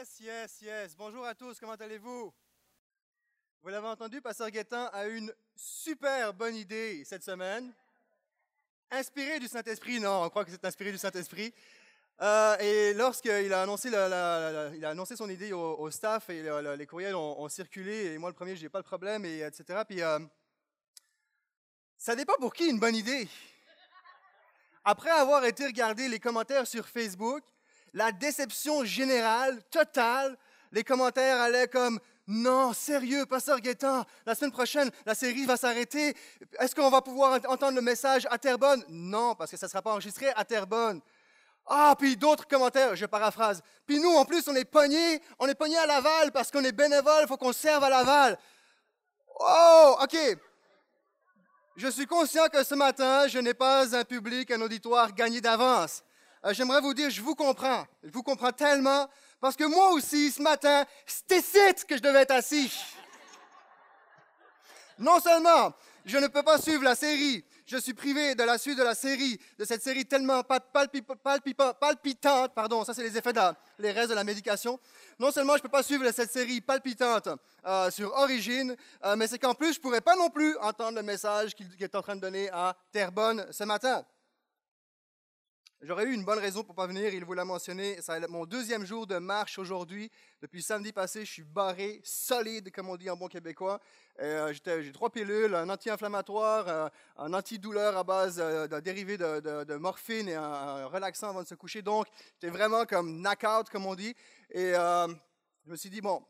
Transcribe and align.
Yes, 0.00 0.20
yes, 0.20 0.62
yes. 0.62 0.96
Bonjour 0.96 1.26
à 1.26 1.34
tous, 1.34 1.60
comment 1.60 1.74
allez-vous? 1.74 2.32
Vous 3.62 3.68
l'avez 3.68 3.86
entendu, 3.86 4.22
Pasteur 4.22 4.50
Guétin 4.50 4.88
a 4.94 5.06
une 5.06 5.30
super 5.54 6.32
bonne 6.32 6.54
idée 6.54 7.04
cette 7.04 7.22
semaine. 7.22 7.70
Inspiré 8.90 9.38
du 9.38 9.46
Saint-Esprit, 9.46 10.00
non, 10.00 10.22
on 10.22 10.30
croit 10.30 10.46
que 10.46 10.52
c'est 10.52 10.64
inspiré 10.64 10.90
du 10.90 10.96
Saint-Esprit. 10.96 11.52
Euh, 12.22 12.56
et 12.60 12.94
lorsqu'il 12.94 13.52
a 13.52 13.60
annoncé, 13.62 13.94
a 13.94 14.70
annoncé 14.88 15.16
son 15.16 15.28
idée 15.28 15.52
au, 15.52 15.90
staff 15.90 16.30
et 16.30 16.44
le- 16.44 16.62
le- 16.62 16.76
les 16.76 16.86
courriels 16.86 17.14
ont, 17.14 17.46
circulé, 17.50 18.14
et 18.14 18.16
moi 18.18 18.30
le 18.30 18.34
premier, 18.34 18.56
je 18.56 18.62
n'ai 18.62 18.70
pas 18.70 18.78
le 18.78 18.84
problème, 18.84 19.26
et 19.26 19.40
etc. 19.40 19.82
Puis 19.86 20.00
euh, 20.00 20.18
ça 21.98 22.16
dépend 22.16 22.36
pour 22.40 22.54
qui 22.54 22.70
une 22.70 22.80
bonne 22.80 22.96
idée. 22.96 23.28
Après 24.82 25.10
avoir 25.10 25.44
été 25.44 25.66
regarder 25.66 26.08
les 26.08 26.20
commentaires 26.20 26.66
sur 26.66 26.88
Facebook, 26.88 27.44
la 27.94 28.12
déception 28.12 28.84
générale, 28.84 29.62
totale, 29.70 30.36
les 30.72 30.84
commentaires 30.84 31.40
allaient 31.40 31.68
comme 31.68 31.98
non, 32.26 32.72
sérieux, 32.72 33.26
Pasteur 33.26 33.58
Guétin, 33.58 34.04
la 34.24 34.36
semaine 34.36 34.52
prochaine, 34.52 34.88
la 35.04 35.16
série 35.16 35.46
va 35.46 35.56
s'arrêter. 35.56 36.14
Est-ce 36.60 36.76
qu'on 36.76 36.88
va 36.88 37.02
pouvoir 37.02 37.32
ent- 37.40 37.52
entendre 37.52 37.74
le 37.74 37.82
message 37.82 38.24
à 38.30 38.38
Terrebonne? 38.38 38.84
Non, 38.88 39.34
parce 39.34 39.50
que 39.50 39.56
ça 39.56 39.66
ne 39.66 39.70
sera 39.70 39.82
pas 39.82 39.90
enregistré 39.90 40.28
à 40.36 40.44
Terrebonne. 40.44 41.00
Ah, 41.66 41.94
puis 41.98 42.16
d'autres 42.16 42.46
commentaires, 42.46 42.94
je 42.94 43.06
paraphrase. 43.06 43.60
Puis 43.84 43.98
nous, 43.98 44.10
en 44.14 44.24
plus, 44.24 44.46
on 44.46 44.54
est 44.54 44.64
pognés, 44.64 45.20
on 45.40 45.48
est 45.48 45.54
pognés 45.56 45.78
à 45.78 45.86
Laval 45.86 46.30
parce 46.30 46.50
qu'on 46.52 46.62
est 46.62 46.72
bénévole, 46.72 47.22
il 47.22 47.26
faut 47.26 47.36
qu'on 47.36 47.52
serve 47.52 47.82
à 47.82 47.90
Laval. 47.90 48.38
Oh, 49.40 49.96
OK. 50.02 50.16
Je 51.76 51.88
suis 51.88 52.06
conscient 52.06 52.46
que 52.48 52.62
ce 52.62 52.74
matin, 52.74 53.26
je 53.26 53.38
n'ai 53.38 53.54
pas 53.54 53.96
un 53.96 54.04
public, 54.04 54.50
un 54.50 54.60
auditoire 54.60 55.12
gagné 55.14 55.40
d'avance. 55.40 56.02
Euh, 56.44 56.54
J'aimerais 56.54 56.80
vous 56.80 56.94
dire, 56.94 57.10
je 57.10 57.20
vous 57.20 57.34
comprends. 57.34 57.86
Je 58.02 58.10
vous 58.10 58.22
comprends 58.22 58.52
tellement 58.52 59.08
parce 59.40 59.56
que 59.56 59.64
moi 59.64 59.90
aussi, 59.92 60.30
ce 60.30 60.40
matin, 60.42 60.84
c'était 61.06 61.38
ici 61.38 61.84
que 61.86 61.96
je 61.96 62.02
devais 62.02 62.20
être 62.22 62.30
assis. 62.32 62.72
Non 64.98 65.20
seulement 65.20 65.72
je 66.06 66.16
ne 66.16 66.28
peux 66.28 66.42
pas 66.42 66.58
suivre 66.58 66.82
la 66.82 66.94
série, 66.94 67.44
je 67.66 67.76
suis 67.76 67.92
privé 67.92 68.34
de 68.34 68.42
la 68.42 68.56
suite 68.56 68.78
de 68.78 68.82
la 68.82 68.94
série, 68.94 69.38
de 69.58 69.64
cette 69.66 69.82
série 69.82 70.06
tellement 70.06 70.42
pa- 70.42 70.58
palpi- 70.58 71.02
palpi- 71.22 71.54
palpitante, 71.78 72.54
pardon, 72.54 72.84
ça 72.84 72.94
c'est 72.94 73.02
les 73.02 73.16
effets 73.18 73.32
de 73.32 73.36
la- 73.36 73.54
les 73.78 73.92
restes 73.92 74.08
de 74.08 74.14
la 74.14 74.24
médication. 74.24 74.80
Non 75.18 75.30
seulement 75.30 75.52
je 75.54 75.58
ne 75.58 75.62
peux 75.64 75.68
pas 75.68 75.82
suivre 75.82 76.10
cette 76.10 76.32
série 76.32 76.62
palpitante 76.62 77.28
euh, 77.66 77.90
sur 77.90 78.12
Origine, 78.14 78.74
euh, 79.04 79.14
mais 79.16 79.26
c'est 79.26 79.38
qu'en 79.38 79.54
plus 79.54 79.74
je 79.74 79.78
ne 79.78 79.82
pourrais 79.82 80.00
pas 80.00 80.16
non 80.16 80.30
plus 80.30 80.56
entendre 80.58 80.96
le 80.96 81.02
message 81.02 81.54
qu'il 81.54 81.68
qu'il 81.70 81.84
est 81.84 81.94
en 81.94 82.02
train 82.02 82.16
de 82.16 82.20
donner 82.22 82.48
à 82.50 82.74
Terrebonne 82.92 83.46
ce 83.50 83.64
matin. 83.64 84.02
J'aurais 85.82 86.04
eu 86.04 86.12
une 86.12 86.26
bonne 86.26 86.38
raison 86.38 86.62
pour 86.62 86.74
pas 86.74 86.86
venir, 86.86 87.14
il 87.14 87.24
vous 87.24 87.32
l'a 87.32 87.46
mentionné. 87.46 87.96
C'est 88.02 88.28
mon 88.28 88.44
deuxième 88.44 88.84
jour 88.84 89.06
de 89.06 89.16
marche 89.16 89.58
aujourd'hui. 89.58 90.10
Depuis 90.42 90.62
samedi 90.62 90.92
passé, 90.92 91.24
je 91.24 91.32
suis 91.32 91.42
barré, 91.42 92.02
solide, 92.04 92.70
comme 92.70 92.90
on 92.90 92.98
dit 92.98 93.08
en 93.08 93.16
bon 93.16 93.28
québécois. 93.28 93.80
Euh, 94.20 94.52
J'ai 94.52 94.92
trois 94.92 95.08
pilules, 95.08 95.54
un 95.54 95.70
anti-inflammatoire, 95.70 96.68
euh, 96.68 96.88
un 97.16 97.32
antidouleur 97.32 97.96
à 97.96 98.04
base 98.04 98.38
euh, 98.38 98.68
d'un 98.68 98.82
dérivé 98.82 99.16
de, 99.16 99.76
morphine 99.76 100.28
et 100.28 100.34
un, 100.34 100.84
relaxant 100.84 101.30
avant 101.30 101.42
de 101.42 101.48
se 101.48 101.54
coucher. 101.54 101.80
Donc, 101.80 102.08
j'étais 102.34 102.54
vraiment 102.54 102.84
comme 102.84 103.22
knock-out, 103.22 103.70
comme 103.70 103.86
on 103.86 103.94
dit. 103.94 104.14
Et 104.50 104.74
euh, 104.74 105.08
je 105.64 105.70
me 105.70 105.76
suis 105.76 105.88
dit, 105.88 106.02
bon, 106.02 106.22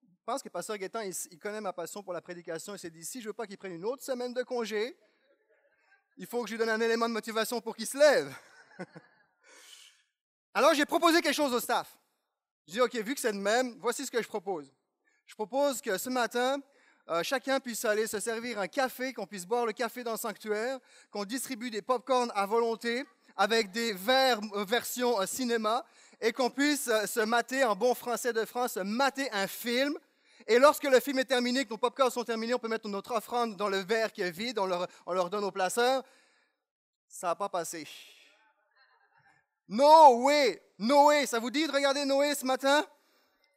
je 0.00 0.24
pense 0.24 0.42
que 0.42 0.48
Pasteur 0.48 0.78
Guétin, 0.78 1.04
il, 1.04 1.12
il 1.30 1.38
connaît 1.38 1.60
ma 1.60 1.74
passion 1.74 2.02
pour 2.02 2.14
la 2.14 2.22
prédication. 2.22 2.74
Il 2.74 2.78
s'est 2.78 2.88
dit, 2.88 3.04
si 3.04 3.20
je 3.20 3.26
veux 3.26 3.34
pas 3.34 3.46
qu'il 3.46 3.58
prenne 3.58 3.72
une 3.72 3.84
autre 3.84 4.02
semaine 4.02 4.32
de 4.32 4.42
congé, 4.42 4.96
il 6.16 6.26
faut 6.26 6.42
que 6.42 6.48
je 6.48 6.54
lui 6.54 6.58
donne 6.58 6.70
un 6.70 6.80
élément 6.80 7.06
de 7.06 7.12
motivation 7.12 7.60
pour 7.60 7.76
qu'il 7.76 7.86
se 7.86 7.98
lève. 7.98 8.34
Alors, 10.54 10.74
j'ai 10.74 10.86
proposé 10.86 11.20
quelque 11.20 11.34
chose 11.34 11.52
au 11.52 11.60
staff. 11.60 11.98
Je 12.66 12.72
dis, 12.72 12.80
OK, 12.80 12.94
vu 12.94 13.14
que 13.14 13.20
c'est 13.20 13.32
le 13.32 13.38
même, 13.38 13.76
voici 13.80 14.06
ce 14.06 14.10
que 14.10 14.22
je 14.22 14.28
propose. 14.28 14.72
Je 15.26 15.34
propose 15.34 15.80
que 15.80 15.98
ce 15.98 16.10
matin, 16.10 16.60
euh, 17.10 17.22
chacun 17.22 17.60
puisse 17.60 17.84
aller 17.84 18.06
se 18.06 18.18
servir 18.18 18.58
un 18.58 18.68
café, 18.68 19.12
qu'on 19.12 19.26
puisse 19.26 19.44
boire 19.44 19.66
le 19.66 19.72
café 19.72 20.02
dans 20.02 20.12
le 20.12 20.18
sanctuaire, 20.18 20.78
qu'on 21.10 21.24
distribue 21.24 21.70
des 21.70 21.82
pop-corn 21.82 22.32
à 22.34 22.46
volonté 22.46 23.04
avec 23.36 23.70
des 23.70 23.92
verres 23.92 24.40
euh, 24.54 24.64
version 24.64 25.20
euh, 25.20 25.26
cinéma 25.26 25.84
et 26.20 26.32
qu'on 26.32 26.48
puisse 26.48 26.84
se 26.84 27.20
mater, 27.20 27.64
en 27.64 27.76
bon 27.76 27.94
français 27.94 28.32
de 28.32 28.44
France, 28.44 28.74
se 28.74 28.80
mater 28.80 29.30
un 29.32 29.46
film. 29.46 29.98
Et 30.46 30.58
lorsque 30.58 30.84
le 30.84 31.00
film 31.00 31.18
est 31.18 31.24
terminé, 31.24 31.64
que 31.64 31.70
nos 31.70 31.78
pop-corn 31.78 32.10
sont 32.10 32.24
terminés, 32.24 32.54
on 32.54 32.58
peut 32.58 32.68
mettre 32.68 32.88
notre 32.88 33.14
offrande 33.14 33.56
dans 33.56 33.68
le 33.68 33.78
verre 33.78 34.12
qui 34.12 34.22
est 34.22 34.30
vide, 34.30 34.58
on 34.58 34.66
leur, 34.66 34.86
on 35.04 35.12
leur 35.12 35.28
donne 35.28 35.44
au 35.44 35.50
placeur. 35.50 36.02
Ça 37.08 37.28
n'a 37.28 37.34
pas 37.34 37.48
passé. 37.48 37.86
Noé, 39.68 40.62
Noé, 40.78 41.26
ça 41.26 41.38
vous 41.38 41.50
dit 41.50 41.66
de 41.66 41.72
regarder 41.72 42.04
Noé 42.04 42.34
ce 42.34 42.44
matin? 42.44 42.86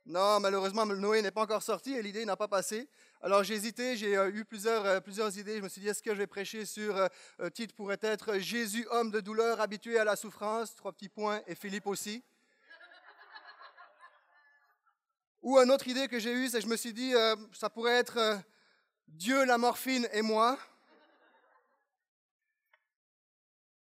Non, 0.05 0.39
malheureusement, 0.39 0.85
Noé 0.85 1.21
n'est 1.21 1.31
pas 1.31 1.41
encore 1.41 1.61
sorti 1.61 1.93
et 1.93 2.01
l'idée 2.01 2.23
n'a 2.23 2.37
pas 2.37 2.47
passé. 2.47 2.87
Alors 3.21 3.43
j'ai 3.43 3.55
hésité, 3.55 3.97
j'ai 3.97 4.15
euh, 4.15 4.31
eu 4.31 4.45
plusieurs, 4.45 4.85
euh, 4.85 4.99
plusieurs 5.01 5.37
idées. 5.37 5.57
Je 5.57 5.63
me 5.63 5.67
suis 5.67 5.81
dit, 5.81 5.89
est-ce 5.89 6.01
que 6.01 6.11
je 6.11 6.19
vais 6.19 6.27
prêcher 6.27 6.65
sur, 6.65 6.95
euh, 6.95 7.49
titre 7.49 7.75
pourrait 7.75 7.99
être 8.01 8.37
Jésus, 8.37 8.87
homme 8.89 9.11
de 9.11 9.19
douleur, 9.19 9.59
habitué 9.59 9.99
à 9.99 10.05
la 10.05 10.15
souffrance, 10.15 10.75
trois 10.75 10.93
petits 10.93 11.09
points, 11.09 11.41
et 11.45 11.55
Philippe 11.55 11.87
aussi. 11.87 12.23
Ou 15.41 15.57
une 15.57 15.71
autre 15.71 15.87
idée 15.87 16.07
que 16.07 16.19
j'ai 16.19 16.31
eue, 16.31 16.47
c'est 16.47 16.61
je 16.61 16.67
me 16.67 16.77
suis 16.77 16.93
dit, 16.93 17.13
euh, 17.13 17.35
ça 17.51 17.69
pourrait 17.69 17.95
être 17.95 18.39
Dieu, 19.07 19.43
la 19.43 19.57
morphine 19.57 20.07
et 20.13 20.21
moi. 20.21 20.57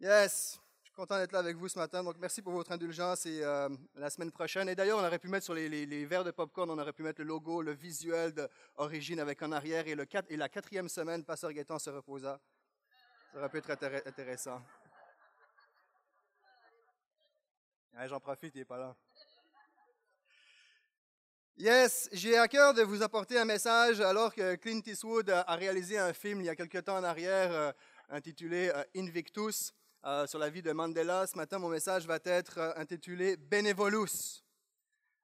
Yes, 0.01 0.59
content 0.97 1.19
d'être 1.19 1.33
là 1.33 1.41
avec 1.41 1.57
vous 1.57 1.69
ce 1.69 1.79
matin. 1.79 2.03
Donc, 2.03 2.17
merci 2.19 2.41
pour 2.41 2.55
votre 2.55 2.73
indulgence 2.73 3.27
et 3.27 3.45
euh, 3.45 3.69
la 3.97 4.09
semaine 4.09 4.33
prochaine. 4.33 4.67
Et 4.71 4.75
d'ailleurs, 4.75 4.99
on 4.99 5.05
aurait 5.05 5.19
pu 5.19 5.29
mettre 5.29 5.45
sur 5.45 5.53
les, 5.53 6.07
verres 6.07 6.25
de 6.25 6.31
popcorn, 6.31 6.71
on 6.71 6.79
aurait 6.79 6.95
pu 6.95 7.03
mettre 7.03 7.21
le 7.21 7.29
logo, 7.29 7.61
le 7.61 7.73
visuel 7.73 8.33
d'origine 8.33 9.21
avec 9.21 9.43
en 9.43 9.53
arrière 9.53 9.87
et, 9.87 9.95
le 9.95 10.07
et 10.31 10.37
la 10.39 10.49
quatrième 10.49 10.89
semaine, 10.89 11.23
Pasteur 11.23 11.53
Gaétan 11.53 11.79
se 11.79 11.91
reposa. 11.91 12.41
Ça 13.31 13.39
aurait 13.39 13.51
pu 13.51 13.59
être 13.59 13.69
intér- 13.69 14.09
intéressant. 14.09 14.63
J'en 18.07 18.21
profite, 18.21 18.55
il 18.55 18.59
n'est 18.59 18.65
pas 18.65 18.79
là. 18.79 18.97
Yes, 21.59 22.09
j'ai 22.13 22.39
à 22.39 22.49
cœur 22.49 22.73
de 22.73 22.83
vous 22.83 23.03
apporter 23.03 23.39
un 23.39 23.45
message 23.45 24.01
alors 24.01 24.35
que 24.35 24.57
Clint 24.57 24.83
Eastwood 24.87 25.31
a 25.31 25.41
a 25.43 25.57
réalisé 25.57 25.99
un 25.99 26.13
film 26.13 26.41
il 26.41 26.47
y 26.47 26.51
a 26.51 26.57
quelque 26.57 26.79
temps 26.79 26.99
en 26.99 27.05
arrière 27.05 27.51
euh, 27.53 27.73
intitulé 28.11 28.71
euh, 28.75 28.85
Invictus 28.95 29.73
euh, 30.07 30.27
sur 30.29 30.39
la 30.39 30.49
vie 30.51 30.63
de 30.63 30.71
Mandela. 30.71 31.27
Ce 31.27 31.37
matin, 31.37 31.59
mon 31.59 31.69
message 31.69 32.07
va 32.07 32.21
être 32.25 32.59
euh, 32.59 32.73
intitulé 32.77 33.37
Benevolus. 33.37 34.45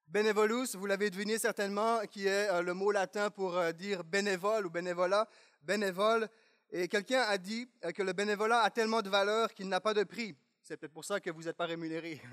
Benevolus, 0.08 0.74
vous 0.74 0.86
l'avez 0.86 1.08
deviné 1.08 1.38
certainement, 1.38 2.00
qui 2.10 2.26
est 2.26 2.50
euh, 2.50 2.62
le 2.62 2.74
mot 2.74 2.90
latin 2.90 3.30
pour 3.30 3.62
dire 3.74 4.02
bénévole 4.02 4.66
ou 4.66 4.70
bénévolat, 4.70 5.28
bénévole. 5.62 6.28
Et 6.72 6.88
quelqu'un 6.88 7.20
a 7.20 7.38
dit 7.38 7.70
que 7.94 8.02
le 8.02 8.12
bénévolat 8.12 8.62
a 8.62 8.70
tellement 8.70 9.02
de 9.02 9.08
valeur 9.08 9.54
qu'il 9.54 9.68
n'a 9.68 9.80
pas 9.80 9.94
de 9.94 10.02
prix. 10.02 10.34
C'est 10.62 10.76
peut-être 10.76 10.92
pour 10.92 11.04
ça 11.04 11.20
que 11.20 11.30
vous 11.30 11.44
n'êtes 11.44 11.56
pas 11.56 11.66
rémunéré. 11.66 12.20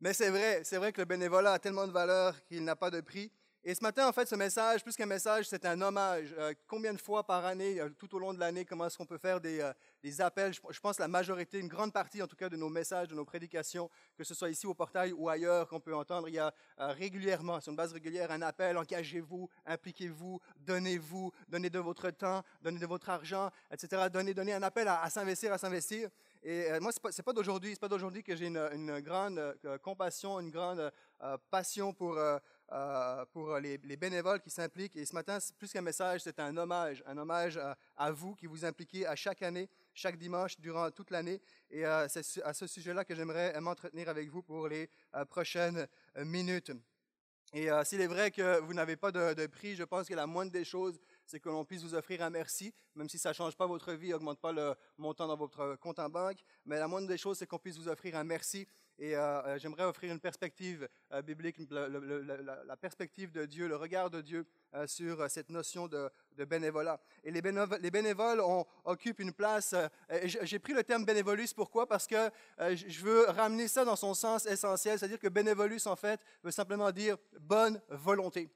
Mais 0.00 0.12
c'est 0.12 0.30
vrai, 0.30 0.62
c'est 0.62 0.76
vrai 0.76 0.92
que 0.92 1.00
le 1.00 1.06
bénévolat 1.06 1.54
a 1.54 1.58
tellement 1.58 1.88
de 1.88 1.92
valeur 1.92 2.40
qu'il 2.44 2.62
n'a 2.62 2.76
pas 2.76 2.92
de 2.92 3.00
prix. 3.00 3.32
Et 3.68 3.74
ce 3.74 3.82
matin, 3.82 4.06
en 4.06 4.12
fait, 4.12 4.28
ce 4.28 4.36
message, 4.36 4.84
plus 4.84 4.94
qu'un 4.94 5.06
message, 5.06 5.48
c'est 5.48 5.66
un 5.66 5.80
hommage. 5.80 6.32
Euh, 6.38 6.54
combien 6.68 6.94
de 6.94 7.00
fois 7.00 7.24
par 7.24 7.44
année, 7.44 7.80
euh, 7.80 7.88
tout 7.98 8.14
au 8.14 8.20
long 8.20 8.32
de 8.32 8.38
l'année, 8.38 8.64
comment 8.64 8.86
est-ce 8.86 8.96
qu'on 8.96 9.06
peut 9.06 9.18
faire 9.18 9.40
des, 9.40 9.58
euh, 9.58 9.72
des 10.04 10.20
appels? 10.20 10.54
Je, 10.54 10.60
je 10.70 10.78
pense 10.78 11.00
la 11.00 11.08
majorité, 11.08 11.58
une 11.58 11.66
grande 11.66 11.92
partie 11.92 12.22
en 12.22 12.28
tout 12.28 12.36
cas 12.36 12.48
de 12.48 12.54
nos 12.56 12.68
messages, 12.68 13.08
de 13.08 13.16
nos 13.16 13.24
prédications, 13.24 13.90
que 14.16 14.22
ce 14.22 14.34
soit 14.34 14.50
ici 14.50 14.68
au 14.68 14.74
portail 14.74 15.12
ou 15.12 15.28
ailleurs, 15.28 15.66
qu'on 15.66 15.80
peut 15.80 15.96
entendre, 15.96 16.28
il 16.28 16.36
y 16.36 16.38
a 16.38 16.54
régulièrement, 16.78 17.60
sur 17.60 17.70
une 17.70 17.76
base 17.76 17.92
régulière, 17.92 18.30
un 18.30 18.42
appel, 18.42 18.78
engagez-vous, 18.78 19.50
impliquez-vous, 19.66 20.40
donnez-vous, 20.58 21.32
donnez 21.48 21.68
de 21.68 21.80
votre 21.80 22.08
temps, 22.10 22.44
donnez 22.62 22.78
de 22.78 22.86
votre 22.86 23.10
argent, 23.10 23.50
etc. 23.72 24.04
Donnez, 24.12 24.32
donnez 24.32 24.52
un 24.52 24.62
appel 24.62 24.86
à, 24.86 25.10
s'investir, 25.10 25.52
à 25.52 25.58
s'investir. 25.58 26.08
Et 26.44 26.68
moi, 26.78 26.92
ce 26.92 26.98
n'est 26.98 27.02
pas, 27.02 27.10
c'est 27.10 27.24
pas 27.24 27.32
d'aujourd'hui, 27.32 27.72
c'est 27.72 27.80
pas 27.80 27.88
d'aujourd'hui 27.88 28.22
que 28.22 28.36
j'ai 28.36 28.46
une, 28.46 29.00
grande 29.00 29.56
compassion, 29.82 30.38
une 30.38 30.50
grande 30.50 30.92
passion 31.50 31.92
pour, 31.92 32.16
euh, 32.72 32.76
euh, 32.96 33.24
pour 33.26 33.56
les, 33.58 33.78
les 33.78 33.96
bénévoles 33.96 34.40
qui 34.40 34.50
s'impliquent. 34.50 34.96
Et 34.96 35.04
ce 35.04 35.14
matin, 35.14 35.38
plus 35.58 35.72
qu'un 35.72 35.80
message, 35.82 36.22
c'est 36.22 36.38
un 36.40 36.56
hommage, 36.56 37.02
un 37.06 37.16
hommage 37.16 37.56
à, 37.56 37.76
à 37.96 38.10
vous 38.10 38.34
qui 38.34 38.46
vous 38.46 38.64
impliquez 38.64 39.06
à 39.06 39.16
chaque 39.16 39.42
année, 39.42 39.68
chaque 39.94 40.16
dimanche, 40.18 40.58
durant 40.58 40.90
toute 40.90 41.10
l'année. 41.10 41.40
Et 41.70 41.86
euh, 41.86 42.06
c'est 42.08 42.42
à 42.42 42.52
ce 42.52 42.66
sujet-là 42.66 43.04
que 43.04 43.14
j'aimerais 43.14 43.58
m'entretenir 43.60 44.08
avec 44.08 44.28
vous 44.28 44.42
pour 44.42 44.68
les 44.68 44.88
euh, 45.14 45.24
prochaines 45.24 45.86
euh, 46.16 46.24
minutes. 46.24 46.72
Et 47.52 47.70
euh, 47.70 47.84
s'il 47.84 48.00
est 48.00 48.08
vrai 48.08 48.30
que 48.32 48.60
vous 48.60 48.74
n'avez 48.74 48.96
pas 48.96 49.12
de, 49.12 49.34
de 49.34 49.46
prix, 49.46 49.76
je 49.76 49.84
pense 49.84 50.08
que 50.08 50.14
la 50.14 50.26
moindre 50.26 50.50
des 50.50 50.64
choses, 50.64 50.98
c'est 51.24 51.38
que 51.38 51.48
l'on 51.48 51.64
puisse 51.64 51.82
vous 51.82 51.94
offrir 51.94 52.22
un 52.22 52.30
merci, 52.30 52.74
même 52.96 53.08
si 53.08 53.18
ça 53.18 53.28
ne 53.30 53.34
change 53.34 53.56
pas 53.56 53.66
votre 53.66 53.92
vie, 53.92 54.12
augmente 54.12 54.40
pas 54.40 54.52
le 54.52 54.74
montant 54.98 55.28
dans 55.28 55.36
votre 55.36 55.76
compte 55.76 56.00
en 56.00 56.08
banque. 56.08 56.38
Mais 56.64 56.78
la 56.78 56.88
moindre 56.88 57.06
des 57.06 57.16
choses, 57.18 57.38
c'est 57.38 57.46
qu'on 57.46 57.58
puisse 57.58 57.78
vous 57.78 57.88
offrir 57.88 58.16
un 58.16 58.24
merci. 58.24 58.66
Et 58.98 59.14
euh, 59.14 59.42
euh, 59.42 59.58
j'aimerais 59.58 59.84
offrir 59.84 60.12
une 60.12 60.20
perspective 60.20 60.88
biblique, 61.24 61.56
la, 61.70 62.76
perspective 62.76 63.30
de 63.30 63.44
Dieu, 63.44 63.68
le 63.68 63.76
regard 63.76 64.10
de 64.10 64.20
Dieu 64.20 64.46
sur 64.86 65.30
cette 65.30 65.50
notion 65.50 65.88
de, 65.88 66.10
bénévolat. 66.44 67.00
Et 67.24 67.30
les 67.30 67.42
bénévoles, 67.42 67.78
les 67.80 67.90
bénévoles 67.90 68.42
occupent 68.84 69.20
une 69.20 69.32
place. 69.32 69.74
J'ai 70.24 70.58
pris 70.58 70.72
le 70.72 70.82
terme 70.82 71.04
bénévolus, 71.04 71.52
pourquoi? 71.52 71.86
Parce 71.86 72.06
que 72.06 72.30
je 72.58 73.04
veux 73.04 73.26
ramener 73.26 73.68
ça 73.68 73.84
dans 73.84 73.96
son 73.96 74.14
sens 74.14 74.46
essentiel, 74.46 74.98
c'est-à-dire 74.98 75.18
que 75.18 75.28
bénévolus, 75.28 75.86
en 75.86 75.96
fait, 75.96 76.20
veut 76.42 76.50
simplement 76.50 76.90
dire 76.90 77.16
bonne 77.40 77.80
volonté. 77.88 78.50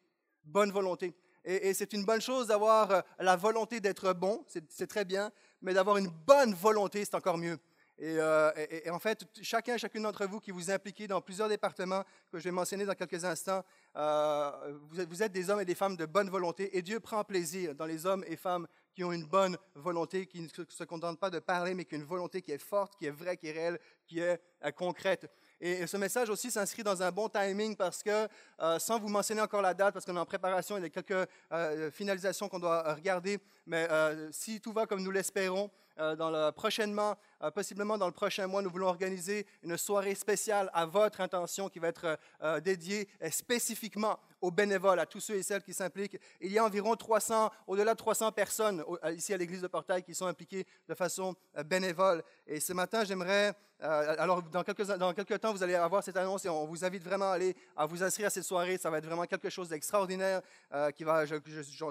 Bonne 0.45 0.73
volonté. 0.73 1.15
Et, 1.45 1.73
c'est 1.73 1.93
une 1.95 2.05
bonne 2.05 2.21
chose 2.21 2.49
d'avoir 2.49 2.91
euh, 2.91 3.01
la 3.19 3.37
volonté 3.37 3.81
d'être 3.81 4.13
bon, 4.13 4.45
c'est 4.47 4.87
très 4.87 5.05
bien, 5.05 5.31
mais 5.63 5.73
d'avoir 5.73 5.97
une 5.97 6.09
bonne 6.09 6.53
volonté, 6.53 7.05
c'est 7.05 7.15
encore 7.15 7.39
mieux. 7.39 7.59
Euh, 8.03 8.53
et, 8.71 8.89
en 8.91 8.99
fait, 8.99 9.25
chacun 9.43 9.75
et 9.75 9.79
chacune 9.79 10.03
d'entre 10.03 10.27
vous 10.27 10.41
qui 10.41 10.51
vous 10.51 10.71
impliquez 10.71 11.07
dans 11.07 11.21
plusieurs 11.21 11.49
départements 11.49 12.03
que 12.31 12.39
je 12.39 12.45
vais 12.45 12.51
mentionner 12.51 12.85
dans 12.87 12.95
quelques 12.95 13.25
instants, 13.25 13.63
euh, 13.97 14.79
vous, 14.91 15.23
êtes, 15.23 15.33
des 15.33 15.51
hommes 15.51 15.61
et 15.61 15.65
des 15.65 15.75
femmes 15.75 15.97
de 15.97 16.07
bonne 16.07 16.31
volonté 16.31 16.77
et 16.77 16.83
Dieu 16.83 17.01
prend 17.01 17.23
plaisir 17.25 17.75
dans 17.75 17.87
les 17.87 18.07
hommes 18.07 18.25
et 18.27 18.37
femmes 18.37 18.67
qui 18.95 19.05
ont 19.05 19.13
une 19.13 19.27
bonne 19.27 19.57
volonté, 19.75 20.27
qui 20.27 20.41
ne 20.41 20.49
se 20.49 20.85
contentent 20.85 21.21
pas 21.21 21.31
de 21.31 21.39
parler, 21.39 21.75
mais 21.75 21.85
qui 21.85 21.95
ont 21.95 21.99
une 21.99 22.05
volonté 22.05 22.43
qui 22.43 22.53
est 22.53 22.59
forte, 22.59 22.97
qui 22.97 23.07
est 23.07 23.11
vraie, 23.11 23.37
qui 23.37 23.49
est 23.49 23.53
réelle, 23.53 23.79
qui 24.07 24.21
est 24.21 24.41
concrète. 24.77 25.31
Et 25.61 25.87
ce 25.87 25.97
message 25.99 26.31
aussi 26.31 26.51
s'inscrit 26.51 26.83
dans 26.83 27.03
un 27.03 27.13
bon 27.13 27.29
timing 27.29 27.77
parce 27.77 28.03
que, 28.03 28.29
euh, 28.61 28.79
sans 28.79 28.99
vous 28.99 29.09
mentionner 29.09 29.43
encore 29.43 29.61
la 29.61 29.75
date, 29.75 29.93
parce 29.93 30.07
qu'on 30.07 30.17
est 30.17 30.21
en 30.21 30.25
préparation, 30.25 30.79
il 30.79 30.83
y 30.83 30.87
a 30.87 30.89
quelques 30.89 31.29
euh, 31.53 31.91
finalisations 31.91 32.49
qu'on 32.49 32.59
doit 32.59 32.95
regarder, 32.95 33.39
mais 33.67 33.87
euh, 33.91 34.31
si 34.33 34.61
tout 34.61 34.73
va 34.73 34.87
comme 34.87 35.03
nous 35.03 35.11
l'espérons, 35.11 35.71
dans 36.17 36.53
prochainement, 36.53 37.17
possiblement 37.55 37.99
dans 37.99 38.07
le 38.07 38.13
prochain 38.13 38.47
mois, 38.47 38.63
nous 38.63 38.71
voulons 38.71 38.89
organiser 38.89 39.47
une 39.63 39.77
soirée 39.77 40.15
spéciale 40.15 40.71
à 40.73 40.87
votre 40.87 41.21
intention 41.21 41.69
qui 41.69 41.79
va 41.79 41.89
être 41.89 42.19
dédiée 42.61 43.09
spécifiquement 43.31 44.19
aux 44.41 44.51
bénévoles, 44.51 44.99
à 44.99 45.07
tous 45.07 45.21
ceux 45.21 45.37
et 45.37 45.43
celles 45.43 45.63
qui 45.63 45.75
s'impliquent. 45.75 46.19
Il 46.41 46.53
y 46.53 46.59
a 46.59 46.65
environ 46.65 46.97
300, 46.97 47.51
au-delà 47.67 47.93
de 47.93 47.99
300 47.99 48.33
personnes 48.33 48.85
ici 49.15 49.35
à 49.35 49.37
l'église 49.37 49.63
de 49.63 49.69
Portail 49.69 50.03
qui 50.03 50.15
sont 50.15 50.27
impliquées 50.27 50.67
de 50.89 50.95
façon 50.95 51.35
bénévole. 51.67 52.23
Et 52.47 52.61
ce 52.61 52.73
matin, 52.73 53.05
j'aimerais 53.05 53.55
euh, 53.83 54.15
alors, 54.19 54.43
dans 54.43 54.63
quelques, 54.63 55.41
temps, 55.41 55.53
vous 55.53 55.63
allez 55.63 55.75
avoir 55.75 56.03
cette 56.03 56.17
annonce 56.17 56.45
et 56.45 56.49
on 56.49 56.67
vous 56.67 56.85
invite 56.85 57.03
vraiment 57.03 57.31
à 57.31 57.35
aller 57.35 57.55
à 57.77 57.87
vous 57.87 58.03
inscrire 58.03 58.27
à 58.27 58.31
cette 58.31 58.45
soirée. 58.45 58.77
Ça 58.77 58.91
va 58.91 58.99
être 58.99 59.07
vraiment 59.07 59.25
quelque 59.25 59.49
chose 59.49 59.69
d'extraordinaire 59.69 60.43
euh, 60.75 60.91
qui 60.91 61.05
va, 61.05 61.25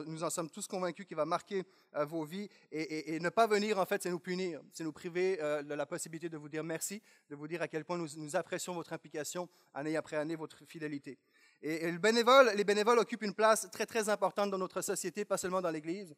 nous 0.06 0.24
en 0.24 0.30
sommes 0.30 0.50
tous 0.50 0.68
convaincus, 0.68 1.06
qui 1.06 1.16
va 1.16 1.26
marquer 1.26 1.64
euh, 1.96 2.06
vos 2.06 2.24
vies. 2.24 2.50
Et, 2.72 3.20
ne 3.20 3.30
pas 3.30 3.48
venir, 3.48 3.80
en 3.80 3.86
fait, 3.86 3.99
c'est 4.02 4.10
nous 4.10 4.20
punir, 4.20 4.62
c'est 4.72 4.84
nous 4.84 4.92
priver 4.92 5.38
de 5.38 5.74
la 5.74 5.86
possibilité 5.86 6.30
de 6.30 6.38
vous 6.38 6.50
dire 6.50 6.64
merci, 6.64 7.02
de 7.30 7.36
vous 7.36 7.48
dire 7.48 7.62
à 7.62 7.68
quel 7.68 7.86
point 7.86 7.98
nous, 7.98 8.36
apprécions 8.36 8.74
votre 8.74 8.94
implication 8.94 9.50
année 9.74 9.96
après 9.96 10.18
année, 10.18 10.36
votre 10.36 10.66
fidélité. 10.66 11.18
Et, 11.62 11.92
les 11.92 11.98
bénévoles 12.64 13.00
occupent 13.00 13.24
une 13.24 13.34
place 13.34 13.70
très, 13.72 13.86
très 13.86 14.10
importante 14.10 14.52
dans 14.52 14.58
notre 14.58 14.82
société, 14.82 15.26
pas 15.26 15.38
seulement 15.38 15.62
dans 15.62 15.72
l'Église. 15.72 16.16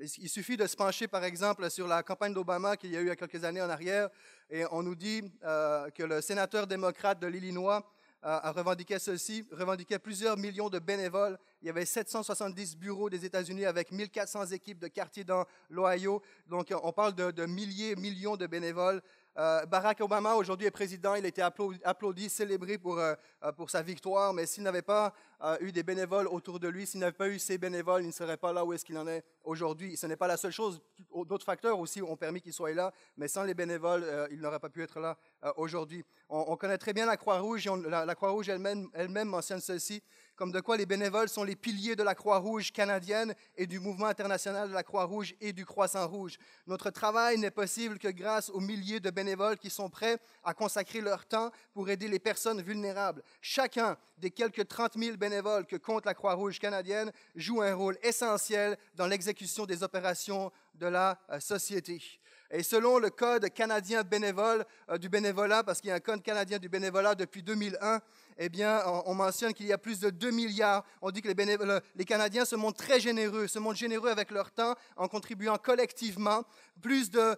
Il 0.00 0.28
suffit 0.28 0.56
de 0.56 0.66
se 0.66 0.74
pencher, 0.74 1.06
par 1.06 1.22
exemple, 1.22 1.70
sur 1.70 1.86
la 1.86 2.02
campagne 2.02 2.34
d'Obama 2.34 2.76
qu'il 2.76 2.90
y 2.90 2.96
a 2.96 3.00
eu 3.00 3.04
il 3.04 3.08
y 3.08 3.10
a 3.10 3.16
quelques 3.16 3.44
années 3.44 3.62
en 3.62 3.70
arrière, 3.70 4.10
et 4.50 4.64
on 4.72 4.82
nous 4.82 4.96
dit 4.96 5.22
euh, 5.44 5.88
que 5.90 6.02
le 6.02 6.20
sénateur 6.20 6.66
démocrate 6.66 7.20
de 7.20 7.28
l'Illinois 7.28 7.76
euh, 7.76 7.93
a 8.26 8.52
revendiqué 8.52 8.98
ceci, 8.98 9.46
revendiquait 9.52 9.98
plusieurs 9.98 10.38
millions 10.38 10.70
de 10.70 10.78
bénévoles. 10.78 11.38
Il 11.60 11.66
y 11.66 11.70
avait 11.70 11.84
770 11.84 12.76
bureaux 12.78 13.10
des 13.10 13.26
États-Unis 13.26 13.66
avec 13.66 13.92
1400 13.92 14.46
équipes 14.46 14.78
de 14.78 14.88
quartiers 14.88 15.24
dans 15.24 15.44
l'Ohio. 15.68 16.22
Donc, 16.48 16.72
on 16.82 16.92
parle 16.92 17.14
de, 17.14 17.44
milliers, 17.44 17.94
millions 17.96 18.36
de 18.36 18.46
bénévoles. 18.46 19.02
Euh, 19.36 19.66
Barack 19.66 20.00
Obama, 20.00 20.36
aujourd'hui, 20.36 20.66
est 20.66 20.70
président. 20.70 21.14
Il 21.16 21.26
a 21.26 21.28
été 21.28 21.42
applaudi, 21.42 22.30
célébré 22.30 22.78
pour, 22.78 22.98
euh, 22.98 23.14
pour 23.56 23.68
sa 23.68 23.82
victoire. 23.82 24.32
Mais 24.32 24.46
s'il 24.46 24.62
n'avait 24.62 24.80
pas 24.80 25.12
eu 25.60 25.72
des 25.72 25.82
bénévoles 25.82 26.26
autour 26.28 26.60
de 26.60 26.68
lui, 26.68 26.86
s'il 26.86 27.00
n'avait 27.00 27.12
pas 27.12 27.28
eu 27.28 27.38
ces 27.38 27.58
bénévoles, 27.58 28.02
il 28.02 28.08
ne 28.08 28.12
serait 28.12 28.36
pas 28.36 28.52
là 28.52 28.64
où 28.64 28.72
est-ce 28.72 28.84
qu'il 28.84 28.98
en 28.98 29.06
est 29.06 29.24
aujourd'hui. 29.42 29.96
Ce 29.96 30.06
n'est 30.06 30.16
pas 30.16 30.26
la 30.26 30.36
seule 30.36 30.52
chose. 30.52 30.80
D'autres 31.26 31.44
facteurs 31.44 31.78
aussi 31.78 32.02
ont 32.02 32.16
permis 32.16 32.40
qu'il 32.40 32.52
soit 32.52 32.72
là. 32.72 32.92
Mais 33.16 33.28
sans 33.28 33.42
les 33.42 33.54
bénévoles, 33.54 34.28
il 34.30 34.40
n'aurait 34.40 34.60
pas 34.60 34.70
pu 34.70 34.82
être 34.82 35.00
là 35.00 35.16
aujourd'hui. 35.56 36.04
On, 36.28 36.56
connaît 36.56 36.78
très 36.78 36.92
bien 36.92 37.06
la 37.06 37.16
Croix-Rouge. 37.16 37.68
La, 37.86 38.04
la 38.04 38.14
Croix-Rouge 38.14 38.48
elle-même 38.48 38.88
elle 38.94 39.08
-même 39.08 39.24
mentionne 39.24 39.60
ceci 39.60 40.02
comme 40.36 40.50
de 40.50 40.60
quoi 40.60 40.76
les 40.76 40.86
bénévoles 40.86 41.28
sont 41.28 41.44
les 41.44 41.54
piliers 41.56 41.96
de 41.96 42.02
la 42.02 42.14
Croix-Rouge 42.14 42.72
canadienne 42.72 43.34
et 43.56 43.66
du 43.66 43.78
mouvement 43.78 44.06
international 44.06 44.68
de 44.68 44.74
la 44.74 44.82
Croix-Rouge 44.82 45.34
et 45.40 45.52
du 45.52 45.64
Croissant-Rouge. 45.64 46.38
Notre 46.66 46.90
travail 46.90 47.38
n'est 47.38 47.50
possible 47.50 47.98
que 47.98 48.08
grâce 48.08 48.50
aux 48.50 48.60
milliers 48.60 49.00
de 49.00 49.10
bénévoles 49.10 49.58
qui 49.58 49.70
sont 49.70 49.88
prêts 49.88 50.18
à 50.42 50.52
consacrer 50.54 51.00
leur 51.00 51.26
temps 51.26 51.50
pour 51.72 51.88
aider 51.88 52.08
les 52.08 52.18
personnes 52.18 52.62
vulnérables. 52.62 53.22
Chacun 53.40 53.96
des 54.18 54.30
quelques 54.30 54.66
30 54.66 54.98
000 54.98 55.16
bénévoles 55.16 55.66
que 55.66 55.76
compte 55.76 56.06
la 56.06 56.14
Croix-Rouge 56.14 56.58
canadienne 56.58 57.12
joue 57.34 57.62
un 57.62 57.74
rôle 57.74 57.98
essentiel 58.02 58.76
dans 58.94 59.06
l'exécution 59.06 59.66
des 59.66 59.82
opérations 59.82 60.52
de 60.74 60.86
la 60.86 61.18
euh, 61.30 61.40
société. 61.40 62.02
Et 62.56 62.62
selon 62.62 62.98
le 62.98 63.10
Code 63.10 63.52
canadien 63.52 64.04
bénévole 64.04 64.64
euh, 64.88 64.96
du 64.96 65.08
bénévolat, 65.08 65.64
parce 65.64 65.80
qu'il 65.80 65.88
y 65.88 65.92
a 65.92 65.96
un 65.96 66.00
Code 66.00 66.22
canadien 66.22 66.58
du 66.58 66.68
bénévolat 66.68 67.16
depuis 67.16 67.42
2001, 67.42 68.00
eh 68.38 68.48
bien, 68.48 68.80
on, 69.06 69.14
mentionne 69.14 69.52
qu'il 69.52 69.66
y 69.66 69.72
a 69.72 69.78
plus 69.78 69.98
de 69.98 70.10
2 70.10 70.30
milliards. 70.30 70.84
On 71.02 71.10
dit 71.10 71.20
que 71.20 71.28
les, 71.28 72.04
Canadiens 72.04 72.44
se 72.44 72.54
montrent 72.54 72.84
très 72.84 73.00
généreux, 73.00 73.48
se 73.48 73.58
montrent 73.58 73.78
généreux 73.78 74.08
avec 74.08 74.30
leur 74.30 74.52
temps 74.52 74.74
en 74.96 75.08
contribuant 75.08 75.56
collectivement 75.56 76.44
plus 76.80 77.10
de 77.10 77.36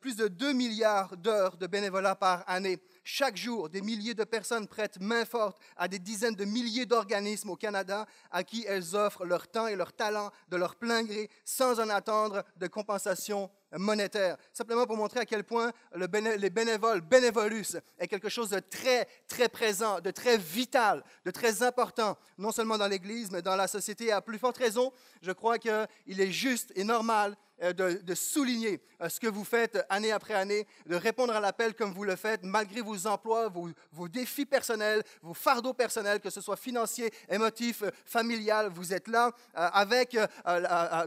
plus 0.00 0.16
de 0.16 0.26
2 0.28 0.52
milliards 0.52 1.16
d'heures 1.16 1.56
de 1.56 1.66
bénévolat 1.66 2.14
par 2.14 2.42
année. 2.48 2.78
Chaque 3.04 3.36
jour, 3.36 3.68
des 3.68 3.82
milliers 3.82 4.14
de 4.14 4.24
personnes 4.24 4.66
prêtent 4.66 4.98
main 5.00 5.24
forte 5.24 5.58
à 5.76 5.88
des 5.88 5.98
dizaines 5.98 6.34
de 6.34 6.44
milliers 6.44 6.86
d'organismes 6.86 7.50
au 7.50 7.56
Canada 7.56 8.06
à 8.30 8.42
qui 8.42 8.64
elles 8.66 8.96
offrent 8.96 9.24
leur 9.24 9.46
temps 9.48 9.68
et 9.68 9.76
leur 9.76 9.92
talent 9.92 10.30
de 10.48 10.56
leur 10.56 10.76
plein 10.76 11.04
gré 11.04 11.30
sans 11.44 11.80
en 11.80 11.88
attendre 11.88 12.44
de 12.56 12.66
compensation 12.66 13.50
monétaire. 13.78 14.36
Simplement 14.52 14.86
pour 14.86 14.96
montrer 14.96 15.20
à 15.20 15.24
quel 15.24 15.44
point 15.44 15.72
le 15.94 16.06
les 16.36 16.50
bénévoles, 16.50 17.00
bénévolus, 17.00 17.76
est 17.98 18.08
quelque 18.08 18.28
chose 18.28 18.50
de 18.50 18.60
très, 18.60 19.06
très 19.28 19.48
présent, 19.48 20.00
de 20.00 20.10
très 20.10 20.38
vital, 20.38 21.02
de 21.24 21.30
très 21.30 21.62
important, 21.62 22.16
non 22.38 22.52
seulement 22.52 22.78
dans 22.78 22.88
l'Église, 22.88 23.30
mais 23.30 23.42
dans 23.42 23.56
la 23.56 23.66
société. 23.66 24.12
À 24.12 24.20
plus 24.20 24.38
forte 24.38 24.58
raison, 24.58 24.92
je 25.22 25.32
crois 25.32 25.58
qu'il 25.58 26.20
est 26.20 26.30
juste 26.30 26.72
et 26.76 26.84
normal 26.84 27.36
euh, 27.62 27.72
de, 27.72 28.14
souligner 28.14 28.82
euh, 29.00 29.08
ce 29.08 29.20
que 29.20 29.28
vous 29.28 29.44
faites 29.44 29.78
année 29.88 30.10
après 30.10 30.34
année, 30.34 30.66
de 30.86 30.96
répondre 30.96 31.32
à 31.34 31.38
l'appel 31.38 31.74
comme 31.74 31.92
vous 31.92 32.02
le 32.02 32.16
faites, 32.16 32.42
malgré 32.42 32.80
vos 32.80 33.06
emplois, 33.06 33.48
vos, 33.48 34.08
défis 34.08 34.44
personnels, 34.44 35.04
vos 35.22 35.34
fardeaux 35.34 35.72
personnels, 35.72 36.18
que 36.18 36.30
ce 36.30 36.40
soit 36.40 36.56
financier, 36.56 37.12
émotif, 37.28 37.82
euh, 37.82 37.90
familial, 38.04 38.70
vous 38.70 38.92
êtes 38.92 39.06
là 39.06 39.30
avec, 39.54 40.16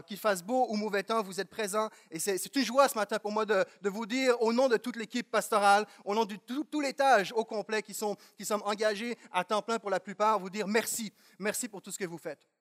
qu'il 0.06 0.16
fasse 0.16 0.42
beau 0.42 0.66
ou 0.70 0.76
mauvais 0.76 1.02
temps, 1.02 1.22
vous 1.22 1.38
êtes 1.38 1.50
présent. 1.50 1.90
Et 2.10 2.18
c'est 2.18 2.56
une 2.56 2.64
joie 2.64 2.88
ce 2.88 2.96
matin 2.96 3.18
pour 3.18 3.32
moi 3.32 3.44
de, 3.44 3.64
vous 3.82 4.06
dire, 4.06 4.40
au 4.40 4.52
nom 4.52 4.68
de 4.68 4.76
toute 4.78 4.96
l'équipe 4.96 5.30
pastorale, 5.30 5.86
au 6.04 6.14
nom 6.14 6.24
de 6.24 6.36
tout, 6.36 6.64
tout 6.64 6.80
l'étage 6.80 7.32
au 7.32 7.44
complet 7.44 7.82
qui 7.82 7.94
sont, 7.94 8.16
qui 8.36 8.44
sont 8.44 8.60
engagés 8.64 9.18
à 9.32 9.44
temps 9.44 9.62
plein 9.62 9.78
pour 9.78 9.90
la 9.90 10.00
plupart, 10.00 10.38
vous 10.38 10.50
dire 10.50 10.66
merci. 10.66 11.12
Merci 11.38 11.68
pour 11.68 11.82
tout 11.82 11.90
ce 11.90 11.98
que 11.98 12.06
vous 12.06 12.18
faites. 12.18 12.57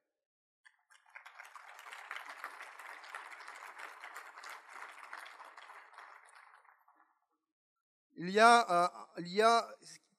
Il 8.17 8.31
y 8.31 8.39
a, 8.39 8.86
euh, 8.86 8.88
il 9.19 9.33
y 9.33 9.41
a 9.41 9.65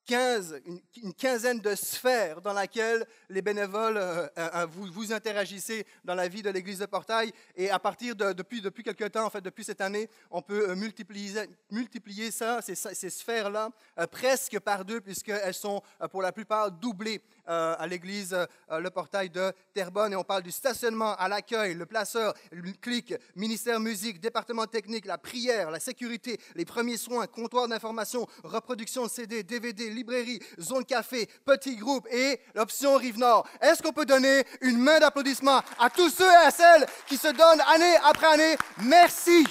15, 0.09 0.63
une, 1.03 1.13
quinzaine 1.13 1.61
de 1.61 1.75
sphères 1.75 2.41
dans 2.41 2.59
lesquelles 2.59 3.07
les 3.29 3.43
bénévoles, 3.43 3.99
euh, 3.99 4.27
euh, 4.39 4.67
vous, 4.71 4.87
vous 4.91 5.13
interagissez 5.13 5.87
dans 6.03 6.15
la 6.15 6.29
vie 6.29 6.43
de 6.43 6.49
l'Église 6.49 6.79
de 6.79 6.87
Portail. 6.87 7.31
Et 7.55 7.69
à 7.69 7.79
partir 7.79 8.17
de, 8.17 8.33
depuis, 8.33 8.63
depuis 8.63 8.83
quelques 8.83 9.13
temps, 9.13 9.27
en 9.27 9.31
fait, 9.31 9.43
depuis 9.43 9.65
cette 9.65 9.83
année, 9.83 10.09
on 10.31 10.41
peut 10.41 10.75
multiplier, 10.75 11.43
multiplier 11.71 12.31
ça, 12.31 12.63
ces, 12.63 13.11
sphères-là, 13.11 13.69
presque 14.11 14.59
par 14.61 14.87
deux, 14.87 15.03
puisqu'elles 15.03 15.53
sont 15.53 15.83
pour 16.11 16.23
la 16.23 16.33
plupart 16.33 16.71
doublées 16.71 17.23
euh, 17.49 17.75
à 17.79 17.87
l'église 17.87 18.35
euh, 18.35 18.79
Le 18.79 18.91
Portail 18.91 19.31
de 19.31 19.55
Terrebonne 19.73 20.13
et 20.13 20.17
on 20.17 20.23
parle 20.23 20.43
du 20.43 20.51
stationnement, 20.51 21.15
à 21.15 21.29
l'accueil, 21.31 21.73
le 21.73 21.87
placeur, 21.87 22.35
le 22.53 22.73
clic, 22.73 23.15
ministère 23.37 23.81
musique, 23.81 24.21
département 24.21 24.67
technique, 24.67 25.07
la 25.07 25.17
prière, 25.17 25.71
la 25.71 25.81
sécurité, 25.81 26.39
les 26.55 26.67
premiers 26.67 26.99
soins, 26.99 27.27
comptoir 27.27 27.67
d'information, 27.67 28.27
reproduction 28.45 29.05
de 29.05 29.09
CD, 29.09 29.43
DVD, 29.45 29.89
librairie, 29.99 30.41
zone 30.61 30.85
café, 30.85 31.29
petit 31.45 31.77
groupe 31.77 32.07
et 32.11 32.41
l'option 32.55 32.97
Rive 32.97 33.19
Nord. 33.19 33.47
Est-ce 33.61 33.83
qu'on 33.83 33.93
peut 33.93 34.07
donner 34.07 34.45
une 34.61 34.79
main 34.79 34.99
d'applaudissement 34.99 35.61
à 35.79 35.91
tous 35.91 36.11
ceux 36.11 36.31
et 36.31 36.47
à 36.47 36.51
celles 36.51 36.87
qui 37.07 37.17
se 37.17 37.29
donnent 37.29 37.63
année 37.69 37.97
après 38.05 38.27
année? 38.27 38.57
Merci. 38.83 39.45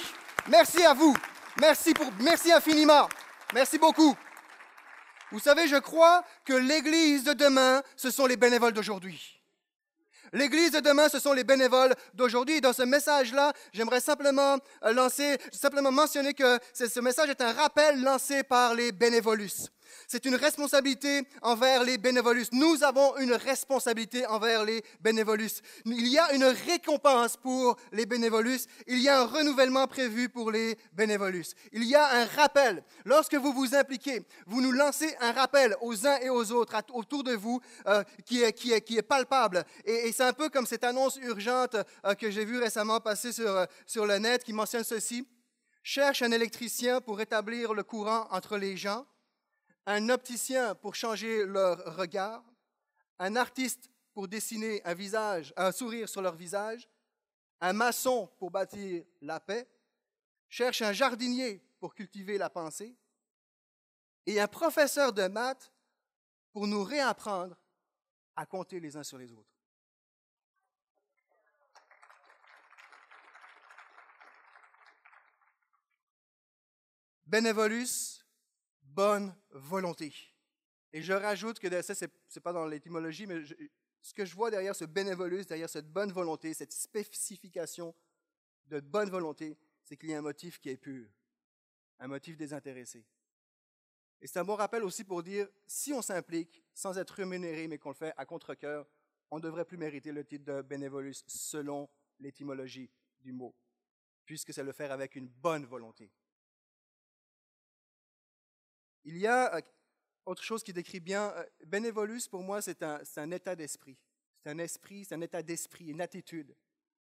Merci 0.48 0.84
à 0.84 0.94
vous. 0.94 1.14
Merci, 1.60 1.92
pour, 1.92 2.06
merci 2.20 2.52
infiniment. 2.52 3.08
Merci 3.52 3.78
beaucoup. 3.78 4.16
Vous 5.30 5.40
savez, 5.40 5.68
je 5.68 5.76
crois 5.76 6.24
que 6.44 6.54
l'Église 6.54 7.24
de 7.24 7.34
demain, 7.34 7.82
ce 7.96 8.10
sont 8.10 8.26
les 8.26 8.36
bénévoles 8.36 8.72
d'aujourd'hui. 8.72 9.38
L'Église 10.32 10.72
de 10.72 10.80
demain, 10.80 11.08
ce 11.08 11.18
sont 11.18 11.32
les 11.32 11.44
bénévoles 11.44 11.94
d'aujourd'hui. 12.14 12.60
Dans 12.60 12.72
ce 12.72 12.82
message-là, 12.82 13.52
j'aimerais 13.72 14.00
simplement 14.00 14.58
euh, 14.84 14.92
lancer, 14.92 15.38
simplement 15.52 15.90
mentionner 15.90 16.34
que 16.34 16.58
ce 16.74 17.00
message 17.00 17.30
est 17.30 17.40
un 17.40 17.52
rappel 17.52 18.02
lancé 18.02 18.42
par 18.42 18.74
les 18.74 18.92
bénévolus. 18.92 19.68
C'est 20.06 20.24
une 20.24 20.34
responsabilité 20.34 21.22
envers 21.42 21.84
les 21.84 21.98
bénévolus. 21.98 22.48
Nous 22.52 22.82
avons 22.82 23.16
une 23.18 23.32
responsabilité 23.32 24.26
envers 24.26 24.64
les 24.64 24.82
bénévolus. 25.00 25.60
Il 25.84 26.08
y 26.08 26.18
a 26.18 26.32
une 26.32 26.44
récompense 26.44 27.36
pour 27.36 27.76
les 27.92 28.06
bénévolus. 28.06 28.66
Il 28.86 29.00
y 29.00 29.08
a 29.08 29.20
un 29.20 29.26
renouvellement 29.26 29.86
prévu 29.86 30.28
pour 30.28 30.50
les 30.50 30.78
bénévolus. 30.92 31.54
Il 31.72 31.84
y 31.84 31.94
a 31.94 32.22
un 32.22 32.24
rappel. 32.24 32.82
Lorsque 33.04 33.34
vous 33.34 33.52
vous 33.52 33.74
impliquez, 33.74 34.22
vous 34.46 34.60
nous 34.60 34.72
lancez 34.72 35.14
un 35.20 35.32
rappel 35.32 35.76
aux 35.80 36.06
uns 36.06 36.18
et 36.20 36.30
aux 36.30 36.52
autres 36.52 36.68
autour 36.92 37.24
de 37.24 37.32
vous 37.32 37.60
euh, 37.86 38.02
qui, 38.24 38.42
est, 38.42 38.52
qui, 38.52 38.72
est, 38.72 39.02
palpable. 39.02 39.64
Et, 39.84 40.12
c'est 40.12 40.24
un 40.24 40.32
peu 40.32 40.48
comme 40.48 40.66
cette 40.66 40.84
annonce 40.84 41.16
urgente 41.16 41.76
euh, 42.04 42.14
que 42.14 42.30
j'ai 42.30 42.44
vue 42.44 42.58
récemment 42.58 43.00
passer 43.00 43.32
sur, 43.32 43.48
euh, 43.48 43.66
sur 43.86 44.06
le 44.06 44.18
net 44.18 44.44
qui 44.44 44.52
mentionne 44.52 44.84
ceci. 44.84 45.26
Cherche 45.82 46.22
un 46.22 46.32
électricien 46.32 47.00
pour 47.00 47.20
établir 47.20 47.72
le 47.72 47.82
courant 47.82 48.26
entre 48.30 48.58
les 48.58 48.76
gens 48.76 49.06
un 49.88 50.10
opticien 50.10 50.74
pour 50.74 50.94
changer 50.94 51.46
leur 51.46 51.96
regard, 51.96 52.44
un 53.18 53.36
artiste 53.36 53.90
pour 54.12 54.28
dessiner 54.28 54.84
un 54.84 54.92
visage, 54.92 55.54
un 55.56 55.72
sourire 55.72 56.10
sur 56.10 56.20
leur 56.20 56.36
visage, 56.36 56.86
un 57.62 57.72
maçon 57.72 58.30
pour 58.38 58.50
bâtir 58.50 59.02
la 59.22 59.40
paix, 59.40 59.66
cherche 60.50 60.82
un 60.82 60.92
jardinier 60.92 61.64
pour 61.80 61.94
cultiver 61.94 62.36
la 62.36 62.50
pensée, 62.50 62.94
et 64.26 64.38
un 64.38 64.46
professeur 64.46 65.10
de 65.10 65.26
maths 65.26 65.72
pour 66.52 66.66
nous 66.66 66.84
réapprendre 66.84 67.56
à 68.36 68.44
compter 68.44 68.80
les 68.80 68.94
uns 68.94 69.02
sur 69.02 69.16
les 69.16 69.32
autres. 69.32 69.48
Bénévolus 77.24 78.17
bonne 78.98 79.32
volonté. 79.50 80.12
Et 80.92 81.02
je 81.02 81.12
rajoute 81.12 81.60
que 81.60 81.82
ça, 81.82 81.94
ce 81.94 82.06
n'est 82.06 82.40
pas 82.42 82.52
dans 82.52 82.66
l'étymologie, 82.66 83.28
mais 83.28 83.44
ce 84.02 84.12
que 84.12 84.24
je 84.24 84.34
vois 84.34 84.50
derrière 84.50 84.74
ce 84.74 84.86
bénévolus, 84.86 85.46
derrière 85.46 85.70
cette 85.70 85.88
bonne 85.88 86.10
volonté, 86.10 86.52
cette 86.52 86.72
spécification 86.72 87.94
de 88.66 88.80
bonne 88.80 89.08
volonté, 89.08 89.56
c'est 89.84 89.96
qu'il 89.96 90.10
y 90.10 90.14
a 90.14 90.18
un 90.18 90.22
motif 90.22 90.58
qui 90.58 90.70
est 90.70 90.76
pur, 90.76 91.08
un 92.00 92.08
motif 92.08 92.36
désintéressé. 92.36 93.04
Et 94.20 94.26
c'est 94.26 94.40
un 94.40 94.44
bon 94.44 94.56
rappel 94.56 94.82
aussi 94.82 95.04
pour 95.04 95.22
dire, 95.22 95.46
si 95.64 95.92
on 95.92 96.02
s'implique 96.02 96.64
sans 96.74 96.98
être 96.98 97.12
rémunéré, 97.12 97.68
mais 97.68 97.78
qu'on 97.78 97.90
le 97.90 97.94
fait 97.94 98.12
à 98.16 98.26
contre-coeur, 98.26 98.84
on 99.30 99.36
ne 99.36 99.42
devrait 99.42 99.64
plus 99.64 99.78
mériter 99.78 100.10
le 100.10 100.24
titre 100.24 100.44
de 100.44 100.60
bénévolus 100.62 101.22
selon 101.28 101.88
l'étymologie 102.18 102.90
du 103.20 103.30
mot, 103.30 103.54
puisque 104.24 104.52
c'est 104.52 104.64
le 104.64 104.72
faire 104.72 104.90
avec 104.90 105.14
une 105.14 105.28
bonne 105.28 105.66
volonté. 105.66 106.10
Il 109.08 109.16
y 109.16 109.26
a 109.26 109.54
euh, 109.54 109.60
autre 110.26 110.42
chose 110.42 110.62
qui 110.62 110.74
décrit 110.74 111.00
bien, 111.00 111.32
euh, 111.34 111.44
bénévolus 111.64 112.28
pour 112.28 112.42
moi 112.42 112.60
c'est 112.60 112.82
un, 112.82 113.00
un, 113.16 113.30
état 113.30 113.56
d'esprit. 113.56 113.96
C'est 114.42 114.50
un 114.50 114.58
esprit, 114.58 115.06
c'est 115.06 115.14
un 115.14 115.22
état 115.22 115.42
d'esprit, 115.42 115.86
une 115.86 116.02
attitude. 116.02 116.54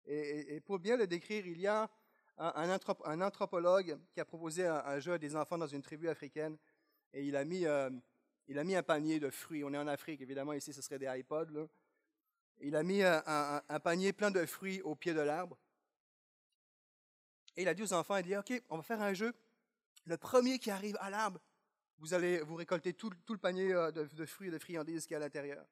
Et, 0.06 0.62
pour 0.62 0.80
bien 0.80 0.96
le 0.96 1.06
décrire, 1.06 1.46
il 1.46 1.60
y 1.60 1.68
a 1.68 1.90
un, 2.38 2.80
un, 3.04 3.22
anthropologue 3.22 4.00
qui 4.14 4.22
a 4.22 4.26
proposé 4.26 4.66
un, 4.66 5.00
jeu 5.02 5.14
à 5.14 5.18
des 5.18 5.36
enfants 5.36 5.58
dans 5.58 5.68
une 5.68 5.82
tribu 5.82 6.08
africaine 6.08 6.58
et 7.12 7.26
il 7.26 7.36
a, 7.36 7.44
mis, 7.44 7.66
euh, 7.66 7.90
il 8.48 8.58
a 8.58 8.64
mis 8.64 8.76
un 8.78 8.84
panier 8.84 9.20
de 9.20 9.30
fruits. 9.30 9.66
On 9.66 9.74
est 9.74 9.78
en 9.78 9.88
Afrique, 9.88 10.22
évidemment, 10.22 10.54
ici 10.54 10.72
ce 10.72 10.82
serait 10.82 10.98
des 10.98 11.10
iPods. 11.20 11.68
Il 12.62 12.78
a 12.78 12.84
mis 12.84 13.04
un, 13.04 13.80
panier 13.84 14.14
plein 14.14 14.32
de 14.32 14.46
fruits 14.46 14.82
au 14.84 14.96
pied 14.96 15.14
de 15.14 15.20
l'arbre. 15.20 15.58
Et 17.58 17.64
il 17.64 17.68
a 17.68 17.74
dit 17.74 17.84
aux 17.84 17.94
enfants, 17.94 18.16
il 18.16 18.24
dit, 18.24 18.38
OK, 18.38 18.54
on 18.70 18.78
va 18.78 18.84
faire 18.84 19.02
un 19.02 19.14
jeu. 19.14 19.34
Le 20.06 20.16
premier 20.16 20.58
qui 20.58 20.72
arrive 20.72 20.98
à 21.02 21.10
l'arbre, 21.10 21.40
vous 22.02 22.16
allez 22.16 22.42
vous 22.42 22.56
récolter 22.56 22.94
tout, 22.94 23.12
le 23.30 23.38
panier 23.38 23.72
euh, 23.74 23.92
de, 23.92 24.26
fruits 24.26 24.48
et 24.48 24.52
de 24.52 24.58
friandises 24.58 25.06
qui 25.06 25.14
est 25.14 25.18
à 25.18 25.20
l'intérieur. 25.20 25.64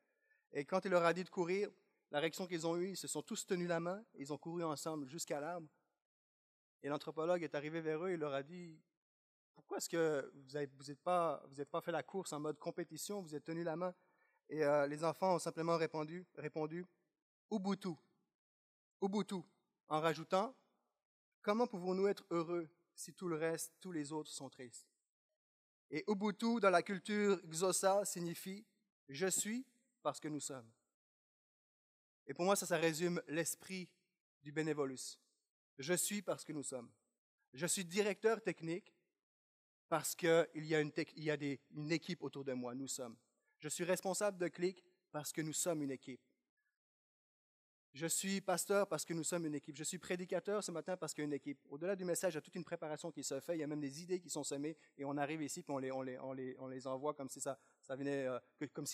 Et 0.51 0.63
quand 0.63 0.86
il 0.86 0.91
leur 0.91 1.03
a 1.03 1.12
dit 1.12 1.24
de 1.24 1.29
courir, 1.29 1.69
la 2.12 2.19
réaction 2.19 2.45
qu'ils 2.45 2.67
ont 2.67 2.77
eue, 2.77 2.91
ils 2.91 2.98
se 2.98 3.07
sont 3.07 3.24
tous 3.24 3.45
tenus 3.48 3.67
la 3.67 3.79
main, 3.79 4.03
ils 4.13 4.31
ont 4.31 4.38
couru 4.38 4.63
ensemble 4.63 5.07
jusqu'à 5.07 5.39
l'arbre. 5.39 5.67
Et 6.83 6.89
l'anthropologue 6.89 7.41
est 7.41 7.55
arrivé 7.55 7.81
vers 7.81 8.05
eux 8.05 8.12
et 8.12 8.17
leur 8.17 8.33
a 8.33 8.43
dit 8.43 8.79
Pourquoi 9.55 9.77
est-ce 9.77 9.89
que 9.89 10.31
vous 10.36 10.53
n'avez 10.53 11.65
pas 11.65 11.81
fait 11.81 11.91
la 11.91 12.03
course 12.03 12.31
en 12.31 12.39
mode 12.39 12.59
compétition, 12.59 13.21
vous 13.21 13.36
êtes 13.36 13.43
tenus 13.43 13.65
la 13.65 13.75
main? 13.75 13.93
Et 14.50 14.63
euh, 14.63 14.86
les 14.86 15.03
enfants 15.03 15.36
ont 15.36 15.39
simplement 15.39 15.77
répondu, 15.77 16.25
répondu 16.36 16.86
Ubuntu. 17.51 17.95
Ubuntu. 19.01 19.41
En 19.88 20.00
rajoutant 20.00 20.55
Comment 21.41 21.65
pouvons-nous 21.65 22.07
être 22.07 22.25
heureux 22.29 22.69
si 22.93 23.13
tout 23.13 23.27
le 23.27 23.36
reste, 23.36 23.74
tous 23.79 23.91
les 23.91 24.12
autres 24.12 24.31
sont 24.31 24.50
tristes? 24.50 24.88
Et 25.89 26.03
Ubuntu, 26.08 26.60
dans 26.60 26.69
la 26.69 26.84
culture 26.84 27.41
Xhosa, 27.48 28.05
signifie 28.05 28.65
je 29.08 29.27
suis 29.27 29.65
parce 30.03 30.19
que 30.19 30.27
nous 30.27 30.39
sommes. 30.39 30.69
Et 32.27 32.34
pour 32.34 32.46
moi, 32.46 32.55
ça, 32.55 32.67
ça 32.67 32.77
résume 32.77 33.22
l'esprit 33.27 33.89
du 34.43 34.51
bénévolus. 34.51 35.19
Je 35.79 35.93
suis 35.96 36.22
parce 36.22 36.43
que 36.43 36.53
nous 36.53 36.63
sommes. 36.63 36.91
Je 37.53 37.65
suis 37.65 37.84
directeur 37.84 38.41
technique 38.41 38.93
parce 39.88 40.15
qu'il 40.15 40.48
y 40.55 40.75
a, 40.75 40.79
une, 40.79 40.91
une 41.72 41.91
équipe 41.91 42.22
autour 42.22 42.43
de 42.43 42.53
moi. 42.53 42.75
Nous 42.75 42.88
sommes. 42.88 43.17
Je 43.58 43.67
suis 43.67 43.84
responsable 43.84 44.38
de 44.38 44.48
clic 44.48 44.84
parce 45.12 45.34
que 45.34 45.41
nous 45.41 45.53
sommes 45.53 45.81
une 45.81 45.91
équipe. 45.91 46.22
Je 47.93 48.05
suis 48.05 48.39
pasteur 48.39 48.88
parce 48.88 49.03
que 49.03 49.13
nous 49.13 49.24
sommes 49.24 49.46
une 49.48 49.55
équipe. 49.55 49.75
Je 49.75 49.84
suis 49.84 49.98
prédicateur 49.98 50.63
ce 50.63 50.72
matin 50.72 50.96
parce 50.96 51.13
qu'il 51.13 51.24
y 51.24 51.25
a 51.25 51.27
une 51.27 51.34
équipe. 51.34 51.60
Au-delà 51.69 51.96
du 51.96 52.05
message, 52.05 52.34
il 52.34 52.36
y 52.36 52.38
a 52.38 52.41
toute 52.41 52.55
une 52.55 52.63
préparation 52.63 53.12
qui 53.12 53.24
se 53.24 53.39
fait. 53.39 53.55
Il 53.55 53.60
y 53.60 53.63
a 53.63 53.67
même 53.67 53.79
des 53.79 54.01
idées 54.03 54.19
qui 54.19 54.29
sont 54.29 54.43
semées 54.43 54.77
et 54.98 55.05
on 55.05 55.17
arrive 55.17 55.41
ici 55.41 55.65
et 55.67 55.91
on 55.91 56.34
les, 56.34 56.88
envoie 56.88 57.15
comme 57.15 57.29
si, 57.29 57.39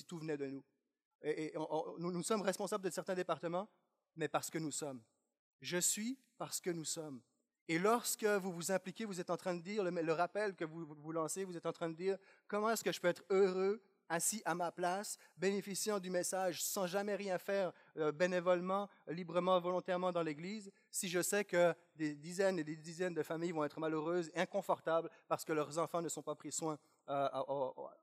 tout 0.06 0.18
venait 0.18 0.38
de 0.38 0.48
nous. 0.48 0.64
Nous, 2.00 2.24
sommes 2.24 2.42
responsables 2.42 2.86
de 2.86 2.90
certains 2.90 3.16
départements, 3.16 3.70
mais 4.16 4.30
parce 4.30 4.50
que 4.50 4.60
nous 4.60 4.72
sommes. 4.72 5.02
Je 5.62 5.78
suis 5.78 6.18
parce 6.38 6.62
que 6.62 6.70
nous 6.70 6.86
sommes. 6.86 7.22
Et 7.68 7.80
lorsque 7.80 8.26
vous 8.26 8.54
vous 8.54 8.72
impliquez, 8.72 9.04
vous 9.06 9.20
êtes 9.20 9.30
en 9.30 9.38
train 9.38 9.56
de 9.56 9.62
dire, 9.62 9.84
le, 9.84 10.14
rappel 10.14 10.56
que 10.56 10.64
vous 10.64 11.12
lancez, 11.12 11.44
vous 11.44 11.58
êtes 11.58 11.66
en 11.66 11.74
train 11.74 11.90
de 11.90 11.96
dire, 11.96 12.18
comment 12.48 12.70
est-ce 12.70 12.84
que 12.84 12.92
je 12.94 13.02
peux 13.02 13.08
être 13.08 13.24
heureux 13.30 13.82
assis 14.10 14.42
à 14.46 14.56
ma 14.56 14.72
place, 14.72 15.18
bénéficiant 15.38 16.00
du 16.00 16.10
message 16.10 16.64
sans 16.64 16.88
jamais 16.88 17.16
rien 17.16 17.38
faire 17.38 17.72
euh, 17.98 18.12
bénévolement, 18.12 18.90
librement, 19.08 19.60
volontairement 19.60 20.12
dans 20.12 20.24
l'Église, 20.24 20.72
si 20.92 21.08
je 21.08 21.22
sais 21.22 21.46
que 21.46 21.74
des 21.96 22.16
dizaines 22.16 22.60
et 22.60 22.64
des 22.64 22.76
dizaines 22.76 23.14
de 23.14 23.24
familles 23.24 23.52
vont 23.52 23.64
être 23.64 23.80
malheureuses, 23.80 24.32
inconfortables, 24.36 25.10
parce 25.28 25.44
que 25.44 25.54
leurs 25.54 25.78
enfants 25.78 26.02
ne 26.02 26.10
sont 26.10 26.24
pas 26.24 26.36
pris 26.36 26.52
soin 26.52 26.78
euh, 27.10 27.28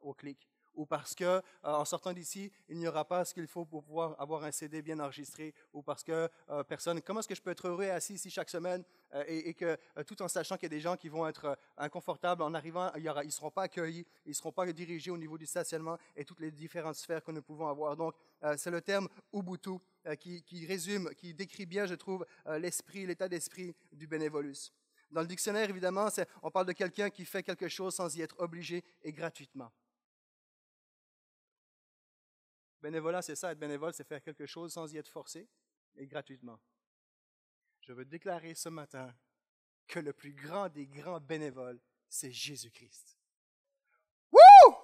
au 0.00 0.14
clic 0.14 0.51
ou 0.74 0.86
parce 0.86 1.14
que 1.14 1.24
euh, 1.24 1.40
en 1.62 1.84
sortant 1.84 2.12
d'ici, 2.12 2.50
il 2.68 2.78
n'y 2.78 2.86
aura 2.86 3.04
pas 3.04 3.24
ce 3.24 3.34
qu'il 3.34 3.46
faut 3.46 3.64
pour 3.64 3.82
pouvoir 3.82 4.20
avoir 4.20 4.44
un 4.44 4.50
CD 4.50 4.82
bien 4.82 4.98
enregistré, 5.00 5.54
ou 5.72 5.82
parce 5.82 6.02
que 6.02 6.28
euh, 6.50 6.62
personne. 6.64 7.00
Comment 7.02 7.20
est-ce 7.20 7.28
que 7.28 7.34
je 7.34 7.42
peux 7.42 7.50
être 7.50 7.68
heureux 7.68 7.88
assis 7.88 8.14
ici 8.14 8.30
chaque 8.30 8.50
semaine 8.50 8.84
euh, 9.14 9.24
et, 9.26 9.54
que 9.54 9.76
tout 10.06 10.20
en 10.22 10.28
sachant 10.28 10.56
qu'il 10.56 10.64
y 10.64 10.66
a 10.72 10.76
des 10.76 10.80
gens 10.80 10.96
qui 10.96 11.08
vont 11.08 11.26
être 11.26 11.58
inconfortables 11.76 12.42
en 12.42 12.54
arrivant, 12.54 12.90
ils 12.96 13.04
ne 13.04 13.30
seront 13.30 13.50
pas 13.50 13.64
accueillis, 13.64 14.06
ils 14.24 14.30
ne 14.30 14.34
seront 14.34 14.52
pas 14.52 14.70
dirigés 14.72 15.10
au 15.10 15.18
niveau 15.18 15.36
du 15.36 15.46
stationnement 15.46 15.98
et 16.16 16.24
toutes 16.24 16.40
les 16.40 16.50
différentes 16.50 16.96
sphères 16.96 17.22
que 17.22 17.30
nous 17.30 17.42
pouvons 17.42 17.68
avoir. 17.68 17.96
Donc, 17.96 18.14
c'est 18.56 18.70
le 18.70 18.80
terme 18.80 19.08
Ubuntu 19.32 19.78
qui, 20.18 20.42
qui, 20.42 20.66
résume, 20.66 21.10
qui 21.14 21.34
décrit 21.34 21.66
bien, 21.66 21.86
je 21.86 21.94
trouve, 21.94 22.24
l'esprit, 22.58 23.06
l'état 23.06 23.28
d'esprit 23.28 23.74
du 23.92 24.06
bénévolus. 24.06 24.72
Dans 25.12 25.20
le 25.20 25.26
dictionnaire, 25.26 25.68
évidemment, 25.68 26.08
on 26.42 26.50
parle 26.50 26.66
de 26.66 26.72
quelqu'un 26.72 27.10
qui 27.10 27.26
fait 27.26 27.42
quelque 27.42 27.68
chose 27.68 27.94
sans 27.94 28.16
y 28.16 28.22
être 28.22 28.36
obligé 28.38 28.82
et 29.02 29.12
gratuitement. 29.12 29.70
Bénévolat, 32.82 33.22
c'est 33.22 33.36
ça, 33.36 33.52
être 33.52 33.60
bénévole, 33.60 33.94
c'est 33.94 34.06
faire 34.06 34.20
quelque 34.20 34.44
chose 34.44 34.72
sans 34.72 34.92
y 34.92 34.98
être 34.98 35.08
forcé 35.08 35.48
et 35.94 36.06
gratuitement. 36.06 36.58
Je 37.80 37.92
veux 37.92 38.04
déclarer 38.04 38.56
ce 38.56 38.68
matin 38.68 39.14
que 39.86 40.00
le 40.00 40.12
plus 40.12 40.32
grand 40.32 40.68
des 40.68 40.88
grands 40.88 41.20
bénévoles, 41.20 41.80
c'est 42.08 42.32
Jésus-Christ. 42.32 43.16
Wouh! 44.32 44.74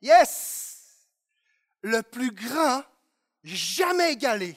Yes! 0.00 1.08
Le 1.82 2.02
plus 2.02 2.30
grand, 2.30 2.84
jamais 3.42 4.12
égalé 4.12 4.56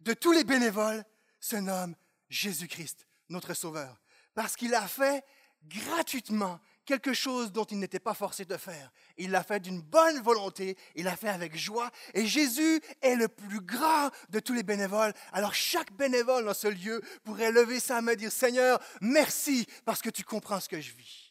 de 0.00 0.12
tous 0.12 0.32
les 0.32 0.44
bénévoles, 0.44 1.04
se 1.40 1.56
nomme 1.56 1.96
Jésus-Christ, 2.28 3.06
notre 3.30 3.54
Sauveur. 3.54 3.98
Parce 4.34 4.56
qu'il 4.56 4.74
a 4.74 4.86
fait 4.86 5.24
gratuitement 5.62 6.60
quelque 6.84 7.12
chose 7.12 7.52
dont 7.52 7.64
il 7.64 7.78
n'était 7.78 7.98
pas 7.98 8.14
forcé 8.14 8.44
de 8.44 8.56
faire. 8.56 8.92
Il 9.16 9.30
l'a 9.30 9.42
fait 9.42 9.60
d'une 9.60 9.80
bonne 9.80 10.20
volonté, 10.20 10.76
il 10.94 11.04
l'a 11.04 11.16
fait 11.16 11.28
avec 11.28 11.56
joie. 11.56 11.90
Et 12.14 12.26
Jésus 12.26 12.80
est 13.00 13.16
le 13.16 13.28
plus 13.28 13.60
grand 13.60 14.10
de 14.30 14.40
tous 14.40 14.52
les 14.52 14.62
bénévoles. 14.62 15.14
Alors 15.32 15.54
chaque 15.54 15.92
bénévole 15.92 16.44
dans 16.44 16.54
ce 16.54 16.68
lieu 16.68 17.00
pourrait 17.24 17.52
lever 17.52 17.80
sa 17.80 18.00
main 18.00 18.12
et 18.12 18.16
dire, 18.16 18.32
Seigneur, 18.32 18.80
merci 19.00 19.66
parce 19.84 20.02
que 20.02 20.10
tu 20.10 20.24
comprends 20.24 20.60
ce 20.60 20.68
que 20.68 20.80
je 20.80 20.92
vis. 20.92 21.23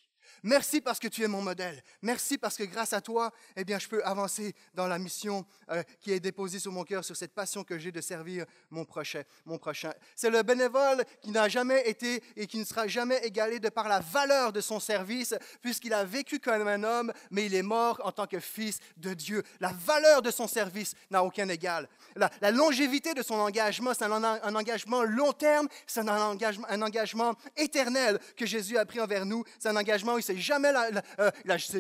Merci 0.44 0.82
parce 0.82 1.00
que 1.00 1.08
tu 1.08 1.24
es 1.24 1.28
mon 1.28 1.42
modèle. 1.42 1.82
Merci 2.02 2.38
parce 2.38 2.58
que 2.58 2.64
grâce 2.64 2.92
à 2.92 3.00
toi, 3.00 3.32
eh 3.56 3.64
bien, 3.64 3.80
je 3.80 3.88
peux 3.88 4.04
avancer 4.04 4.54
dans 4.74 4.88
la 4.88 5.00
mission 5.00 5.46
euh, 5.72 5.82
qui 6.02 6.12
est 6.12 6.20
déposée 6.20 6.60
sur 6.60 6.74
mon 6.74 6.84
cœur, 6.84 7.06
sur 7.06 7.16
cette 7.16 7.34
passion 7.34 7.64
que 7.64 7.80
j'ai 7.80 7.94
de 7.94 8.02
servir 8.02 8.46
mon 8.70 8.84
prochain. 8.84 9.24
Mon 9.46 9.58
prochain. 9.58 9.94
C'est 10.18 10.30
le 10.30 10.44
bénévole 10.44 11.06
qui 11.22 11.32
n'a 11.32 11.48
jamais 11.48 11.88
été 11.90 12.22
et 12.36 12.46
qui 12.46 12.58
ne 12.58 12.66
sera 12.66 12.88
jamais 12.88 13.20
égalé 13.26 13.62
de 13.62 13.70
par 13.70 13.88
la 13.88 14.02
valeur 14.02 14.52
de 14.52 14.60
son 14.60 14.82
service, 14.82 15.34
puisqu'il 15.62 15.94
a 15.94 16.04
vécu 16.04 16.40
comme 16.40 16.68
un 16.68 16.84
homme, 16.84 17.14
mais 17.32 17.46
il 17.46 17.56
est 17.56 17.64
mort 17.64 18.02
en 18.04 18.12
tant 18.12 18.28
que 18.28 18.42
fils 18.42 18.80
de 18.98 19.14
Dieu. 19.14 19.44
La 19.62 19.72
valeur 19.72 20.22
de 20.22 20.30
son 20.30 20.48
service 20.48 20.94
n'a 21.10 21.24
aucun 21.24 21.48
égal. 21.48 21.88
La, 22.16 22.52
longévité 22.52 23.14
de 23.14 23.24
son 23.24 23.36
engagement, 23.36 23.94
c'est 23.94 24.04
un, 24.04 24.56
engagement 24.56 25.04
long 25.04 25.32
terme, 25.32 25.70
c'est 25.88 26.02
un 26.02 26.08
engagement, 26.08 26.68
un 26.70 26.82
engagement 26.82 27.36
éternel 27.56 28.20
que 28.36 28.46
Jésus 28.46 28.78
a 28.78 28.86
pris 28.86 29.00
envers 29.00 29.26
nous. 29.26 29.44
C'est 29.58 29.70
un 29.70 29.76
engagement 29.76 30.16
où 30.16 30.20
il 30.20 30.24
s'est 30.36 30.42
jamais, 30.42 30.74
euh, 31.20 31.32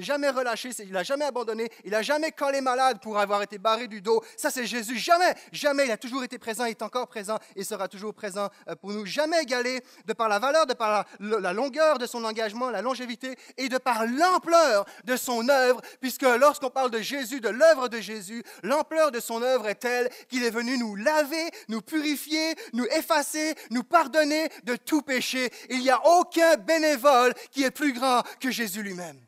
jamais 0.01 0.29
relâché, 0.29 0.69
il 0.79 0.91
n'a 0.91 1.03
jamais 1.03 1.25
abandonné, 1.25 1.69
il 1.83 1.91
n'a 1.91 2.01
jamais 2.01 2.31
collé 2.31 2.61
malade 2.61 2.99
pour 3.01 3.17
avoir 3.17 3.41
été 3.41 3.57
barré 3.57 3.87
du 3.87 4.01
dos. 4.01 4.23
Ça, 4.37 4.49
c'est 4.49 4.65
Jésus. 4.65 4.97
Jamais, 4.97 5.33
jamais. 5.51 5.85
Il 5.85 5.91
a 5.91 5.97
toujours 5.97 6.23
été 6.23 6.37
présent, 6.37 6.65
il 6.65 6.71
est 6.71 6.81
encore 6.81 7.07
présent 7.07 7.37
et 7.55 7.63
sera 7.63 7.87
toujours 7.87 8.13
présent 8.13 8.49
euh, 8.67 8.75
pour 8.75 8.91
nous. 8.91 9.05
Jamais 9.05 9.41
égalé 9.41 9.83
de 10.05 10.13
par 10.13 10.29
la 10.29 10.39
valeur, 10.39 10.65
de 10.65 10.73
par 10.73 11.05
la, 11.19 11.39
la 11.39 11.53
longueur 11.53 11.97
de 11.97 12.05
son 12.05 12.23
engagement, 12.23 12.69
la 12.69 12.81
longévité 12.81 13.35
et 13.57 13.69
de 13.69 13.77
par 13.77 14.05
l'ampleur 14.05 14.85
de 15.05 15.15
son 15.15 15.47
œuvre, 15.49 15.81
puisque 15.99 16.23
lorsqu'on 16.23 16.69
parle 16.69 16.91
de 16.91 16.99
Jésus, 16.99 17.39
de 17.39 17.49
l'œuvre 17.49 17.87
de 17.87 17.99
Jésus, 17.99 18.43
l'ampleur 18.63 19.11
de 19.11 19.19
son 19.19 19.41
œuvre 19.41 19.67
est 19.67 19.75
telle 19.75 20.09
qu'il 20.29 20.43
est 20.43 20.49
venu 20.49 20.77
nous 20.77 20.95
laver, 20.95 21.49
nous 21.69 21.81
purifier, 21.81 22.55
nous 22.73 22.85
effacer, 22.85 23.55
nous 23.69 23.83
pardonner 23.83 24.49
de 24.63 24.75
tout 24.75 25.01
péché. 25.01 25.49
Il 25.69 25.79
n'y 25.79 25.89
a 25.89 26.05
aucun 26.05 26.55
bénévole 26.57 27.33
qui 27.51 27.63
est 27.63 27.71
plus 27.71 27.93
grand 27.93 28.23
que 28.43 28.51
Jésus 28.51 28.83
lui-même. 28.83 29.25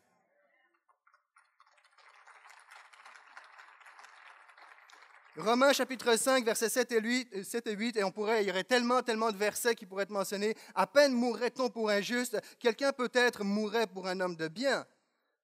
Romains 5.37 5.71
chapitre 5.71 6.17
5, 6.17 6.43
versets 6.43 6.67
7 6.67 6.91
et 6.91 7.01
8, 7.01 7.43
7 7.43 7.67
et 7.67 7.75
8, 7.75 7.97
et 7.97 8.03
on 8.03 8.11
pourrait, 8.11 8.43
il 8.43 8.47
y 8.47 8.51
aurait 8.51 8.65
tellement, 8.65 9.01
tellement 9.03 9.31
de 9.31 9.37
versets 9.37 9.73
qui 9.73 9.85
pourraient 9.85 10.03
être 10.03 10.09
mentionnés. 10.09 10.53
À 10.73 10.85
peine 10.85 11.13
mourrait-on 11.13 11.69
pour 11.69 11.89
un 11.89 12.01
juste, 12.01 12.37
quelqu'un 12.59 12.91
peut-être 12.91 13.45
mourrait 13.45 13.87
pour 13.87 14.07
un 14.07 14.19
homme 14.19 14.35
de 14.35 14.49
bien. 14.49 14.85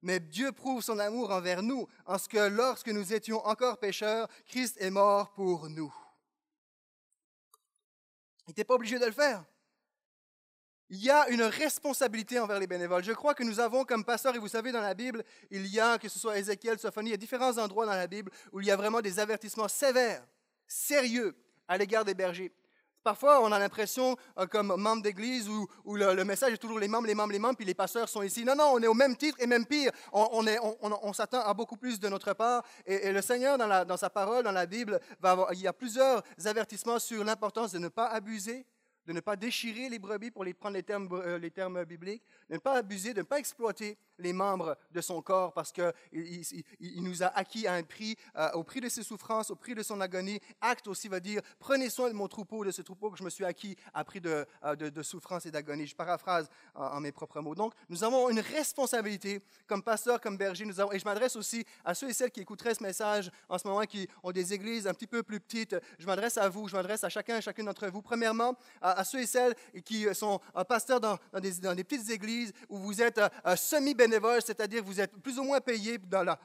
Mais 0.02 0.20
Dieu 0.20 0.52
prouve 0.52 0.82
son 0.82 0.98
amour 0.98 1.30
envers 1.30 1.62
nous 1.62 1.88
en 2.04 2.18
ce 2.18 2.28
que 2.28 2.48
lorsque 2.48 2.88
nous 2.88 3.14
étions 3.14 3.46
encore 3.46 3.78
pécheurs, 3.78 4.28
Christ 4.46 4.76
est 4.80 4.90
mort 4.90 5.32
pour 5.32 5.70
nous. 5.70 5.94
Il 8.46 8.50
n'était 8.50 8.64
pas 8.64 8.74
obligé 8.74 8.98
de 8.98 9.06
le 9.06 9.12
faire. 9.12 9.44
Il 10.92 11.02
y 11.02 11.08
a 11.08 11.26
une 11.30 11.42
responsabilité 11.42 12.38
envers 12.38 12.60
les 12.60 12.66
bénévoles. 12.66 13.02
Je 13.02 13.12
crois 13.12 13.32
que 13.32 13.42
nous 13.42 13.60
avons 13.60 13.82
comme 13.82 14.04
pasteur, 14.04 14.34
et 14.34 14.38
vous 14.38 14.46
savez, 14.46 14.72
dans 14.72 14.82
la 14.82 14.92
Bible, 14.92 15.24
il 15.50 15.66
y 15.66 15.80
a, 15.80 15.96
que 15.96 16.06
ce 16.06 16.18
soit 16.18 16.38
Ézéchiel, 16.38 16.78
Sophonie, 16.78 17.08
il 17.08 17.12
y 17.12 17.14
a 17.14 17.16
différents 17.16 17.56
endroits 17.56 17.86
dans 17.86 17.94
la 17.94 18.06
Bible 18.06 18.30
où 18.52 18.60
il 18.60 18.66
y 18.66 18.70
a 18.70 18.76
vraiment 18.76 19.00
des 19.00 19.18
avertissements 19.18 19.68
sévères, 19.68 20.22
sérieux 20.68 21.34
à 21.66 21.78
l'égard 21.78 22.04
des 22.04 22.12
bergers. 22.12 22.52
Parfois, 23.02 23.42
on 23.42 23.50
a 23.52 23.58
l'impression, 23.58 24.18
euh, 24.36 24.46
comme 24.46 24.76
membre 24.76 25.02
d'église, 25.02 25.48
où, 25.48 25.96
le, 25.96 26.24
message 26.24 26.52
est 26.52 26.58
toujours 26.58 26.78
les 26.78 26.88
membres, 26.88 27.06
les 27.06 27.14
membres, 27.14 27.32
les 27.32 27.38
membres, 27.38 27.56
puis 27.56 27.64
les 27.64 27.72
pasteurs 27.72 28.10
sont 28.10 28.22
ici. 28.22 28.44
Non, 28.44 28.54
non, 28.54 28.72
on 28.74 28.82
est 28.82 28.86
au 28.86 28.92
même 28.92 29.16
titre 29.16 29.38
et 29.40 29.46
même 29.46 29.64
pire. 29.64 29.92
On, 30.12 31.12
s'attend 31.14 31.40
à 31.40 31.54
beaucoup 31.54 31.78
plus 31.78 32.00
de 32.00 32.08
notre 32.10 32.34
part. 32.34 32.62
Et, 32.84 33.10
le 33.12 33.22
Seigneur, 33.22 33.56
dans, 33.56 33.96
sa 33.96 34.10
parole, 34.10 34.44
dans 34.44 34.52
la 34.52 34.66
Bible, 34.66 35.00
il 35.54 35.60
y 35.60 35.66
a 35.66 35.72
plusieurs 35.72 36.22
avertissements 36.44 36.98
sur 36.98 37.24
l'importance 37.24 37.72
de 37.72 37.78
ne 37.78 37.88
pas 37.88 38.08
abuser, 38.08 38.66
de 39.06 39.12
ne 39.12 39.20
pas 39.20 39.36
déchirer 39.36 39.88
les 39.88 39.98
brebis, 39.98 40.30
pour 40.30 40.44
les 40.44 40.54
prendre 40.54 40.74
les 40.74 40.82
termes, 40.82 41.08
euh, 41.12 41.38
les 41.38 41.50
termes 41.50 41.84
bibliques, 41.84 42.22
de 42.48 42.54
ne 42.54 42.58
pas 42.58 42.74
abuser, 42.74 43.14
de 43.14 43.20
ne 43.20 43.24
pas 43.24 43.38
exploiter 43.38 43.98
les 44.18 44.32
membres 44.32 44.76
de 44.90 45.00
son 45.00 45.20
corps 45.22 45.52
parce 45.52 45.72
qu'il 45.72 45.92
il, 46.80 47.02
nous 47.02 47.22
a 47.22 47.26
acquis 47.26 47.66
à 47.66 47.74
un 47.74 47.82
prix, 47.82 48.16
euh, 48.36 48.50
au 48.52 48.62
prix 48.62 48.80
de 48.80 48.88
ses 48.88 49.02
souffrances, 49.02 49.50
au 49.50 49.56
prix 49.56 49.74
de 49.74 49.82
son 49.82 50.00
agonie. 50.00 50.40
Acte 50.60 50.86
aussi 50.88 51.08
va 51.08 51.20
dire, 51.20 51.42
prenez 51.58 51.90
soin 51.90 52.08
de 52.08 52.14
mon 52.14 52.28
troupeau, 52.28 52.64
de 52.64 52.70
ce 52.70 52.82
troupeau 52.82 53.10
que 53.10 53.18
je 53.18 53.24
me 53.24 53.30
suis 53.30 53.44
acquis 53.44 53.76
à 53.92 54.04
prix 54.04 54.20
de, 54.20 54.46
euh, 54.64 54.76
de, 54.76 55.02
souffrance 55.02 55.46
et 55.46 55.50
d'agonie. 55.50 55.86
Je 55.86 55.96
paraphrase 55.96 56.48
en, 56.74 57.00
mes 57.00 57.12
propres 57.12 57.40
mots. 57.40 57.54
Donc, 57.54 57.74
nous 57.88 58.04
avons 58.04 58.30
une 58.30 58.40
responsabilité 58.40 59.42
comme 59.66 59.82
pasteur, 59.82 60.20
comme 60.20 60.36
berger. 60.36 60.64
Nous 60.64 60.78
avons, 60.78 60.92
et 60.92 60.98
je 60.98 61.04
m'adresse 61.04 61.36
aussi 61.36 61.64
à 61.84 61.94
ceux 61.94 62.08
et 62.08 62.12
celles 62.12 62.30
qui 62.30 62.40
écouteraient 62.40 62.74
ce 62.74 62.82
message 62.82 63.30
en 63.48 63.58
ce 63.58 63.66
moment, 63.66 63.82
qui 63.82 64.08
ont 64.22 64.30
des 64.30 64.52
églises 64.52 64.86
un 64.86 64.94
petit 64.94 65.06
peu 65.06 65.22
plus 65.22 65.40
petites. 65.40 65.76
Je 65.98 66.06
m'adresse 66.06 66.38
à 66.38 66.48
vous, 66.48 66.68
je 66.68 66.76
m'adresse 66.76 67.02
à 67.04 67.08
chacun 67.08 67.38
et 67.38 67.42
chacune 67.42 67.66
d'entre 67.66 67.88
vous. 67.88 68.02
Premièrement, 68.02 68.56
à, 68.80 68.91
ceux 69.04 69.20
et 69.20 69.26
celles 69.26 69.54
qui 69.84 70.06
sont 70.14 70.40
pasteurs 70.68 71.00
dans, 71.00 71.18
dans, 71.32 71.74
des, 71.74 71.84
petites 71.84 72.10
églises 72.10 72.52
où 72.68 72.78
vous 72.78 73.02
êtes 73.02 73.18
euh, 73.18 73.56
semi-bénévoles 73.56 74.42
c'est-à-dire 74.42 74.82
vous 74.84 75.00
êtes 75.00 75.12
plus 75.16 75.38
ou 75.38 75.44
moins 75.44 75.60
payé 75.60 75.98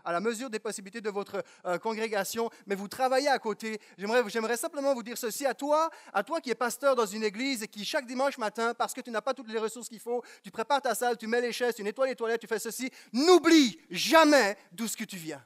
à 0.05 0.11
la 0.11 0.19
mesure 0.19 0.49
des 0.49 0.59
possibilités 0.59 1.01
de 1.01 1.09
votre 1.09 1.43
euh, 1.65 1.77
congrégation, 1.77 2.49
mais 2.65 2.75
vous 2.75 2.87
travaillez 2.87 3.27
à 3.27 3.39
côté. 3.39 3.79
J'aimerais 3.97 4.57
simplement 4.57 4.93
vous 4.93 5.03
dire 5.03 5.17
ceci 5.17 5.45
à 5.45 5.53
toi, 5.53 5.89
à 6.13 6.23
toi 6.23 6.41
qui 6.41 6.49
es 6.49 6.55
pasteur 6.55 6.95
dans 6.95 7.05
une 7.05 7.23
église 7.23 7.63
et 7.63 7.67
qui 7.67 7.85
chaque 7.85 8.05
dimanche 8.05 8.37
matin, 8.37 8.73
parce 8.73 8.93
que 8.93 9.01
tu 9.01 9.11
n'as 9.11 9.21
pas 9.21 9.33
toutes 9.33 9.51
les 9.51 9.59
ressources 9.59 9.89
qu'il 9.89 9.99
faut, 9.99 10.23
tu 10.43 10.51
prépares 10.51 10.81
ta 10.81 10.95
salle, 10.95 11.17
tu 11.17 11.27
mets 11.27 11.41
les 11.41 11.51
chaises, 11.51 11.75
tu 11.75 11.83
nettoies 11.83 12.07
les 12.07 12.15
toilettes, 12.15 12.41
tu 12.41 12.47
fais 12.47 12.59
ceci, 12.59 12.89
n'oublie 13.13 13.79
jamais 13.89 14.57
d'où 14.71 14.87
ce 14.87 14.97
que 14.97 15.03
tu 15.03 15.17
viens. 15.17 15.43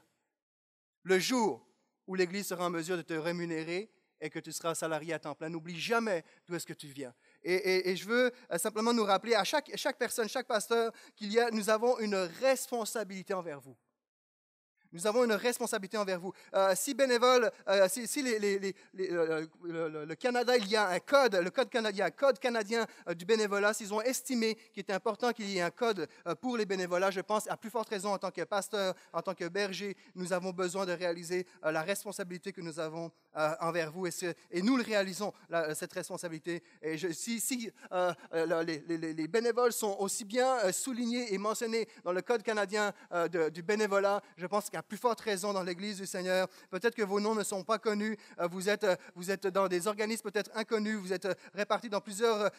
Le 1.02 1.18
jour 1.18 1.66
où 2.06 2.14
l'Église 2.14 2.46
sera 2.46 2.66
en 2.66 2.70
mesure 2.70 2.96
de 2.96 3.02
te 3.02 3.14
rémunérer 3.14 3.90
et 4.22 4.30
que 4.30 4.38
tu 4.38 4.52
seras 4.52 4.74
salarié 4.74 5.12
à 5.12 5.18
temps 5.18 5.34
plein, 5.34 5.50
n'oublie 5.50 5.78
jamais 5.78 6.24
d'où 6.46 6.54
est-ce 6.54 6.64
que 6.64 6.72
tu 6.72 6.86
viens. 6.86 7.12
Et, 7.42 7.94
je 7.96 8.06
veux 8.06 8.32
euh, 8.52 8.58
simplement 8.58 8.94
nous 8.94 9.04
rappeler 9.04 9.34
à 9.34 9.44
chaque, 9.44 9.70
chaque 9.74 9.98
personne, 9.98 10.28
chaque 10.28 10.46
pasteur, 10.46 10.92
qu'il 11.16 11.32
y 11.32 11.40
a, 11.40 11.50
nous 11.50 11.68
avons 11.68 11.98
une 11.98 12.14
responsabilité 12.14 13.34
envers 13.34 13.60
vous. 13.60 13.76
Nous 14.92 15.06
avons 15.06 15.24
une 15.24 15.32
responsabilité 15.32 15.96
envers 15.96 16.20
vous. 16.20 16.32
Euh, 16.54 16.74
si 16.76 16.92
bénévole, 16.92 17.50
euh, 17.68 17.88
si, 17.88 18.20
euh, 18.20 19.46
le, 19.64 20.14
Canada, 20.14 20.56
il 20.56 20.68
y 20.68 20.76
a 20.76 20.88
un 20.88 20.98
code, 20.98 21.34
le 21.36 21.50
code 21.50 21.70
canadien, 21.70 22.10
code 22.10 22.38
canadien 22.38 22.86
du 23.16 23.24
bénévolat, 23.24 23.72
s'ils 23.72 23.94
ont 23.94 24.02
estimé 24.02 24.54
qu'il 24.72 24.80
était 24.82 24.92
important 24.92 25.32
qu'il 25.32 25.48
y 25.48 25.58
ait 25.58 25.62
un 25.62 25.70
code 25.70 26.06
pour 26.40 26.58
les 26.58 26.66
bénévolats, 26.66 27.10
je 27.10 27.20
pense 27.20 27.48
à 27.48 27.56
plus 27.56 27.70
forte 27.70 27.88
raison 27.88 28.12
en 28.12 28.18
tant 28.18 28.30
que 28.30 28.42
pasteur, 28.42 28.94
en 29.12 29.22
tant 29.22 29.34
que 29.34 29.48
berger, 29.48 29.96
nous 30.14 30.32
avons 30.32 30.50
besoin 30.50 30.84
de 30.84 30.92
réaliser 30.92 31.46
la 31.62 31.82
responsabilité 31.82 32.52
que 32.52 32.60
nous 32.60 32.78
avons 32.78 33.10
envers 33.60 33.90
vous 33.90 34.06
et, 34.06 34.62
nous 34.62 34.76
le 34.76 34.82
réalisons, 34.82 35.32
cette 35.74 35.92
responsabilité. 35.92 36.62
Et 36.82 36.98
si 36.98 37.72
les, 38.32 39.28
bénévoles 39.28 39.72
sont 39.72 39.96
aussi 39.98 40.24
bien 40.24 40.70
soulignés 40.72 41.32
et 41.32 41.38
mentionnés 41.38 41.88
dans 42.04 42.12
le 42.12 42.20
code 42.20 42.42
canadien 42.42 42.92
du 43.52 43.62
bénévolat, 43.62 44.20
je 44.36 44.46
pense 44.46 44.68
qu'à 44.68 44.81
plus 44.82 44.96
forte 44.96 45.20
raison 45.20 45.52
dans 45.52 45.62
l'Église 45.62 45.98
du 45.98 46.06
Seigneur. 46.06 46.48
Peut-être 46.70 46.94
que 46.94 47.02
vos 47.02 47.20
noms 47.20 47.34
ne 47.34 47.44
sont 47.44 47.64
pas 47.64 47.78
connus, 47.78 48.16
euh, 48.38 48.46
vous 48.46 48.68
êtes, 48.68 48.84
euh, 48.84 48.96
vous 49.14 49.30
êtes 49.30 49.46
dans 49.46 49.68
des 49.68 49.86
organismes 49.86 50.30
peut-être 50.30 50.50
inconnus, 50.54 50.96
vous 50.96 51.12
êtes 51.12 51.26
euh, 51.26 51.34
répartis 51.54 51.88
dans 51.88 52.00
plusieurs 52.00 52.50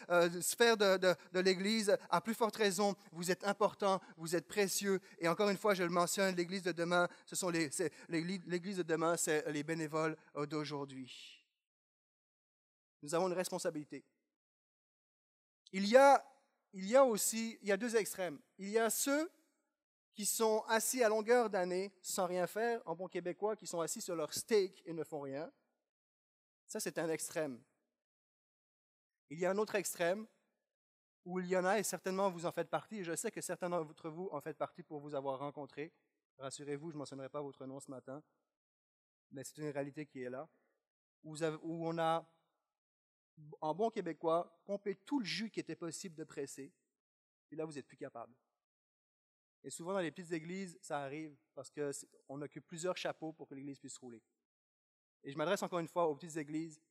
sphères 0.42 0.78
de, 0.78 0.98
de 0.98 1.40
l'Église. 1.40 1.96
À 2.10 2.22
plus 2.22 2.34
forte 2.34 2.56
raison, 2.56 2.96
vous 3.12 3.32
êtes 3.32 3.44
importants, 3.44 4.02
vous 4.18 4.36
êtes 4.36 4.48
précieux. 4.48 5.00
Et 5.20 5.28
encore 5.28 5.50
une 5.50 5.58
fois, 5.58 5.74
je 5.74 5.84
le 5.84 5.90
mentionne, 5.90 6.36
l'Église 6.36 6.64
de 6.64 6.72
demain, 6.72 7.08
ce 7.26 7.36
sont 7.36 7.50
les, 7.50 7.70
l'Église 8.10 8.78
de 8.78 8.84
demain, 8.84 9.18
c'est 9.18 9.50
les 9.52 9.64
bénévoles 9.64 10.16
d'aujourd'hui. 10.50 11.44
Nous 13.02 13.14
avons 13.14 13.28
une 13.28 13.34
responsabilité. 13.34 14.04
Il 15.74 15.88
y 15.88 15.98
a, 15.98 16.24
il 16.74 16.88
y 16.88 16.96
a 16.96 17.04
aussi, 17.04 17.58
il 17.62 17.68
y 17.68 17.72
a 17.72 17.78
deux 17.78 17.96
extrêmes. 17.96 18.40
Il 18.58 18.70
y 18.70 18.80
a 18.80 18.90
ceux 18.90 19.30
qui 20.14 20.26
sont 20.26 20.64
assis 20.68 21.04
à 21.04 21.10
longueur 21.10 21.50
d'année 21.50 21.92
sans 22.02 22.28
rien 22.28 22.46
faire, 22.46 22.82
en 22.86 22.96
bon 22.96 23.08
québécois, 23.08 23.56
qui 23.56 23.66
sont 23.66 23.82
assis 23.82 24.02
sur 24.02 24.16
leur 24.16 24.34
steak 24.34 24.84
et 24.86 24.94
ne 24.94 25.04
font 25.04 25.22
rien. 25.22 25.52
Ça, 26.68 26.80
c'est 26.80 26.98
un 26.98 27.10
extrême. 27.10 27.62
Il 29.30 29.40
y 29.40 29.46
a 29.46 29.52
un 29.52 29.58
autre 29.58 29.76
extrême 29.76 30.28
où 31.26 31.40
il 31.40 31.48
y 31.48 31.58
en 31.58 31.66
a, 31.66 31.80
et 31.80 31.84
certainement 31.84 32.30
vous 32.30 32.46
en 32.46 32.52
faites 32.52 32.70
partie, 32.70 33.00
et 33.00 33.04
je 33.04 33.16
sais 33.16 33.32
que 33.32 33.42
certains 33.42 33.70
d'entre 33.70 34.10
vous 34.10 34.30
en 34.32 34.42
faites 34.42 34.58
partie 34.58 34.84
pour 34.84 35.00
vous 35.00 35.16
avoir 35.16 35.40
rencontré. 35.40 35.94
Rassurez-vous, 36.38 36.92
je 36.92 36.96
ne 36.96 37.00
mentionnerai 37.00 37.30
pas 37.30 37.42
votre 37.42 37.66
nom 37.66 37.80
ce 37.80 37.90
matin, 37.90 38.22
mais 39.32 39.44
c'est 39.44 39.58
une 39.60 39.70
réalité 39.70 40.06
qui 40.06 40.22
est 40.22 40.30
là, 40.30 40.48
où, 41.24 41.36
où 41.36 41.88
on 41.88 41.98
a, 41.98 42.28
en 43.62 43.74
bon 43.74 43.90
québécois, 43.90 44.62
pompé 44.66 44.96
tout 44.96 45.20
le 45.20 45.26
jus 45.26 45.50
qui 45.50 45.60
était 45.60 45.76
possible 45.76 46.16
de 46.16 46.24
presser, 46.24 46.72
et 47.52 47.56
là, 47.56 47.66
vous 47.66 47.74
n'êtes 47.74 47.88
plus 47.88 47.98
capable. 47.98 48.34
Et 49.64 49.70
souvent, 49.70 49.94
dans 49.94 50.00
les 50.00 50.12
petites 50.12 50.32
églises, 50.32 50.78
ça 50.82 51.00
arrive 51.00 51.36
parce 51.54 51.72
qu'on 51.72 52.42
occupe 52.42 52.68
plusieurs 52.68 52.98
chapeaux 52.98 53.32
pour 53.32 53.48
que 53.48 53.56
l'église 53.56 53.80
puisse 53.80 53.98
rouler. 53.98 54.22
Et 55.24 55.32
je 55.32 55.38
m'adresse 55.38 55.64
encore 55.64 55.80
une 55.80 55.88
fois 55.88 56.08
aux 56.08 56.16
petites 56.16 56.36
églises. 56.36 56.82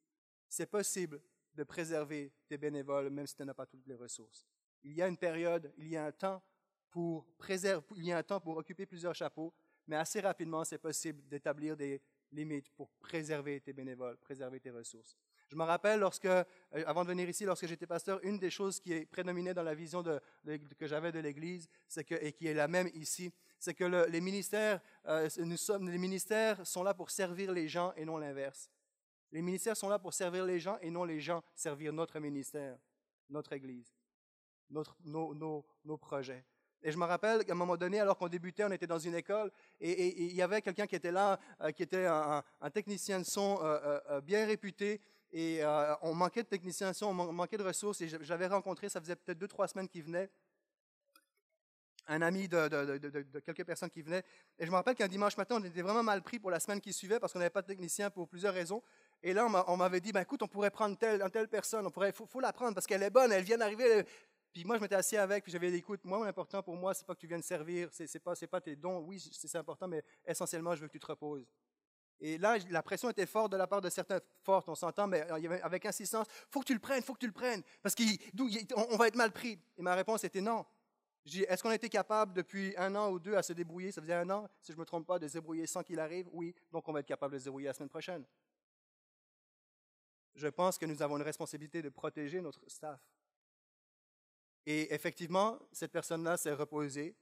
C'est 0.48 0.66
possible 0.66 1.22
de 1.54 1.64
préserver 1.64 2.32
tes 2.48 2.56
bénévoles, 2.56 3.10
même 3.10 3.26
si 3.26 3.36
tu 3.36 3.44
n'as 3.44 3.54
pas 3.54 3.66
toutes 3.66 3.86
les 3.86 3.94
ressources. 3.94 4.46
Il 4.82 4.92
y 4.92 5.02
a 5.02 5.06
une 5.06 5.18
période, 5.18 5.72
il 5.76 5.88
y 5.88 5.96
a 5.96 6.06
un 6.06 6.12
temps 6.12 6.42
pour 6.90 7.26
préserver, 7.36 7.84
il 7.96 8.04
y 8.04 8.12
a 8.12 8.18
un 8.18 8.22
temps 8.22 8.40
pour 8.40 8.56
occuper 8.56 8.86
plusieurs 8.86 9.14
chapeaux, 9.14 9.54
mais 9.86 9.96
assez 9.96 10.20
rapidement, 10.20 10.64
c'est 10.64 10.78
possible 10.78 11.26
d'établir 11.28 11.76
des 11.76 12.02
limites 12.30 12.70
pour 12.70 12.90
préserver 13.00 13.60
tes 13.60 13.72
bénévoles, 13.72 14.16
préserver 14.16 14.60
tes 14.60 14.70
ressources. 14.70 15.16
Je 15.52 15.56
me 15.58 15.64
rappelle, 15.64 16.02
euh, 16.02 16.44
avant 16.86 17.04
de 17.04 17.08
venir 17.08 17.28
ici, 17.28 17.44
lorsque 17.44 17.66
j'étais 17.66 17.86
pasteur, 17.86 18.18
une 18.22 18.38
des 18.38 18.48
choses 18.48 18.80
qui 18.80 19.04
prédominait 19.04 19.52
dans 19.52 19.62
la 19.62 19.74
vision 19.74 20.02
que 20.02 20.86
j'avais 20.86 21.12
de 21.12 21.18
l'Église, 21.18 21.68
que, 22.06 22.14
et 22.14 22.32
qui 22.32 22.46
est 22.46 22.54
la 22.54 22.68
même 22.68 22.88
ici, 22.94 23.30
c'est 23.58 23.74
que 23.74 23.84
les, 23.84 24.20
ministères, 24.22 24.80
euh, 25.08 25.28
les 25.36 25.98
ministères 25.98 26.66
sont 26.66 26.82
là 26.82 26.94
pour 26.94 27.10
servir 27.10 27.52
les 27.52 27.68
gens 27.68 27.92
et 27.98 28.06
non 28.06 28.16
l'inverse. 28.16 28.70
Les 29.30 29.42
ministères 29.42 29.76
sont 29.76 29.90
là 29.90 29.98
pour 29.98 30.14
servir 30.14 30.46
les 30.46 30.58
gens 30.58 30.78
et 30.80 30.90
non 30.90 31.04
les 31.04 31.20
gens 31.20 31.42
servir 31.54 31.92
notre 31.92 32.18
ministère, 32.18 32.78
notre 33.28 33.52
Église, 33.52 33.94
nos 34.70 35.98
projets. 36.00 36.46
Et 36.82 36.90
je 36.90 36.96
me 36.96 37.04
rappelle 37.04 37.44
qu'à 37.44 37.52
un 37.52 37.56
moment 37.56 37.76
donné, 37.76 38.00
alors 38.00 38.16
qu'on 38.16 38.28
débutait, 38.28 38.64
on 38.64 38.72
était 38.72 38.86
dans 38.88 38.98
une 38.98 39.14
école 39.14 39.52
et, 39.80 40.22
il 40.24 40.34
y 40.34 40.42
avait 40.42 40.62
quelqu'un 40.62 40.86
qui 40.86 40.96
était 40.96 41.12
là, 41.12 41.38
euh, 41.60 41.70
qui 41.72 41.82
était 41.82 42.06
un, 42.06 42.42
technicien 42.72 43.20
de 43.20 43.24
son 43.24 43.60
bien 44.24 44.46
réputé 44.46 45.00
et 45.32 45.64
euh, 45.64 45.94
on 46.02 46.14
manquait 46.14 46.42
de 46.42 46.48
techniciens, 46.48 46.92
on 47.02 47.14
manquait 47.14 47.56
de 47.56 47.62
ressources. 47.62 48.00
Et 48.02 48.08
j'avais 48.08 48.46
rencontré, 48.46 48.88
ça 48.88 49.00
faisait 49.00 49.16
peut-être 49.16 49.38
deux, 49.38 49.48
trois 49.48 49.66
semaines 49.66 49.88
qu'il 49.88 50.02
venait, 50.02 50.30
un 52.06 52.20
ami 52.20 52.48
de, 52.48 53.38
quelques 53.40 53.64
personnes 53.64 53.90
qui 53.90 54.02
venaient. 54.02 54.24
Et 54.58 54.66
je 54.66 54.70
me 54.70 54.76
rappelle 54.76 54.94
qu'un 54.94 55.08
dimanche 55.08 55.36
matin, 55.36 55.56
on 55.58 55.64
était 55.64 55.82
vraiment 55.82 56.02
mal 56.02 56.22
pris 56.22 56.38
pour 56.38 56.50
la 56.50 56.60
semaine 56.60 56.80
qui 56.80 56.92
suivait 56.92 57.18
parce 57.18 57.32
qu'on 57.32 57.38
n'avait 57.38 57.50
pas 57.50 57.62
de 57.62 57.66
technicien 57.68 58.10
pour 58.10 58.28
plusieurs 58.28 58.52
raisons. 58.52 58.82
Et 59.22 59.32
là, 59.32 59.46
on 59.68 59.76
m'avait 59.76 60.00
dit, 60.00 60.12
ben, 60.12 60.20
écoute, 60.20 60.42
on 60.42 60.48
pourrait 60.48 60.70
prendre 60.70 60.98
telle, 60.98 61.22
personne, 61.48 61.88
il 61.88 62.12
faut, 62.12 62.26
faut, 62.26 62.40
la 62.40 62.52
prendre 62.52 62.74
parce 62.74 62.86
qu'elle 62.86 63.02
est 63.02 63.10
bonne, 63.10 63.32
elle 63.32 63.44
vient 63.44 63.58
d'arriver. 63.58 64.04
Puis 64.52 64.64
moi, 64.64 64.76
je 64.76 64.82
m'étais 64.82 64.96
assis 64.96 65.16
avec, 65.16 65.44
puis 65.44 65.52
j'avais 65.52 65.70
dit, 65.70 65.78
écoute, 65.78 66.04
moi, 66.04 66.22
l'important 66.26 66.62
pour 66.62 66.76
moi, 66.76 66.92
c'est 66.92 67.06
pas 67.06 67.14
que 67.14 67.20
tu 67.20 67.26
viennes 67.26 67.42
servir, 67.42 67.88
c'est, 67.92 68.18
pas, 68.18 68.34
pas 68.50 68.60
tes 68.60 68.76
dons. 68.76 68.98
Oui, 68.98 69.18
c'est 69.32 69.56
important, 69.56 69.88
mais 69.88 70.04
essentiellement, 70.26 70.74
je 70.74 70.82
veux 70.82 70.88
que 70.88 70.92
tu 70.92 71.00
te 71.00 71.06
reposes. 71.06 71.46
Et 72.24 72.38
là, 72.38 72.56
la 72.70 72.84
pression 72.84 73.10
était 73.10 73.26
forte 73.26 73.50
de 73.50 73.56
la 73.56 73.66
part 73.66 73.80
de 73.80 73.90
certains, 73.90 74.20
fortes, 74.44 74.68
on 74.68 74.76
s'entend, 74.76 75.08
mais 75.08 75.22
avec 75.62 75.84
insistance, 75.84 76.28
faut 76.48 76.60
que 76.60 76.66
tu 76.66 76.72
le 76.72 76.78
prennes, 76.78 77.02
faut 77.02 77.14
que 77.14 77.18
tu 77.18 77.26
le 77.26 77.32
prennes, 77.32 77.62
parce 77.82 77.96
qu'on 77.96 78.96
va 78.96 79.08
être 79.08 79.16
mal 79.16 79.32
pris. 79.32 79.58
Et 79.76 79.82
ma 79.82 79.96
réponse 79.96 80.22
était 80.22 80.40
non. 80.40 80.64
Est-ce 81.26 81.60
qu'on 81.64 81.70
a 81.70 81.74
été 81.74 81.88
capable 81.88 82.32
depuis 82.32 82.74
un 82.76 82.94
an 82.94 83.10
ou 83.10 83.18
deux 83.18 83.34
à 83.34 83.42
se 83.42 83.52
débrouiller? 83.52 83.90
Ça 83.90 84.00
faisait 84.00 84.14
un 84.14 84.30
an, 84.30 84.48
si 84.60 84.70
je 84.70 84.76
ne 84.76 84.80
me 84.80 84.86
trompe 84.86 85.04
pas, 85.04 85.18
de 85.18 85.26
se 85.26 85.32
débrouiller 85.32 85.66
sans 85.66 85.82
qu'il 85.82 85.98
arrive 85.98 86.28
Oui, 86.32 86.54
donc 86.70 86.88
on 86.88 86.92
va 86.92 87.00
être 87.00 87.06
capable 87.06 87.34
de 87.34 87.40
se 87.40 87.44
débrouiller 87.44 87.66
la 87.66 87.74
semaine 87.74 87.88
prochaine. 87.88 88.24
Je 90.36 90.46
pense 90.46 90.78
que 90.78 90.86
nous 90.86 91.02
avons 91.02 91.16
une 91.16 91.24
responsabilité 91.24 91.82
de 91.82 91.88
protéger 91.88 92.40
notre 92.40 92.62
staff. 92.68 93.00
Et 94.64 94.94
effectivement, 94.94 95.58
cette 95.72 95.90
personne-là 95.90 96.36
s'est 96.36 96.52
reposée, 96.52 97.16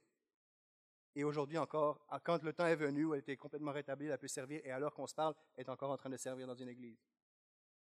et 1.15 1.23
aujourd'hui 1.23 1.57
encore, 1.57 2.05
quand 2.23 2.43
le 2.43 2.53
temps 2.53 2.65
est 2.65 2.75
venu 2.75 3.05
où 3.05 3.13
elle 3.13 3.19
était 3.19 3.37
complètement 3.37 3.71
rétablie, 3.71 4.07
elle 4.07 4.13
a 4.13 4.17
pu 4.17 4.27
servir, 4.27 4.61
et 4.63 4.71
alors 4.71 4.93
qu'on 4.93 5.07
se 5.07 5.15
parle, 5.15 5.33
est 5.57 5.69
encore 5.69 5.91
en 5.91 5.97
train 5.97 6.09
de 6.09 6.17
servir 6.17 6.47
dans 6.47 6.55
une 6.55 6.69
église. 6.69 6.97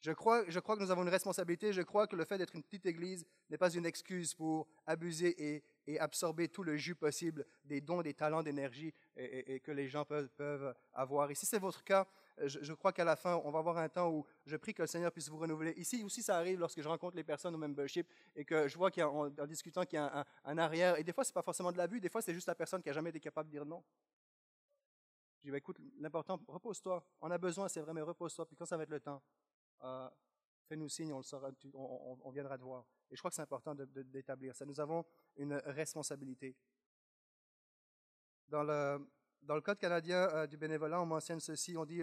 Je 0.05 0.13
crois, 0.13 0.45
je 0.49 0.61
crois 0.61 0.77
que 0.77 0.83
nous 0.83 0.91
avons 0.91 1.03
une 1.03 1.09
responsabilité. 1.09 1.73
Je 1.73 1.81
crois 1.81 2.07
que 2.07 2.15
le 2.15 2.27
fait 2.27 2.37
d'être 2.37 2.55
une 2.55 2.63
petite 2.63 2.85
église 2.85 3.25
n'est 3.49 3.57
pas 3.57 3.71
une 3.71 3.87
excuse 3.87 4.35
pour 4.35 4.69
abuser 4.87 5.63
et, 5.87 5.99
absorber 5.99 6.49
tout 6.49 6.63
le 6.63 6.77
jus 6.77 6.95
possible 6.95 7.47
des 7.65 7.81
dons, 7.81 8.03
des 8.03 8.13
talents, 8.13 8.43
d'énergie 8.43 8.93
et, 9.17 9.61
que 9.61 9.73
les 9.73 9.89
gens 9.89 10.05
peuvent 10.05 10.75
avoir. 10.93 11.31
Et 11.31 11.35
si 11.35 11.47
c'est 11.47 11.59
votre 11.59 11.83
cas, 11.85 12.07
je, 12.39 12.73
crois 12.73 12.93
qu'à 12.93 13.05
la 13.05 13.17
fin, 13.17 13.41
on 13.45 13.51
va 13.51 13.61
avoir 13.61 13.79
un 13.79 13.89
temps 13.89 14.11
où 14.11 14.27
je 14.45 14.57
prie 14.57 14.75
que 14.75 14.83
le 14.83 14.89
Seigneur 14.89 15.13
puisse 15.13 15.29
vous 15.29 15.39
renouveler. 15.39 15.73
Ici 15.77 16.03
aussi, 16.03 16.23
ça 16.23 16.37
arrive 16.37 16.59
lorsque 16.59 16.83
je 16.83 16.89
rencontre 16.89 17.17
les 17.17 17.23
personnes 17.23 17.55
au 17.55 17.59
membership 17.59 18.09
et 18.35 18.45
que 18.45 18.67
je 18.67 18.77
vois 18.77 18.91
qu'en 18.91 19.29
en 19.29 19.47
discutant 19.47 19.85
qu'il 19.85 19.99
y 19.99 20.03
a 20.03 20.27
un, 20.45 20.59
arrière. 20.59 20.99
Et 20.99 21.05
des 21.05 21.13
fois, 21.13 21.25
ce 21.25 21.31
n'est 21.31 21.35
pas 21.35 21.43
forcément 21.43 21.71
de 21.71 21.77
l'abus, 21.77 22.01
des 22.01 22.09
fois, 22.09 22.23
c'est 22.23 22.35
juste 22.35 22.49
la 22.49 22.55
personne 22.57 22.83
qui 22.83 22.89
n'a 22.89 22.93
jamais 22.93 23.11
été 23.11 23.21
capable 23.21 23.49
de 23.49 23.53
dire 23.53 23.65
non. 23.65 23.85
Je 25.39 25.43
dis, 25.45 25.51
bah, 25.51 25.59
écoute, 25.59 25.77
l'important, 25.99 26.41
repose-toi. 26.49 27.07
On 27.21 27.31
a 27.31 27.39
besoin, 27.39 27.69
c'est 27.69 27.81
vrai, 27.81 27.93
mais 27.93 28.03
repose-toi. 28.03 28.47
Puis 28.47 28.57
quand 28.57 28.67
ça 28.67 28.77
va 28.77 28.83
être 28.83 28.91
le 28.91 29.01
temps, 29.01 29.23
euh, 29.85 30.09
fais-nous 30.67 30.89
signe, 30.89 31.13
on, 31.13 32.31
viendra 32.31 32.59
te 32.59 32.63
voir. 32.65 32.85
Et 33.11 33.17
je 33.17 33.21
crois 33.21 33.31
que 33.31 33.37
c'est 33.37 33.43
important 33.43 33.75
d'établir 33.77 34.57
ça. 34.57 34.65
Nous 34.65 34.81
avons 34.81 35.05
une 35.37 35.55
responsabilité. 35.67 36.57
Dans 38.49 38.65
le, 38.65 39.07
dans 39.43 39.55
le 39.55 39.61
Code 39.61 39.79
canadien 39.79 40.29
euh, 40.31 40.47
du 40.47 40.57
bénévolat, 40.57 41.01
on 41.01 41.07
mentionne 41.07 41.41
ceci, 41.41 41.77
on 41.77 41.85
dit 41.85 42.03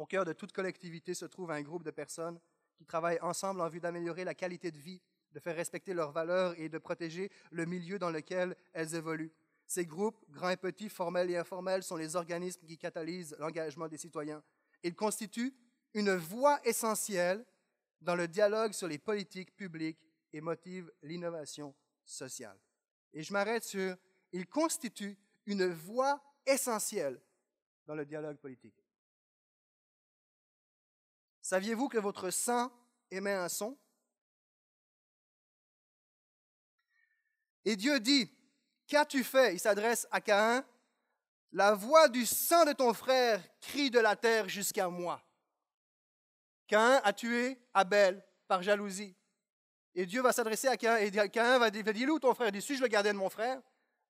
au 0.00 0.06
cœur 0.06 0.24
de 0.24 0.32
toute 0.32 0.52
collectivité 0.52 1.12
se 1.12 1.26
trouve 1.26 1.50
un 1.50 1.60
groupe 1.60 1.82
de 1.82 1.90
personnes 1.90 2.40
qui 2.74 2.86
travaillent 2.86 3.20
ensemble 3.20 3.60
en 3.60 3.68
vue 3.68 3.80
d'améliorer 3.80 4.24
la 4.24 4.34
qualité 4.34 4.70
de 4.70 4.78
vie, 4.78 5.02
de 5.32 5.38
faire 5.40 5.54
respecter 5.54 5.92
leurs 5.92 6.10
valeurs 6.10 6.58
et 6.58 6.70
de 6.70 6.78
protéger 6.78 7.30
le 7.50 7.66
milieu 7.66 7.98
dans 7.98 8.08
lequel 8.08 8.56
elles 8.72 8.94
évoluent. 8.94 9.30
Ces 9.66 9.84
groupes, 9.84 10.24
grands 10.30 10.48
et 10.48 10.56
petits, 10.56 10.88
formels 10.88 11.30
et 11.30 11.36
informels, 11.36 11.82
sont 11.82 11.96
les 11.96 12.16
organismes 12.16 12.64
qui 12.66 12.78
catalysent 12.78 13.36
l'engagement 13.38 13.88
des 13.88 13.98
citoyens. 13.98 14.42
Ils 14.82 14.94
constituent 14.94 15.54
une 15.92 16.14
voie 16.16 16.58
essentielle 16.64 17.44
dans 18.00 18.16
le 18.16 18.26
dialogue 18.26 18.72
sur 18.72 18.88
les 18.88 18.98
politiques 18.98 19.54
publiques 19.54 20.00
et 20.32 20.40
motivent 20.40 20.90
l'innovation 21.02 21.74
sociale. 22.06 22.58
Et 23.12 23.22
je 23.22 23.34
m'arrête 23.34 23.64
sur, 23.64 23.94
ils 24.32 24.46
constituent 24.46 25.18
une 25.44 25.66
voie 25.66 26.22
essentielle 26.46 27.20
dans 27.84 27.94
le 27.94 28.06
dialogue 28.06 28.38
politique. 28.38 28.79
Saviez-vous 31.50 31.88
que 31.88 31.98
votre 31.98 32.30
sang 32.30 32.70
émet 33.10 33.32
un 33.32 33.48
son? 33.48 33.76
Et 37.64 37.74
Dieu 37.74 37.98
dit, 37.98 38.32
Qu'as-tu 38.86 39.24
fait? 39.24 39.54
Il 39.54 39.58
s'adresse 39.58 40.06
à 40.12 40.20
Caïn. 40.20 40.64
La 41.50 41.74
voix 41.74 42.08
du 42.08 42.24
sang 42.24 42.64
de 42.66 42.72
ton 42.72 42.94
frère 42.94 43.42
crie 43.60 43.90
de 43.90 43.98
la 43.98 44.14
terre 44.14 44.48
jusqu'à 44.48 44.88
moi. 44.88 45.20
Caïn 46.68 47.00
a 47.02 47.12
tué 47.12 47.58
Abel 47.74 48.24
par 48.46 48.62
jalousie. 48.62 49.16
Et 49.96 50.06
Dieu 50.06 50.22
va 50.22 50.30
s'adresser 50.30 50.68
à 50.68 50.76
Caïn 50.76 50.98
et 50.98 51.30
Caïn 51.30 51.58
va 51.58 51.68
dire, 51.72 51.82
dis 51.82 52.06
où 52.06 52.20
ton 52.20 52.32
frère? 52.32 52.52
Il 52.54 52.62
suis-je 52.62 52.80
le 52.82 52.86
gardien 52.86 53.12
de 53.12 53.18
mon 53.18 53.28
frère? 53.28 53.60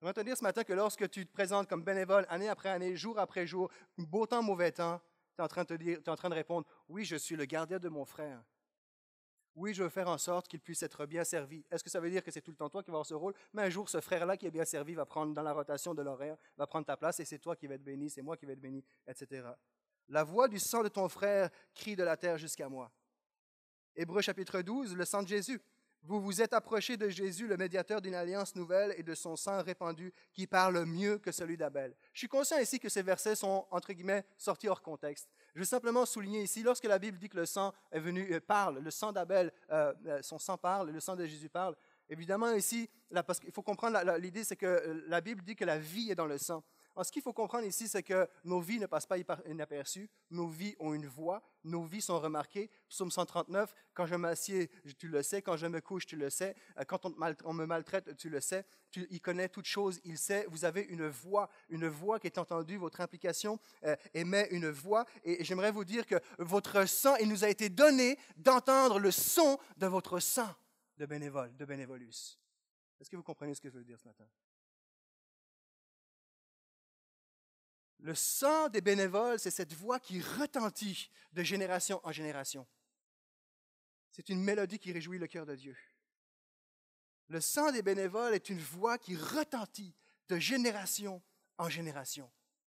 Je 0.02 0.06
vais 0.06 0.12
te 0.12 0.20
dire 0.20 0.36
ce 0.36 0.42
matin 0.42 0.62
que 0.62 0.74
lorsque 0.74 1.08
tu 1.08 1.26
te 1.26 1.32
présentes 1.32 1.70
comme 1.70 1.84
bénévole, 1.84 2.26
année 2.28 2.50
après 2.50 2.68
année, 2.68 2.96
jour 2.96 3.18
après 3.18 3.46
jour, 3.46 3.70
beau 3.96 4.26
temps, 4.26 4.42
mauvais 4.42 4.72
temps, 4.72 5.00
es 5.40 6.08
en 6.08 6.16
train 6.16 6.28
de 6.28 6.34
répondre, 6.34 6.66
oui, 6.88 7.04
je 7.04 7.16
suis 7.16 7.36
le 7.36 7.44
gardien 7.44 7.78
de 7.78 7.88
mon 7.88 8.04
frère. 8.04 8.42
Oui, 9.56 9.74
je 9.74 9.82
veux 9.82 9.88
faire 9.88 10.08
en 10.08 10.18
sorte 10.18 10.46
qu'il 10.48 10.60
puisse 10.60 10.82
être 10.82 11.06
bien 11.06 11.24
servi. 11.24 11.64
Est-ce 11.70 11.82
que 11.82 11.90
ça 11.90 12.00
veut 12.00 12.08
dire 12.08 12.22
que 12.22 12.30
c'est 12.30 12.40
tout 12.40 12.52
le 12.52 12.56
temps 12.56 12.68
toi 12.68 12.82
qui 12.82 12.90
vas 12.90 12.96
avoir 12.96 13.06
ce 13.06 13.14
rôle? 13.14 13.34
Mais 13.52 13.62
un 13.62 13.70
jour, 13.70 13.88
ce 13.88 14.00
frère-là 14.00 14.36
qui 14.36 14.46
est 14.46 14.50
bien 14.50 14.64
servi 14.64 14.94
va 14.94 15.04
prendre 15.04 15.34
dans 15.34 15.42
la 15.42 15.52
rotation 15.52 15.92
de 15.92 16.02
l'horaire, 16.02 16.36
va 16.56 16.66
prendre 16.66 16.86
ta 16.86 16.96
place 16.96 17.20
et 17.20 17.24
c'est 17.24 17.38
toi 17.38 17.56
qui 17.56 17.66
vas 17.66 17.74
être 17.74 17.82
béni, 17.82 18.08
c'est 18.08 18.22
moi 18.22 18.36
qui 18.36 18.46
vais 18.46 18.52
être 18.52 18.60
béni, 18.60 18.84
etc. 19.06 19.48
La 20.08 20.24
voix 20.24 20.48
du 20.48 20.58
sang 20.58 20.82
de 20.82 20.88
ton 20.88 21.08
frère 21.08 21.50
crie 21.74 21.96
de 21.96 22.04
la 22.04 22.16
terre 22.16 22.38
jusqu'à 22.38 22.68
moi. 22.68 22.92
Hébreu 23.96 24.22
chapitre 24.22 24.62
12, 24.62 24.94
le 24.94 25.04
sang 25.04 25.22
de 25.22 25.28
Jésus. 25.28 25.60
Vous 26.02 26.20
vous 26.20 26.40
êtes 26.40 26.54
approché 26.54 26.96
de 26.96 27.10
Jésus, 27.10 27.46
le 27.46 27.58
médiateur 27.58 28.00
d'une 28.00 28.14
alliance 28.14 28.56
nouvelle 28.56 28.94
et 28.96 29.02
de 29.02 29.14
son 29.14 29.36
sang 29.36 29.62
répandu 29.62 30.12
qui 30.32 30.46
parle 30.46 30.84
mieux 30.86 31.18
que 31.18 31.30
celui 31.30 31.58
d'Abel. 31.58 31.94
Je 32.14 32.20
suis 32.20 32.28
conscient 32.28 32.58
ici 32.58 32.80
que 32.80 32.88
ces 32.88 33.02
versets 33.02 33.36
sont, 33.36 33.66
entre 33.70 33.92
guillemets, 33.92 34.24
sortis 34.38 34.68
hors 34.68 34.80
contexte. 34.80 35.28
Je 35.54 35.60
veux 35.60 35.66
simplement 35.66 36.06
souligner 36.06 36.42
ici, 36.42 36.62
lorsque 36.62 36.84
la 36.84 36.98
Bible 36.98 37.18
dit 37.18 37.28
que 37.28 37.36
le 37.36 37.44
sang 37.44 37.74
est 37.92 38.00
venu, 38.00 38.32
euh, 38.32 38.40
parle, 38.40 38.78
le 38.78 38.90
sang 38.90 39.12
d'Abel, 39.12 39.52
euh, 39.70 39.92
euh, 40.06 40.22
son 40.22 40.38
sang 40.38 40.56
parle, 40.56 40.90
le 40.90 41.00
sang 41.00 41.16
de 41.16 41.26
Jésus 41.26 41.50
parle, 41.50 41.76
évidemment 42.08 42.52
ici, 42.54 42.88
parce 43.26 43.38
qu'il 43.38 43.52
faut 43.52 43.62
comprendre, 43.62 44.00
l'idée 44.18 44.42
c'est 44.42 44.56
que 44.56 45.04
la 45.06 45.20
Bible 45.20 45.42
dit 45.42 45.54
que 45.54 45.64
la 45.64 45.78
vie 45.78 46.10
est 46.10 46.14
dans 46.14 46.26
le 46.26 46.38
sang 46.38 46.64
ce 47.02 47.12
qu'il 47.12 47.22
faut 47.22 47.32
comprendre 47.32 47.66
ici, 47.66 47.88
c'est 47.88 48.02
que 48.02 48.28
nos 48.44 48.60
vies 48.60 48.78
ne 48.78 48.86
passent 48.86 49.06
pas 49.06 49.16
inaperçues. 49.46 50.10
Nos 50.30 50.48
vies 50.48 50.76
ont 50.78 50.92
une 50.92 51.06
voix. 51.06 51.42
Nos 51.64 51.84
vies 51.84 52.00
sont 52.00 52.18
remarquées. 52.18 52.70
Psaume 52.88 53.10
139, 53.10 53.74
quand 53.94 54.06
je 54.06 54.14
m'assieds, 54.14 54.70
tu 54.98 55.08
le 55.08 55.22
sais. 55.22 55.42
Quand 55.42 55.56
je 55.56 55.66
me 55.66 55.80
couche, 55.80 56.06
tu 56.06 56.16
le 56.16 56.30
sais. 56.30 56.54
Euh, 56.78 56.84
quand 56.84 57.06
on, 57.06 57.52
me 57.52 57.64
maltraite, 57.64 58.16
tu 58.16 58.28
le 58.28 58.40
sais. 58.40 58.64
il 58.94 59.20
connaît 59.20 59.48
toutes 59.48 59.66
choses, 59.66 60.00
il 60.04 60.18
sait. 60.18 60.46
Vous 60.50 60.64
avez 60.64 60.82
une 60.82 61.08
voix, 61.08 61.48
une 61.68 61.88
voix 61.88 62.18
qui 62.18 62.26
est 62.26 62.38
entendue. 62.38 62.76
Votre 62.76 63.00
implication 63.00 63.58
euh, 63.84 63.96
émet 64.14 64.48
une 64.50 64.70
voix. 64.70 65.04
Et 65.24 65.44
j'aimerais 65.44 65.72
vous 65.72 65.84
dire 65.84 66.06
que 66.06 66.16
votre 66.38 66.86
sang, 66.88 67.16
il 67.16 67.28
nous 67.28 67.44
a 67.44 67.48
été 67.48 67.68
donné 67.68 68.18
d'entendre 68.36 68.98
le 68.98 69.10
son 69.10 69.58
de 69.76 69.86
votre 69.86 70.18
sang 70.20 70.54
de 70.98 71.06
bénévole, 71.06 71.56
de 71.56 71.64
bénévolus. 71.64 72.38
Est-ce 73.00 73.08
que 73.08 73.16
vous 73.16 73.22
comprenez 73.22 73.54
ce 73.54 73.60
que 73.60 73.70
je 73.70 73.78
veux 73.78 73.84
dire 73.84 73.98
ce 73.98 74.06
matin? 74.06 74.26
Le 78.02 78.14
sang 78.14 78.68
des 78.68 78.80
bénévoles, 78.80 79.38
c'est 79.38 79.50
cette 79.50 79.74
voix 79.74 80.00
qui 80.00 80.20
retentit 80.20 81.10
de 81.32 81.42
génération 81.42 82.00
en 82.02 82.12
génération. 82.12 82.66
C'est 84.10 84.28
une 84.30 84.42
mélodie 84.42 84.78
qui 84.78 84.92
réjouit 84.92 85.18
le 85.18 85.26
cœur 85.26 85.46
de 85.46 85.54
Dieu. 85.54 85.76
Le 87.28 87.40
sang 87.40 87.70
des 87.72 87.82
bénévoles 87.82 88.34
est 88.34 88.48
une 88.48 88.58
voix 88.58 88.98
qui 88.98 89.16
retentit 89.16 89.94
de 90.28 90.38
génération 90.38 91.22
en 91.58 91.68
génération, 91.68 92.30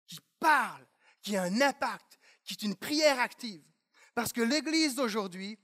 qui 0.05 0.19
parle, 0.39 0.85
qui 1.21 1.37
a 1.37 1.43
un 1.43 1.61
impact, 1.61 2.19
qui 2.43 2.53
est 2.53 2.63
une 2.63 2.75
prière 2.75 3.19
active. 3.19 3.63
Parce 4.13 4.33
que 4.33 4.41
l'Église 4.41 4.95
d'aujourd'hui 4.95 5.57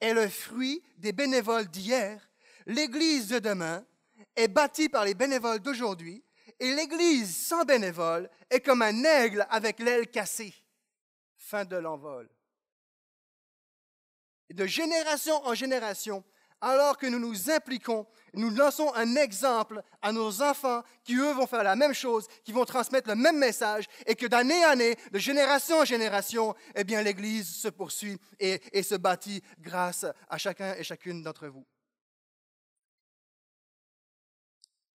est 0.00 0.14
le 0.14 0.28
fruit 0.28 0.82
des 0.96 1.12
bénévoles 1.12 1.68
d'hier. 1.68 2.30
L'Église 2.66 3.28
de 3.28 3.38
demain 3.38 3.84
est 4.34 4.48
bâtie 4.48 4.88
par 4.88 5.04
les 5.04 5.14
bénévoles 5.14 5.60
d'aujourd'hui 5.60 6.24
et 6.62 6.72
l'Église 6.76 7.36
sans 7.36 7.64
bénévole 7.64 8.30
est 8.48 8.60
comme 8.60 8.82
un 8.82 9.02
aigle 9.02 9.44
avec 9.50 9.80
l'aile 9.80 10.08
cassée. 10.08 10.54
Fin 11.36 11.64
de 11.64 11.74
l'envol. 11.74 12.30
De 14.48 14.64
génération 14.66 15.44
en 15.44 15.54
génération, 15.54 16.22
alors 16.60 16.98
que 16.98 17.08
nous 17.08 17.18
nous 17.18 17.50
impliquons, 17.50 18.06
nous 18.34 18.50
lançons 18.50 18.94
un 18.94 19.16
exemple 19.16 19.82
à 20.02 20.12
nos 20.12 20.40
enfants 20.40 20.84
qui, 21.02 21.16
eux, 21.16 21.32
vont 21.32 21.48
faire 21.48 21.64
la 21.64 21.74
même 21.74 21.94
chose, 21.94 22.28
qui 22.44 22.52
vont 22.52 22.64
transmettre 22.64 23.08
le 23.08 23.16
même 23.16 23.38
message, 23.38 23.86
et 24.06 24.14
que 24.14 24.26
d'année 24.26 24.64
en 24.64 24.70
année, 24.70 24.96
de 25.10 25.18
génération 25.18 25.80
en 25.80 25.84
génération, 25.84 26.54
eh 26.76 26.84
l'Église 26.84 27.56
se 27.56 27.68
poursuit 27.68 28.20
et 28.38 28.82
se 28.84 28.94
bâtit 28.94 29.42
grâce 29.58 30.06
à 30.28 30.38
chacun 30.38 30.74
et 30.74 30.84
chacune 30.84 31.24
d'entre 31.24 31.48
vous. 31.48 31.66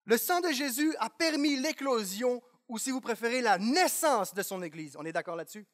Le 0.07 0.17
sang 0.17 0.39
de 0.39 0.51
Jésus 0.51 0.95
a 0.99 1.09
permis 1.09 1.57
l'éclosion, 1.57 2.41
ou 2.69 2.77
si 2.77 2.91
vous 2.91 3.01
préférez, 3.01 3.41
la 3.41 3.57
naissance 3.57 4.33
de 4.33 4.41
son 4.41 4.63
Église. 4.63 4.95
On 4.97 5.03
est 5.03 5.11
d'accord 5.11 5.35
là-dessus? 5.35 5.67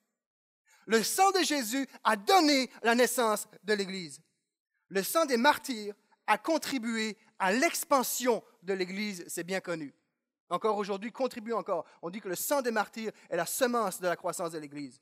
Le 0.87 1.03
sang 1.03 1.29
de 1.31 1.43
Jésus 1.43 1.87
a 2.03 2.15
donné 2.15 2.71
la 2.81 2.95
naissance 2.95 3.47
de 3.63 3.73
l'Église. 3.73 4.19
Le 4.89 5.03
sang 5.03 5.25
des 5.25 5.37
martyrs 5.37 5.93
a 6.25 6.39
contribué 6.39 7.15
à 7.37 7.53
l'expansion 7.53 8.43
de 8.63 8.73
l'Église, 8.73 9.23
c'est 9.27 9.43
bien 9.43 9.61
connu. 9.61 9.93
Encore 10.49 10.77
aujourd'hui, 10.77 11.11
contribue 11.11 11.53
encore. 11.53 11.85
On 12.01 12.09
dit 12.09 12.19
que 12.19 12.27
le 12.27 12.35
sang 12.35 12.63
des 12.63 12.71
martyrs 12.71 13.11
est 13.29 13.37
la 13.37 13.45
semence 13.45 14.01
de 14.01 14.07
la 14.07 14.15
croissance 14.15 14.51
de 14.51 14.57
l'Église. 14.57 14.99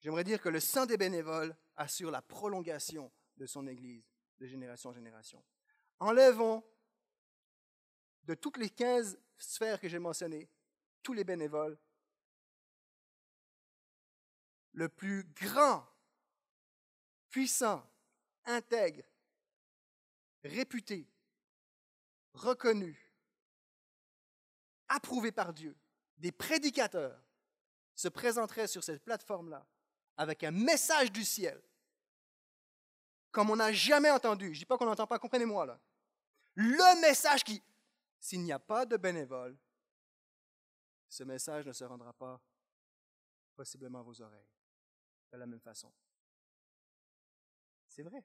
J'aimerais 0.00 0.24
dire 0.24 0.40
que 0.40 0.48
le 0.48 0.60
sang 0.60 0.86
des 0.86 0.96
bénévoles 0.96 1.54
assure 1.76 2.10
la 2.10 2.22
prolongation 2.22 3.12
de 3.36 3.44
son 3.44 3.66
Église 3.66 4.08
de 4.38 4.46
génération 4.46 4.90
en 4.90 4.94
génération. 4.94 5.44
Enlevons 6.00 6.64
de 8.26 8.34
toutes 8.34 8.56
les 8.58 8.70
15 8.70 9.18
sphères 9.38 9.80
que 9.80 9.88
j'ai 9.88 9.98
mentionnées, 9.98 10.48
tous 11.02 11.12
les 11.12 11.24
bénévoles, 11.24 11.78
le 14.72 14.88
plus 14.88 15.24
grand, 15.34 15.86
puissant, 17.30 17.88
intègre, 18.44 19.04
réputé, 20.42 21.08
reconnu, 22.34 22.98
approuvé 24.88 25.32
par 25.32 25.52
Dieu, 25.52 25.76
des 26.18 26.32
prédicateurs 26.32 27.20
se 27.94 28.08
présenteraient 28.08 28.66
sur 28.66 28.84
cette 28.84 29.02
plateforme-là 29.02 29.66
avec 30.16 30.44
un 30.44 30.50
message 30.50 31.12
du 31.12 31.24
ciel, 31.24 31.60
comme 33.30 33.50
on 33.50 33.56
n'a 33.56 33.72
jamais 33.72 34.10
entendu. 34.10 34.46
Je 34.46 34.50
ne 34.50 34.58
dis 34.58 34.64
pas 34.64 34.76
qu'on 34.76 34.86
n'entend 34.86 35.06
pas, 35.06 35.18
comprenez-moi 35.18 35.66
là. 35.66 35.80
Le 36.54 37.00
message 37.00 37.44
qui, 37.44 37.62
s'il 38.26 38.42
n'y 38.42 38.50
a 38.50 38.58
pas 38.58 38.84
de 38.84 38.96
bénévoles, 38.96 39.56
ce 41.08 41.22
message 41.22 41.64
ne 41.64 41.72
se 41.72 41.84
rendra 41.84 42.12
pas 42.12 42.42
possiblement 43.54 44.00
à 44.00 44.02
vos 44.02 44.20
oreilles 44.20 44.48
de 45.30 45.36
la 45.36 45.46
même 45.46 45.60
façon. 45.60 45.92
C'est 47.86 48.02
vrai. 48.02 48.24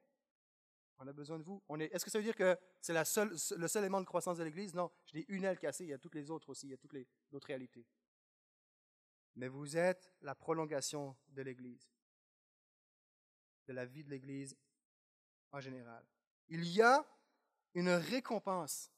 On 0.97 1.07
a 1.07 1.13
besoin 1.13 1.37
de 1.37 1.43
vous. 1.43 1.61
est, 1.79 1.99
ce 1.99 2.03
que 2.03 2.09
ça 2.09 2.17
veut 2.17 2.23
dire 2.23 2.35
que 2.35 2.57
c'est 2.81 2.93
le 2.93 3.67
seul 3.67 3.83
élément 3.83 4.01
de 4.01 4.07
croissance 4.07 4.39
de 4.39 4.43
l'Église? 4.43 4.73
Non, 4.73 4.89
je 5.05 5.19
dis 5.19 5.25
une 5.27 5.43
aile 5.43 5.59
cassée, 5.59 5.83
il 5.83 5.91
y 5.91 5.93
a 5.93 5.99
toutes 5.99 6.15
les 6.15 6.31
autres 6.31 6.49
aussi, 6.49 6.65
il 6.65 6.71
y 6.71 6.73
a 6.73 6.77
toutes 6.77 6.93
les 6.93 7.07
autres 7.31 7.47
réalités. 7.47 7.85
Mais 9.35 9.49
vous 9.49 9.77
êtes 9.77 10.11
la 10.21 10.33
prolongation 10.33 11.15
de 11.27 11.43
l'Église, 11.43 11.91
de 13.67 13.73
la 13.73 13.85
vie 13.85 14.03
de 14.03 14.09
l'Église 14.09 14.57
en 15.51 15.59
général. 15.59 16.03
Il 16.47 16.67
y 16.67 16.81
a 16.81 17.05
une 17.75 17.89
récompense 17.89 18.91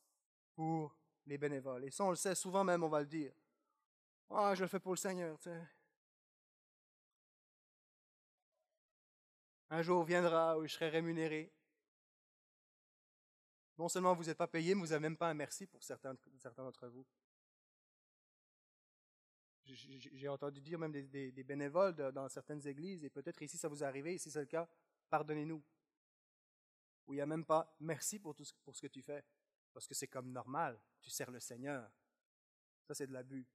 pour 0.53 0.95
les 1.25 1.37
bénévoles. 1.37 1.85
Et 1.85 1.91
ça, 1.91 2.03
on 2.03 2.09
le 2.09 2.15
sait 2.15 2.35
souvent 2.35 2.63
même, 2.63 2.83
on 2.83 2.89
va 2.89 3.01
le 3.01 3.07
dire. 3.07 3.33
Ah, 4.29 4.53
je 4.55 4.61
le 4.61 4.67
fais 4.67 4.79
pour 4.79 4.93
le 4.93 4.97
Seigneur. 4.97 5.37
Tu 5.37 5.49
sais. 5.49 5.61
Un 9.69 9.81
jour 9.81 10.03
viendra 10.03 10.57
où 10.57 10.67
je 10.67 10.73
serai 10.73 10.89
rémunéré. 10.89 11.51
Non 13.77 13.89
seulement 13.89 14.13
vous 14.13 14.25
n'êtes 14.25 14.37
pas 14.37 14.47
payé, 14.47 14.75
mais 14.75 14.81
vous 14.81 14.87
n'avez 14.87 15.01
même 15.01 15.17
pas 15.17 15.29
un 15.29 15.33
merci 15.33 15.65
pour 15.65 15.83
certains, 15.83 16.13
d'entre 16.57 16.87
vous. 16.87 17.05
J'ai 19.65 20.27
entendu 20.27 20.61
dire 20.61 20.77
même 20.77 20.91
des, 20.91 21.43
bénévoles 21.43 21.95
dans 21.95 22.29
certaines 22.29 22.67
églises, 22.67 23.03
et 23.03 23.09
peut-être 23.09 23.41
ici 23.41 23.57
ça 23.57 23.67
vous 23.67 23.81
est 23.81 23.85
arrivé, 23.85 24.17
si 24.17 24.29
c'est 24.29 24.41
le 24.41 24.45
cas, 24.45 24.69
pardonnez-nous. 25.09 25.63
Où 27.07 27.13
il 27.13 27.17
n'y 27.17 27.21
a 27.21 27.25
même 27.25 27.45
pas 27.45 27.75
merci 27.79 28.19
pour, 28.19 28.35
tout 28.35 28.45
ce, 28.45 28.53
pour 28.63 28.75
ce 28.75 28.81
que 28.81 28.87
tu 28.87 29.01
fais, 29.01 29.23
parce 29.73 29.88
que 29.88 29.93
c'est 29.93 30.07
comme 30.07 30.31
normal, 30.31 30.79
tu 31.01 31.09
sers 31.09 31.31
le 31.31 31.39
Seigneur. 31.39 31.91
Ça, 32.88 32.93
c'est 32.93 33.07
de 33.07 33.13
l'abus. 33.13 33.47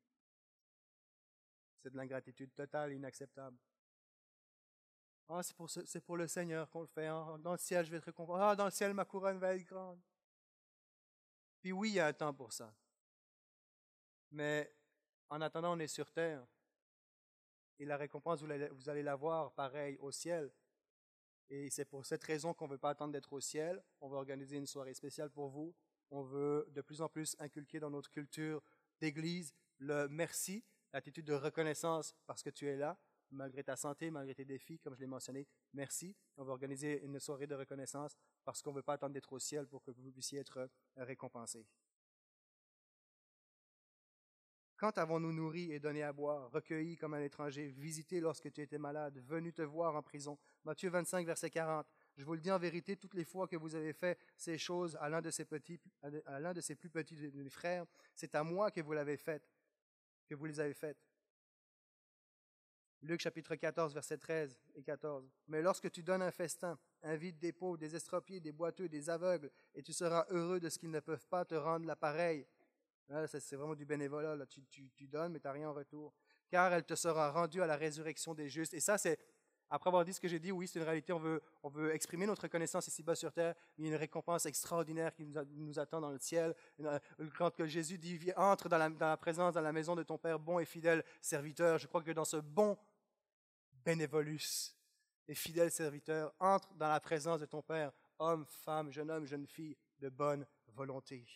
C'est 1.78 1.90
de 1.90 1.96
l'ingratitude 1.96 2.52
totale, 2.54 2.92
inacceptable. 2.92 3.56
Ah, 5.28 5.42
c'est 5.42 6.00
pour, 6.00 6.16
le 6.16 6.26
Seigneur 6.26 6.70
qu'on 6.70 6.80
le 6.80 6.86
fait. 6.86 7.06
Hein. 7.06 7.38
Dans 7.40 7.52
le 7.52 7.58
ciel, 7.58 7.84
je 7.84 7.90
vais 7.90 7.98
être 7.98 8.04
récompensé. 8.04 8.42
Ah, 8.42 8.56
dans 8.56 8.64
le 8.64 8.70
ciel, 8.70 8.94
ma 8.94 9.04
couronne 9.04 9.38
va 9.38 9.54
être 9.54 9.64
grande. 9.64 10.00
Puis 11.60 11.72
oui, 11.72 11.90
il 11.90 11.94
y 11.94 12.00
a 12.00 12.06
un 12.06 12.12
temps 12.12 12.32
pour 12.32 12.52
ça. 12.52 12.74
Mais 14.30 14.74
en 15.28 15.40
attendant, 15.42 15.74
on 15.74 15.78
est 15.78 15.86
sur 15.86 16.10
terre. 16.10 16.46
Et 17.78 17.84
la 17.84 17.96
récompense, 17.96 18.42
vous 18.42 18.88
allez 18.88 19.02
la 19.02 19.16
voir 19.16 19.52
pareil 19.52 19.98
au 19.98 20.10
ciel. 20.10 20.50
Et 21.50 21.70
c'est 21.70 21.84
pour 21.84 22.04
cette 22.04 22.24
raison 22.24 22.54
qu'on 22.54 22.66
ne 22.66 22.72
veut 22.72 22.78
pas 22.78 22.90
attendre 22.90 23.12
d'être 23.12 23.32
au 23.32 23.40
ciel. 23.40 23.82
On 24.00 24.08
veut 24.08 24.16
organiser 24.16 24.56
une 24.56 24.66
soirée 24.66 24.94
spéciale 24.94 25.30
pour 25.30 25.48
vous. 25.48 25.74
On 26.10 26.22
veut 26.22 26.66
de 26.70 26.80
plus 26.80 27.00
en 27.00 27.08
plus 27.08 27.36
inculquer 27.38 27.80
dans 27.80 27.90
notre 27.90 28.10
culture 28.10 28.62
d'Église 29.00 29.54
le 29.78 30.08
merci, 30.08 30.64
l'attitude 30.92 31.26
de 31.26 31.34
reconnaissance 31.34 32.14
parce 32.26 32.42
que 32.42 32.50
tu 32.50 32.66
es 32.66 32.76
là 32.76 32.98
malgré 33.30 33.62
ta 33.62 33.76
santé, 33.76 34.10
malgré 34.10 34.34
tes 34.34 34.44
défis, 34.44 34.78
comme 34.78 34.94
je 34.94 35.00
l'ai 35.00 35.06
mentionné. 35.06 35.46
Merci. 35.72 36.16
On 36.36 36.44
va 36.44 36.52
organiser 36.52 37.02
une 37.02 37.20
soirée 37.20 37.46
de 37.46 37.54
reconnaissance 37.54 38.16
parce 38.44 38.62
qu'on 38.62 38.70
ne 38.70 38.76
veut 38.76 38.82
pas 38.82 38.94
attendre 38.94 39.12
d'être 39.12 39.32
au 39.32 39.38
ciel 39.38 39.66
pour 39.66 39.82
que 39.82 39.90
vous 39.90 40.10
puissiez 40.10 40.40
être 40.40 40.58
euh, 40.58 40.68
récompensés. 40.96 41.66
Quand 44.76 44.96
avons-nous 44.96 45.32
nourri 45.32 45.72
et 45.72 45.80
donné 45.80 46.04
à 46.04 46.12
boire, 46.12 46.52
recueilli 46.52 46.96
comme 46.96 47.14
un 47.14 47.22
étranger, 47.22 47.66
visité 47.66 48.20
lorsque 48.20 48.52
tu 48.52 48.60
étais 48.60 48.78
malade, 48.78 49.18
venu 49.26 49.52
te 49.52 49.62
voir 49.62 49.96
en 49.96 50.02
prison? 50.02 50.38
Matthieu 50.64 50.88
25, 50.88 51.26
verset 51.26 51.50
40. 51.50 51.84
Je 52.18 52.24
vous 52.24 52.34
le 52.34 52.40
dis 52.40 52.50
en 52.50 52.58
vérité, 52.58 52.96
toutes 52.96 53.14
les 53.14 53.24
fois 53.24 53.46
que 53.46 53.54
vous 53.54 53.76
avez 53.76 53.92
fait 53.92 54.18
ces 54.36 54.58
choses 54.58 54.96
à 55.00 55.08
l'un 55.08 55.22
de 55.22 55.30
ces 55.30 55.44
petits, 55.44 55.80
à 56.26 56.40
l'un 56.40 56.52
de 56.52 56.60
ces 56.60 56.74
plus 56.74 56.90
petits 56.90 57.30
frères, 57.48 57.86
c'est 58.12 58.34
à 58.34 58.42
moi 58.42 58.72
que 58.72 58.80
vous 58.80 58.92
l'avez 58.92 59.16
fait, 59.16 59.40
que 60.26 60.34
vous 60.34 60.46
les 60.46 60.58
avez 60.58 60.74
faites. 60.74 60.98
Luc 63.02 63.20
chapitre 63.20 63.54
14, 63.54 63.94
verset 63.94 64.18
13 64.18 64.58
et 64.74 64.82
14. 64.82 65.30
Mais 65.46 65.62
lorsque 65.62 65.92
tu 65.92 66.02
donnes 66.02 66.22
un 66.22 66.32
festin, 66.32 66.76
invite 67.04 67.38
des 67.38 67.52
pauvres, 67.52 67.78
des 67.78 67.94
estropiés, 67.94 68.40
des 68.40 68.50
boiteux, 68.50 68.88
des 68.88 69.08
aveugles, 69.08 69.52
et 69.76 69.82
tu 69.84 69.92
seras 69.92 70.26
heureux 70.30 70.58
de 70.58 70.68
ce 70.68 70.76
qu'ils 70.80 70.90
ne 70.90 70.98
peuvent 70.98 71.28
pas 71.28 71.44
te 71.44 71.54
rendre 71.54 71.86
l'appareil. 71.86 72.44
C'est 73.28 73.54
vraiment 73.54 73.76
du 73.76 73.86
bénévolat. 73.86 74.44
Tu, 74.46 74.64
tu 74.66 75.06
donnes, 75.06 75.32
mais 75.32 75.38
tu 75.38 75.46
n'as 75.46 75.52
rien 75.52 75.68
en 75.70 75.72
retour. 75.72 76.12
Car 76.50 76.72
elle 76.72 76.84
te 76.84 76.96
sera 76.96 77.30
rendue 77.30 77.62
à 77.62 77.66
la 77.66 77.76
résurrection 77.76 78.34
des 78.34 78.48
justes. 78.48 78.74
Et 78.74 78.80
ça, 78.80 78.98
c'est, 78.98 79.18
après 79.70 79.88
avoir 79.88 80.04
dit 80.04 80.14
ce 80.14 80.20
que 80.20 80.28
j'ai 80.28 80.38
dit, 80.38 80.50
oui, 80.50 80.66
c'est 80.66 80.78
une 80.78 80.84
réalité. 80.84 81.12
On 81.12 81.18
veut, 81.18 81.42
on 81.62 81.68
veut 81.68 81.94
exprimer 81.94 82.26
notre 82.26 82.48
connaissance 82.48 82.86
ici-bas 82.88 83.14
sur 83.14 83.32
terre, 83.32 83.54
mais 83.76 83.84
il 83.84 83.88
y 83.88 83.90
a 83.90 83.94
une 83.94 84.00
récompense 84.00 84.46
extraordinaire 84.46 85.14
qui 85.14 85.26
nous, 85.26 85.78
attend 85.78 86.00
dans 86.00 86.10
le 86.10 86.18
ciel. 86.18 86.54
Quand 87.36 87.50
que 87.50 87.66
Jésus 87.66 87.98
dit, 87.98 88.32
entre 88.36 88.68
dans 88.68 88.78
la, 88.78 89.16
présence, 89.16 89.54
dans 89.54 89.60
la 89.60 89.72
maison 89.72 89.94
de 89.94 90.02
ton 90.02 90.16
Père, 90.16 90.38
bon 90.38 90.58
et 90.58 90.64
fidèle 90.64 91.04
serviteur, 91.20 91.78
je 91.78 91.86
crois 91.86 92.02
que 92.02 92.12
dans 92.12 92.24
ce 92.24 92.38
bon 92.38 92.78
bénévolus 93.84 94.74
et 95.28 95.34
fidèle 95.34 95.70
serviteur, 95.70 96.32
entre 96.40 96.72
dans 96.74 96.88
la 96.88 97.00
présence 97.00 97.40
de 97.40 97.46
ton 97.46 97.60
Père, 97.60 97.92
homme, 98.18 98.46
femme, 98.46 98.90
jeune 98.90 99.10
homme, 99.10 99.26
jeune 99.26 99.46
fille, 99.46 99.76
de 99.98 100.08
bonne 100.08 100.46
volonté. 100.68 101.26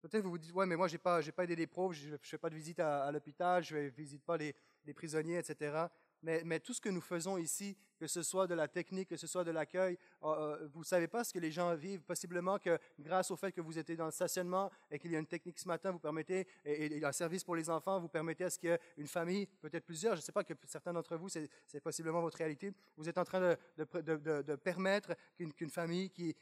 Peut-être 0.00 0.22
vous 0.22 0.30
vous 0.30 0.38
dites, 0.38 0.52
ouais, 0.52 0.66
mais 0.66 0.76
moi, 0.76 0.86
je 0.86 0.94
n'ai 0.94 0.98
pas, 0.98 1.20
pas 1.22 1.44
aidé 1.44 1.56
les 1.56 1.66
pauvres, 1.66 1.94
je 1.94 2.10
ne 2.10 2.16
fais 2.18 2.38
pas 2.38 2.50
de 2.50 2.54
visite 2.54 2.78
à, 2.78 3.10
l'hôpital, 3.10 3.62
je 3.64 3.76
ne 3.76 3.88
visite 3.88 4.22
pas 4.24 4.36
les 4.36 4.54
prisonniers, 4.94 5.38
etc. 5.38 5.86
Mais, 6.22 6.60
tout 6.60 6.72
ce 6.72 6.80
que 6.80 6.88
nous 6.88 7.00
faisons 7.00 7.36
ici, 7.36 7.76
que 8.02 8.08
ce 8.08 8.24
soit 8.24 8.48
de 8.48 8.54
la 8.56 8.66
technique, 8.66 9.10
que 9.10 9.16
ce 9.16 9.28
soit 9.28 9.44
de 9.44 9.52
l'accueil. 9.52 9.96
Euh, 10.24 10.26
euh, 10.26 10.68
vous 10.74 10.80
ne 10.80 10.84
savez 10.84 11.06
pas 11.06 11.22
ce 11.22 11.32
que 11.32 11.38
les 11.38 11.52
gens 11.52 11.72
vivent. 11.76 12.02
Possiblement 12.02 12.58
que 12.58 12.76
grâce 12.98 13.30
au 13.30 13.36
fait 13.36 13.52
que 13.52 13.60
vous 13.60 13.78
étiez 13.78 13.94
dans 13.94 14.06
le 14.06 14.10
stationnement 14.10 14.72
et 14.90 14.98
qu'il 14.98 15.12
y 15.12 15.14
a 15.14 15.20
une 15.20 15.26
technique 15.26 15.56
ce 15.60 15.68
matin, 15.68 15.92
vous 15.92 16.00
permettez, 16.00 16.48
et, 16.64 17.04
un 17.04 17.12
service 17.12 17.44
pour 17.44 17.54
les 17.54 17.70
enfants, 17.70 18.00
vous 18.00 18.08
permettez 18.08 18.42
à 18.42 18.50
ce 18.50 18.58
qu'il 18.58 18.70
y 18.70 18.72
ait 18.72 18.80
une 18.96 19.06
famille, 19.06 19.46
peut-être 19.46 19.84
plusieurs, 19.84 20.16
je 20.16 20.20
ne 20.20 20.24
sais 20.24 20.32
pas 20.32 20.42
que 20.42 20.52
certains 20.66 20.92
d'entre 20.92 21.16
vous, 21.16 21.28
c'est 21.28 21.80
possiblement 21.80 22.20
votre 22.20 22.38
réalité, 22.38 22.72
vous 22.96 23.08
êtes 23.08 23.18
en 23.18 23.24
train 23.24 23.56
de, 23.76 24.56
permettre 24.56 25.14
qu'une 25.56 25.70
famille 25.70 26.10
qui, 26.10 26.34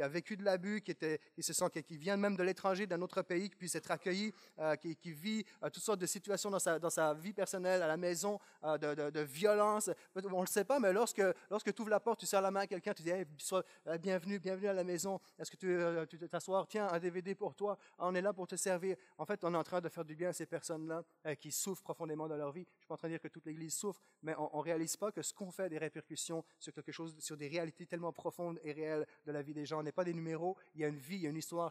a 0.00 0.08
vécu 0.08 0.38
de 0.38 0.44
l'abus, 0.44 0.80
qui, 0.80 1.42
se 1.42 1.52
sent, 1.52 1.70
qui 1.70 1.98
vient 1.98 2.16
même 2.16 2.36
de 2.36 2.42
l'étranger, 2.42 2.86
d'un 2.86 3.02
autre 3.02 3.20
pays, 3.20 3.50
qui 3.50 3.56
puisse 3.56 3.74
être 3.74 3.90
accueillie, 3.90 4.32
euh, 4.58 4.76
qui, 4.76 5.12
vit 5.12 5.44
toutes 5.72 5.82
sortes 5.82 6.00
de 6.00 6.06
situations 6.06 6.50
dans 6.50 6.58
sa, 6.58 7.14
vie 7.14 7.34
personnelle, 7.34 7.82
à 7.82 7.86
la 7.86 7.98
maison, 7.98 8.38
de, 8.62 9.10
de, 9.10 9.20
violence. 9.20 9.90
On 10.14 10.40
le 10.40 10.46
sait 10.46 10.64
mais 10.78 10.92
lorsque, 10.92 11.22
lorsque 11.50 11.74
tu 11.74 11.82
ouvres 11.82 11.90
la 11.90 12.00
porte, 12.00 12.20
tu 12.20 12.26
serres 12.26 12.42
la 12.42 12.50
main 12.50 12.60
à 12.60 12.66
quelqu'un, 12.66 12.92
tu 12.94 13.02
dis 13.02 13.10
sois, 13.38 13.64
bienvenue, 14.00 14.38
bienvenue 14.38 14.68
à 14.68 14.72
la 14.72 14.84
maison. 14.84 15.20
Est-ce 15.38 15.50
que 15.50 15.56
tu, 15.56 16.18
tu 16.18 16.28
t'asseoir? 16.28 16.66
Tiens, 16.68 16.88
un 16.88 16.98
DVD 16.98 17.34
pour 17.34 17.54
toi. 17.54 17.78
Ah, 17.98 18.06
on 18.06 18.14
est 18.14 18.22
là 18.22 18.32
pour 18.32 18.46
te 18.46 18.56
servir. 18.56 18.96
En 19.18 19.24
fait, 19.24 19.42
on 19.44 19.54
est 19.54 19.56
en 19.56 19.64
train 19.64 19.80
de 19.80 19.88
faire 19.88 20.04
du 20.04 20.14
bien 20.14 20.28
à 20.28 20.32
ces 20.32 20.46
personnes-là 20.46 21.02
qui 21.36 21.50
souffrent 21.50 21.82
profondément 21.82 22.28
dans 22.28 22.36
leur 22.36 22.52
vie. 22.52 22.66
Je 22.70 22.74
ne 22.74 22.78
suis 22.80 22.86
pas 22.86 22.94
en 22.94 22.98
train 22.98 23.08
de 23.08 23.14
dire 23.14 23.20
que 23.20 23.28
toute 23.28 23.46
l'Église 23.46 23.74
souffre, 23.74 24.00
mais 24.22 24.34
on 24.38 24.58
ne 24.58 24.62
réalise 24.62 24.96
pas 24.96 25.10
que 25.10 25.22
ce 25.22 25.32
qu'on 25.32 25.50
fait 25.50 25.64
a 25.64 25.68
des 25.68 25.78
répercussions 25.78 26.44
sur 26.58 26.72
quelque 26.72 26.92
chose, 26.92 27.16
sur 27.18 27.36
des 27.36 27.48
réalités 27.48 27.86
tellement 27.86 28.12
profondes 28.12 28.60
et 28.62 28.72
réelles 28.72 29.06
de 29.26 29.32
la 29.32 29.42
vie 29.42 29.54
des 29.54 29.66
gens. 29.66 29.80
On 29.80 29.82
n'est 29.82 29.92
pas 29.92 30.04
des 30.04 30.14
numéros, 30.14 30.56
il 30.74 30.82
y 30.82 30.84
a 30.84 30.88
une 30.88 30.98
vie, 30.98 31.16
il 31.16 31.22
y 31.22 31.26
a 31.26 31.30
une 31.30 31.36
histoire 31.36 31.70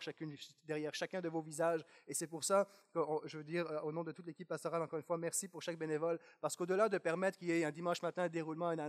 derrière 0.65 0.93
chacun 0.93 1.21
de 1.21 1.29
vos 1.29 1.41
visages. 1.41 1.83
Et 2.07 2.13
c'est 2.13 2.27
pour 2.27 2.43
ça 2.43 2.67
que 2.93 2.99
je 3.25 3.37
veux 3.37 3.43
dire, 3.43 3.69
euh, 3.69 3.81
au 3.81 3.91
nom 3.91 4.03
de 4.03 4.11
toute 4.11 4.25
l'équipe 4.25 4.47
pastorale, 4.47 4.81
encore 4.81 4.97
une 4.97 5.05
fois, 5.05 5.17
merci 5.17 5.47
pour 5.47 5.61
chaque 5.61 5.77
bénévole, 5.77 6.19
parce 6.41 6.55
qu'au-delà 6.55 6.89
de 6.89 6.97
permettre 6.97 7.37
qu'il 7.37 7.49
y 7.49 7.51
ait 7.51 7.65
un 7.65 7.71
dimanche 7.71 8.01
matin 8.01 8.23
un 8.23 8.29
déroulement, 8.29 8.69
un, 8.69 8.88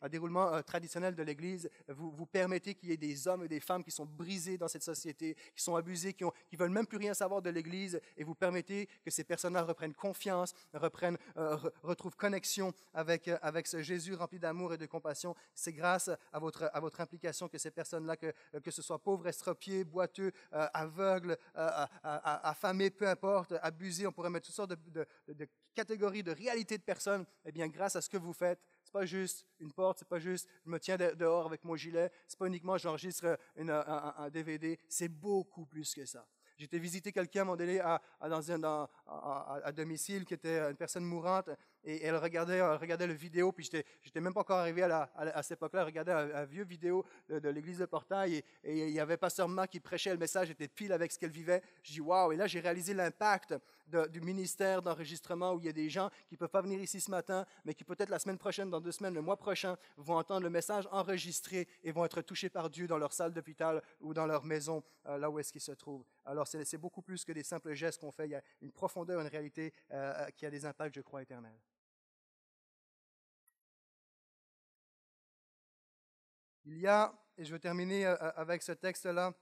un 0.00 0.08
déroulement 0.08 0.52
euh, 0.52 0.62
traditionnel 0.62 1.14
de 1.14 1.22
l'Église, 1.22 1.70
vous, 1.88 2.10
vous 2.10 2.26
permettez 2.26 2.74
qu'il 2.74 2.90
y 2.90 2.92
ait 2.92 2.96
des 2.96 3.28
hommes 3.28 3.44
et 3.44 3.48
des 3.48 3.60
femmes 3.60 3.84
qui 3.84 3.90
sont 3.90 4.06
brisés 4.06 4.58
dans 4.58 4.68
cette 4.68 4.82
société, 4.82 5.36
qui 5.54 5.62
sont 5.62 5.76
abusés, 5.76 6.12
qui, 6.12 6.24
ont, 6.24 6.32
veulent 6.52 6.70
même 6.70 6.86
plus 6.86 6.98
rien 6.98 7.14
savoir 7.14 7.42
de 7.42 7.50
l'Église, 7.50 8.00
et 8.16 8.24
vous 8.24 8.34
permettez 8.34 8.88
que 9.04 9.10
ces 9.10 9.24
personnes-là 9.24 9.62
reprennent 9.62 9.94
confiance, 9.94 10.54
reprennent, 10.74 11.18
euh, 11.36 11.56
retrouvent 11.82 12.16
connexion 12.16 12.72
avec, 12.94 13.28
avec 13.42 13.66
ce 13.66 13.82
Jésus 13.82 14.14
rempli 14.14 14.38
d'amour 14.38 14.74
et 14.74 14.78
de 14.78 14.86
compassion. 14.86 15.34
C'est 15.54 15.72
grâce 15.72 16.10
à 16.32 16.38
votre, 16.38 16.70
à 16.72 16.80
votre 16.80 17.00
implication 17.00 17.48
que 17.48 17.58
ces 17.58 17.70
personnes-là, 17.70 18.16
que, 18.16 18.32
que 18.62 18.70
ce 18.70 18.82
soit 18.82 18.98
pauvres, 18.98 19.26
estropiés, 19.26 19.84
boiteux, 19.84 20.32
aveugles, 20.50 21.36
affamés, 21.54 22.90
peu 22.90 23.08
importe, 23.08 23.54
abusés, 23.62 24.06
on 24.06 24.12
pourrait 24.12 24.30
mettre 24.30 24.46
toutes 24.46 24.54
sortes 24.54 24.70
de, 24.70 25.06
de, 25.28 25.48
catégories, 25.74 26.22
de 26.22 26.32
réalités 26.32 26.78
de 26.78 26.82
personnes, 26.82 27.24
eh 27.44 27.52
bien, 27.52 27.68
grâce 27.68 27.96
à 27.96 28.00
ce 28.00 28.08
que 28.08 28.16
vous 28.16 28.32
faites, 28.32 28.60
c'est 28.90 28.98
pas 28.98 29.06
juste 29.06 29.46
une 29.60 29.72
porte, 29.72 30.00
c'est 30.00 30.08
pas 30.08 30.18
juste 30.18 30.48
je 30.64 30.70
me 30.70 30.80
tiens 30.80 30.96
dehors 30.96 31.46
avec 31.46 31.62
mon 31.64 31.76
gilet, 31.76 32.10
c'est 32.26 32.38
pas 32.38 32.46
uniquement 32.46 32.76
j'enregistre 32.76 33.38
un, 33.56 34.30
DVD, 34.30 34.78
c'est 34.88 35.08
beaucoup 35.08 35.64
plus 35.64 35.94
que 35.94 36.04
ça. 36.04 36.26
J'étais 36.58 36.78
visiter 36.80 37.12
quelqu'un 37.12 37.48
à 37.78 38.00
un, 38.64 38.88
à, 39.06 39.60
à, 39.64 39.72
domicile 39.72 40.24
qui 40.24 40.34
était 40.34 40.58
une 40.58 40.76
personne 40.76 41.04
mourante 41.04 41.48
et 41.84 42.04
elle 42.04 42.16
regardait, 42.16 43.06
le 43.06 43.12
vidéo, 43.12 43.52
puis 43.52 43.64
j'étais, 43.64 43.84
j'étais 44.02 44.20
même 44.20 44.34
pas 44.34 44.40
encore 44.40 44.58
arrivé 44.58 44.82
à, 44.82 45.42
cette 45.42 45.58
époque-là, 45.58 45.80
elle 45.80 45.86
regardait 45.86 46.12
un, 46.12 46.44
vieux 46.44 46.64
vidéo 46.64 47.04
de, 47.28 47.48
l'église 47.48 47.78
de 47.78 47.86
Portail, 47.86 48.42
et, 48.64 48.88
il 48.88 48.94
y 48.94 49.00
avait 49.00 49.16
Pasteur 49.16 49.48
Ma 49.48 49.66
qui 49.66 49.80
prêchait, 49.80 50.12
le 50.12 50.18
message 50.18 50.50
était 50.50 50.68
pile 50.68 50.92
avec 50.92 51.12
ce 51.12 51.18
qu'elle 51.18 51.30
vivait. 51.30 51.62
Je 51.82 51.92
dis, 51.92 52.00
waouh, 52.00 52.32
et 52.32 52.36
là 52.36 52.46
j'ai 52.46 52.60
réalisé 52.60 52.94
l'impact 52.94 53.54
du 54.10 54.20
ministère 54.20 54.82
d'enregistrement 54.82 55.52
où 55.52 55.60
il 55.60 55.66
y 55.66 55.68
a 55.68 55.72
des 55.72 55.88
gens 55.88 56.10
qui 56.28 56.36
peuvent 56.36 56.48
pas 56.48 56.62
venir 56.62 56.80
ici 56.80 57.00
ce 57.00 57.10
matin, 57.10 57.44
mais 57.64 57.74
qui 57.74 57.84
peut-être 57.84 58.08
la 58.08 58.18
semaine 58.18 58.38
prochaine, 58.38 58.70
dans 58.70 58.80
deux 58.80 58.92
semaines, 58.92 59.14
le 59.14 59.22
mois 59.22 59.36
prochain, 59.36 59.76
vont 59.96 60.16
entendre 60.16 60.42
le 60.42 60.50
message 60.50 60.88
enregistré 60.92 61.68
et 61.82 61.92
vont 61.92 62.04
être 62.04 62.22
touchés 62.22 62.50
par 62.50 62.70
Dieu 62.70 62.86
dans 62.86 62.98
leur 62.98 63.12
salle 63.12 63.32
d'hôpital 63.32 63.82
ou 64.00 64.14
dans 64.14 64.26
leur 64.26 64.44
maison, 64.44 64.82
euh, 65.06 65.18
là 65.18 65.30
où 65.30 65.38
est-ce 65.38 65.52
qu'ils 65.52 65.60
se 65.60 65.72
trouvent. 65.72 66.04
Alors 66.24 66.46
c'est, 66.46 66.78
beaucoup 66.78 67.02
plus 67.02 67.24
que 67.24 67.32
des 67.32 67.42
simples 67.42 67.74
gestes 67.74 68.00
qu'on 68.00 68.12
fait, 68.12 68.26
il 68.26 68.30
y 68.30 68.36
a 68.36 68.42
une 68.62 68.72
profondeur, 68.72 69.20
une 69.20 69.26
réalité 69.26 69.72
euh, 69.92 70.12
euh, 70.16 70.30
qui 70.30 70.46
a 70.46 70.50
des 70.50 70.64
impacts, 70.64 70.94
je 70.94 71.00
crois, 71.00 71.22
éternels. 71.22 71.58
Il 76.70 76.78
y 76.78 76.86
a, 76.86 77.12
et 77.36 77.44
je 77.44 77.52
vais 77.52 77.58
terminer 77.58 78.06
euh, 78.06 78.14
euh, 78.22 78.32
avec 78.36 78.62
ce 78.62 78.70
texte-là, 78.70 79.34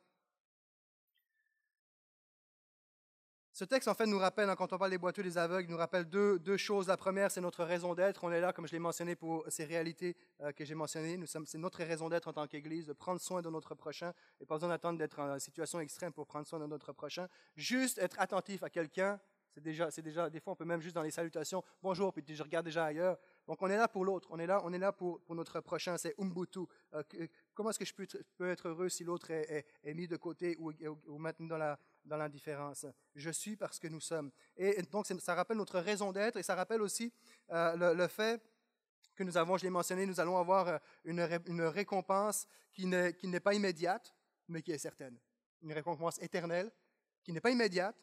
Ce 3.53 3.65
texte, 3.65 3.89
en 3.89 3.95
fait, 3.95 4.07
nous 4.07 4.21
rappelle, 4.21 4.49
hein, 4.49 4.55
quand 4.55 4.73
on 4.73 4.79
parle 4.79 4.93
des 4.93 4.99
boiteux, 4.99 5.25
des 5.25 5.37
aveugles, 5.37 5.69
nous 5.69 5.77
rappelle 5.77 6.05
deux, 6.05 6.57
choses. 6.57 6.87
La 6.87 6.97
première, 6.97 7.29
c'est 7.33 7.41
notre 7.41 7.65
raison 7.65 7.93
d'être. 7.93 8.23
On 8.23 8.31
est 8.31 8.41
là, 8.41 8.53
comme 8.53 8.69
je 8.69 8.73
l'ai 8.73 8.79
mentionné, 8.79 9.17
pour 9.17 9.45
ces 9.49 9.65
réalités 9.65 10.17
euh, 10.41 10.53
que 10.53 10.65
j'ai 10.65 10.77
mentionnées. 10.77 11.19
C'est 11.27 11.59
notre 11.59 11.83
raison 11.83 12.09
d'être 12.09 12.29
en 12.29 12.33
tant 12.33 12.47
qu'Église, 12.47 12.87
de 12.87 12.93
prendre 12.93 13.21
soin 13.21 13.43
de 13.43 13.51
notre 13.51 13.75
prochain, 13.75 14.13
et 14.41 14.47
pas 14.47 14.55
besoin 14.55 14.69
d'attendre 14.69 14.97
d'être 14.97 15.19
en 15.19 15.41
situation 15.41 15.81
extrême 15.81 16.13
pour 16.13 16.25
prendre 16.29 16.47
soin 16.47 16.61
de 16.61 16.67
notre 16.67 16.93
prochain. 16.93 17.27
Juste 17.57 17.99
être 17.99 18.21
attentif 18.21 18.63
à 18.63 18.71
quelqu'un, 18.71 19.19
c'est 19.91 20.03
déjà, 20.03 20.31
des 20.31 20.39
fois, 20.39 20.53
on 20.53 20.57
peut 20.57 20.65
même 20.65 20.81
juste 20.81 20.95
dans 20.95 21.03
les 21.03 21.11
salutations, 21.11 21.65
bonjour, 21.83 22.13
puis 22.13 22.25
je 22.29 22.43
regarde 22.43 22.65
déjà 22.65 22.85
ailleurs. 22.85 23.19
Donc, 23.49 23.63
on 23.63 23.71
est 23.71 23.79
là 23.79 23.89
pour 23.89 24.05
l'autre, 24.05 24.29
on 24.31 24.39
est 24.39 24.47
là, 24.47 24.61
on 24.63 24.75
est 24.75 24.79
là 24.79 24.93
pour, 24.93 25.23
pour 25.23 25.35
notre 25.35 25.61
prochain, 25.61 25.97
c'est 25.97 26.15
Umbutu. 26.21 26.61
Euh, 26.93 27.03
comment 27.55 27.71
est-ce 27.71 27.79
que 27.79 27.87
je 27.87 27.95
peux, 27.95 28.47
être 28.51 28.69
heureux 28.69 28.91
si 28.91 29.05
l'autre 29.05 29.31
est, 29.31 29.65
mis 29.95 30.07
de 30.07 30.19
côté 30.19 30.55
ou, 30.59 30.71
ou, 31.07 31.17
maintenu 31.17 31.49
dans 31.49 31.57
la, 31.57 31.79
dans 32.05 32.19
l'indifférence? 32.19 32.85
Je 33.15 33.31
suis 33.31 33.57
parce 33.57 33.79
que 33.79 33.89
nous 33.89 34.01
sommes. 34.01 34.31
Et, 34.55 34.83
donc, 34.83 35.07
ça 35.07 35.35
rappelle 35.35 35.57
notre 35.57 35.81
raison 35.81 36.13
d'être 36.13 36.37
et 36.37 36.43
ça 36.43 36.55
rappelle 36.55 36.83
aussi 36.83 37.11
euh, 37.51 37.95
le, 37.95 38.07
fait 38.07 38.43
que 39.17 39.25
nous 39.25 39.39
avons, 39.39 39.57
je 39.57 39.63
l'ai 39.63 39.71
mentionné, 39.71 40.05
nous 40.05 40.21
allons 40.21 40.37
avoir 40.37 40.69
euh, 40.69 40.79
une, 41.05 41.27
une 41.47 41.63
récompense 41.63 42.47
qui 42.71 42.87
qui 43.19 43.29
n'est 43.29 43.41
pas 43.41 43.55
immédiate, 43.55 44.15
mais 44.49 44.61
qui 44.61 44.73
est 44.73 44.79
certaine. 44.79 45.19
Une 45.63 45.73
récompense 45.73 46.21
éternelle 46.21 46.71
qui 47.25 47.33
n'est 47.33 47.41
pas 47.41 47.51
immédiate 47.51 47.97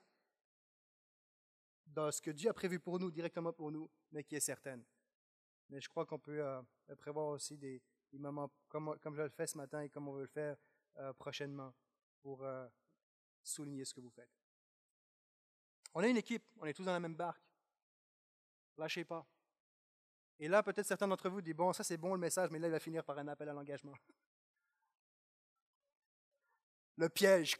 dans 1.86 2.12
ce 2.12 2.20
que 2.20 2.32
Dieu 2.32 2.50
a 2.50 2.54
prévu 2.54 2.80
pour 2.80 3.00
nous, 3.00 3.12
directement 3.12 3.54
pour 3.54 3.72
nous, 3.72 3.88
mais 4.12 4.24
qui 4.24 4.36
est 4.36 4.40
certaine. 4.40 4.84
Mais 5.70 5.82
je 5.82 5.90
crois 5.90 6.06
qu'on 6.06 6.20
peut 6.20 6.44
euh, 6.44 6.62
prévoir 6.98 7.28
aussi 7.28 7.58
des, 7.58 7.82
moments 8.14 8.50
comme, 8.70 8.98
comme, 9.00 9.16
je 9.16 9.24
le 9.24 9.30
fais 9.30 9.48
ce 9.48 9.58
matin 9.58 9.82
et 9.82 9.90
comme 9.90 10.08
on 10.08 10.14
veut 10.14 10.22
le 10.22 10.28
faire 10.28 10.56
euh, 10.98 11.12
prochainement 11.14 11.74
pour 12.22 12.44
euh, 12.44 12.68
souligner 13.44 13.84
ce 13.84 13.94
que 13.94 14.00
vous 14.00 14.12
faites. 14.12 14.30
On 15.94 16.02
est 16.02 16.10
une 16.12 16.18
équipe, 16.18 16.44
on 16.60 16.66
est 16.66 16.74
tous 16.74 16.84
dans 16.84 16.94
la 16.94 17.00
même 17.00 17.16
barque. 17.16 17.44
Lâchez 18.78 19.04
pas. 19.06 19.26
Et 20.40 20.48
là, 20.48 20.62
peut-être 20.64 20.86
certains 20.86 21.08
d'entre 21.08 21.30
vous 21.30 21.42
disent, 21.42 21.56
bon, 21.56 21.74
ça 21.74 21.84
c'est 21.84 21.98
bon 21.98 22.14
le 22.14 22.20
message, 22.20 22.50
mais 22.52 22.60
là, 22.60 22.68
il 22.68 22.72
va 22.72 22.80
finir 22.80 23.04
par 23.04 23.18
un 23.18 23.28
appel 23.28 23.50
à 23.50 23.54
l'engagement. 23.54 23.94
Le 26.98 27.10
piège, 27.10 27.58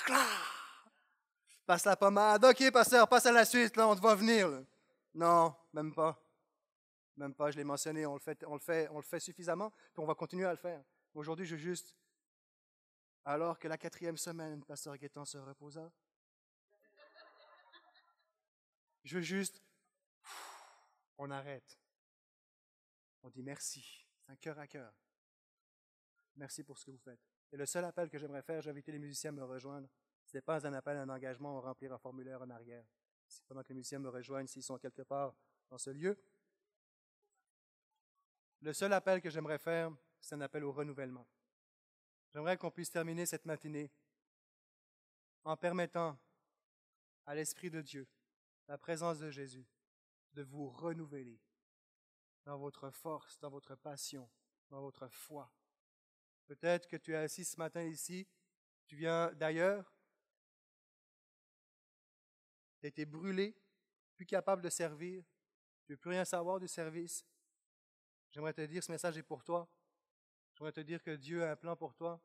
Passe 1.66 1.84
la 1.84 1.98
pommade. 1.98 2.46
OK, 2.46 2.72
pasteur, 2.72 3.08
passe 3.08 3.26
à 3.26 3.32
la 3.32 3.44
suite, 3.44 3.76
là, 3.76 3.88
on 3.88 3.96
te 3.96 4.00
voit 4.00 4.16
venir. 4.16 4.64
Non, 5.14 5.54
même 5.74 5.94
pas. 5.94 6.25
Même 7.18 7.34
pas, 7.34 7.52
je 7.52 7.58
l'ai 7.58 7.64
mentionné, 7.64 8.06
on 8.06 8.14
le, 8.14 8.20
fait, 8.20 8.44
on, 8.46 8.56
le 8.56 9.02
fait, 9.02 9.20
suffisamment, 9.20 9.72
puis 9.94 10.02
on 10.02 10.06
va 10.06 10.16
continuer 10.16 10.46
à 10.46 10.52
le 10.52 10.58
faire. 10.58 10.84
Aujourd'hui, 11.14 11.46
je 11.46 11.56
veux 11.56 11.62
juste, 11.62 11.96
alors 13.24 13.58
que 13.58 13.68
la 13.68 13.78
quatrième 13.78 14.18
semaine, 14.18 14.64
pasteur 14.66 14.98
Guétan 14.98 15.24
se 15.24 15.38
reposa, 15.38 15.92
je 19.04 19.16
veux 19.16 19.24
juste, 19.24 19.62
on 21.18 21.32
arrête. 21.32 21.80
On 23.24 23.30
dit 23.30 23.44
merci. 23.44 24.06
C'est 24.20 24.32
un 24.32 24.36
cœur 24.36 24.60
à 24.60 24.68
cœur. 24.68 24.94
Merci 26.36 26.64
pour 26.64 26.78
ce 26.78 26.86
que 26.86 26.92
vous 26.92 27.00
faites. 27.00 27.20
Et 27.52 27.58
le 27.58 27.66
seul 27.66 27.86
appel 27.86 28.10
que 28.10 28.18
j'aimerais 28.18 28.42
faire, 28.42 28.62
j'ai 28.62 28.70
invité 28.70 28.92
les 28.92 29.00
musiciens 29.00 29.30
à 29.30 29.34
me 29.34 29.44
rejoindre. 29.44 29.88
Ce 30.26 30.36
n'est 30.36 30.42
pas 30.42 30.66
un 30.68 30.74
appel 30.74 30.98
un 30.98 31.10
engagement, 31.10 31.58
on 31.58 31.62
remplir 31.62 31.94
un 31.94 31.98
formulaire 31.98 32.42
en 32.42 32.50
arrière. 32.50 32.86
C'est 33.28 33.46
pendant 33.46 33.64
que 33.64 33.70
les 33.70 33.76
musiciens 33.76 34.00
me 34.00 34.10
rejoignent, 34.10 34.48
s'ils 34.48 34.64
sont 34.64 34.78
quelque 34.78 35.04
part 35.04 35.36
dans 35.70 35.78
ce 35.78 35.92
lieu. 35.92 36.18
Le 38.66 38.74
seul 38.74 38.94
appel 38.94 39.22
que 39.22 39.30
j'aimerais 39.30 39.60
faire, 39.60 39.96
c'est 40.20 40.34
un 40.34 40.42
appel 40.42 40.64
au 40.64 40.72
renouvellement. 40.72 41.28
J'aimerais 42.34 42.58
qu'on 42.58 42.72
puisse 42.72 42.90
terminer 42.90 43.28
cette 43.28 43.46
matinée 43.46 43.92
en 45.44 45.56
permettant 45.56 46.18
à 47.28 47.36
l'Esprit 47.36 47.70
de 47.70 47.84
Dieu, 47.84 48.08
la 48.68 48.80
présence 48.80 49.20
de 49.20 49.30
Jésus, 49.30 49.68
de 50.34 50.42
vous 50.42 50.68
renouveler 50.68 51.40
dans 52.44 52.58
votre 52.58 52.90
force, 52.90 53.38
dans 53.38 53.52
votre 53.52 53.76
passion, 53.76 54.28
dans 54.72 54.82
votre 54.82 55.08
foi. 55.10 55.54
Peut-être 56.48 56.88
que 56.88 56.98
tu 56.98 57.14
es 57.14 57.18
assis 57.18 57.46
ce 57.46 57.60
matin 57.60 57.84
ici, 57.84 58.28
tu 58.88 58.96
viens 58.96 59.32
d'ailleurs, 59.34 59.94
tu 62.80 62.88
as 62.88 62.90
été 62.90 63.06
brûlé, 63.06 63.56
plus 64.16 64.26
capable 64.26 64.64
de 64.64 64.70
servir, 64.72 65.24
tu 65.86 65.92
ne 65.92 65.94
veux 65.96 66.00
plus 66.00 66.10
rien 66.10 66.26
savoir 66.26 66.60
du 66.60 66.68
service, 66.68 67.24
J'aimerais 68.36 68.54
te 68.54 68.66
dire, 68.66 68.84
ce 68.84 68.92
message 68.92 69.18
est 69.18 69.24
pour 69.24 69.46
toi. 69.46 69.66
J'aimerais 70.56 70.74
te 70.74 70.82
dire 70.82 71.02
que 71.02 71.16
Dieu 71.16 71.46
a 71.46 71.52
un 71.52 71.56
plan 71.56 71.78
pour 71.78 71.96
toi. 71.96 72.22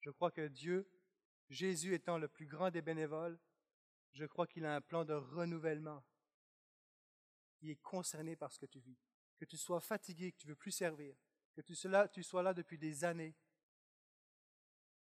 Je 0.00 0.10
crois 0.10 0.32
que 0.32 0.48
Dieu, 0.48 0.90
Jésus 1.50 1.94
étant 1.94 2.18
le 2.18 2.26
plus 2.26 2.46
grand 2.46 2.72
des 2.72 2.82
bénévoles, 2.82 3.38
je 4.12 4.24
crois 4.24 4.48
qu'il 4.48 4.66
a 4.66 4.74
un 4.74 4.80
plan 4.80 5.04
de 5.04 5.14
renouvellement. 5.14 6.04
Il 7.60 7.70
est 7.70 7.80
concerné 7.80 8.34
par 8.34 8.52
ce 8.52 8.58
que 8.58 8.66
tu 8.66 8.80
vis. 8.80 8.98
Que 9.38 9.44
tu 9.44 9.56
sois 9.56 9.80
fatigué, 9.80 10.32
que 10.32 10.38
tu 10.38 10.48
ne 10.48 10.52
veux 10.52 10.56
plus 10.56 10.72
servir, 10.72 11.14
que 11.54 11.60
tu 11.60 11.76
sois, 11.76 11.90
là, 11.92 12.08
tu 12.08 12.24
sois 12.24 12.42
là 12.42 12.54
depuis 12.54 12.76
des 12.76 13.04
années. 13.04 13.36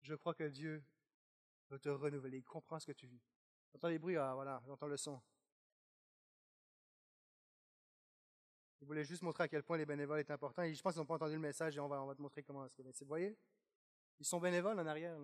Je 0.02 0.14
crois 0.14 0.34
que 0.34 0.44
Dieu 0.44 0.84
veut 1.68 1.80
te 1.80 1.88
renouveler. 1.88 2.38
Il 2.38 2.44
comprend 2.44 2.78
ce 2.78 2.86
que 2.86 2.92
tu 2.92 3.08
vis. 3.08 3.24
J'entends 3.72 3.88
les 3.88 3.98
bruits, 3.98 4.16
ah 4.16 4.34
voilà, 4.34 4.62
j'entends 4.66 4.86
le 4.86 4.98
son. 4.98 5.20
Je 8.84 8.86
voulais 8.86 9.04
juste 9.04 9.22
montrer 9.22 9.44
à 9.44 9.48
quel 9.48 9.62
point 9.62 9.78
les 9.78 9.86
bénévoles 9.86 10.18
est 10.20 10.30
important. 10.30 10.60
Et 10.60 10.74
je 10.74 10.82
pense 10.82 10.92
qu'ils 10.92 11.00
n'ont 11.00 11.06
pas 11.06 11.14
entendu 11.14 11.32
le 11.32 11.40
message 11.40 11.74
et 11.74 11.80
on 11.80 11.88
va, 11.88 12.14
te 12.14 12.20
montrer 12.20 12.42
comment. 12.42 12.66
Vous 12.66 13.06
voyez? 13.06 13.34
Ils 14.20 14.26
sont 14.26 14.38
bénévoles 14.38 14.78
en 14.78 14.86
arrière. 14.86 15.16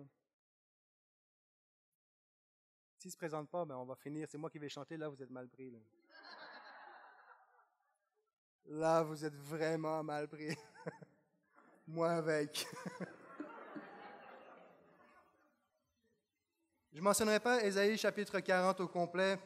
S'ils 2.97 3.09
ne 3.09 3.11
se 3.11 3.17
présentent 3.17 3.51
pas, 3.51 3.63
ben 3.63 3.75
on 3.75 3.85
va 3.85 3.95
finir. 3.95 4.27
C'est 4.27 4.39
moi 4.39 4.49
qui 4.49 4.57
vais 4.57 4.67
chanter. 4.67 4.97
Là, 4.97 5.09
vous 5.09 5.21
êtes 5.21 5.29
mal 5.29 5.47
pris. 5.47 5.71
Là, 8.65 9.03
vous 9.03 9.23
êtes 9.23 9.35
vraiment 9.35 10.03
mal 10.03 10.27
pris. 10.27 10.55
Moi 11.85 12.09
avec. 12.09 12.65
Je 16.91 16.97
ne 16.97 17.03
mentionnerai 17.03 17.39
pas 17.39 17.63
Ésaïe 17.63 17.95
chapitre 17.95 18.39
40 18.39 18.79
au 18.79 18.87
complet, 18.87 19.37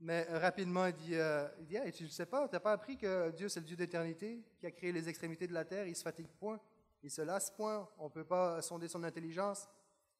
mais 0.00 0.22
rapidement, 0.30 0.86
il 0.86 0.94
dit, 0.94 1.14
euh, 1.16 1.48
il 1.58 1.66
dit 1.66 1.92
tu 1.92 2.04
ne 2.04 2.08
sais 2.08 2.26
pas, 2.26 2.46
tu 2.48 2.54
n'as 2.54 2.60
pas 2.60 2.72
appris 2.72 2.96
que 2.96 3.30
Dieu, 3.30 3.48
c'est 3.48 3.60
le 3.60 3.66
Dieu 3.66 3.76
d'éternité, 3.76 4.44
qui 4.58 4.66
a 4.66 4.70
créé 4.70 4.92
les 4.92 5.08
extrémités 5.08 5.46
de 5.46 5.54
la 5.54 5.64
terre, 5.64 5.86
il 5.86 5.96
se 5.96 6.02
fatigue 6.02 6.28
point, 6.38 6.60
il 7.02 7.10
se 7.10 7.22
lasse 7.22 7.50
point, 7.50 7.88
on 7.98 8.04
ne 8.04 8.10
peut 8.10 8.24
pas 8.24 8.62
sonder 8.62 8.86
son 8.86 9.02
intelligence. 9.02 9.68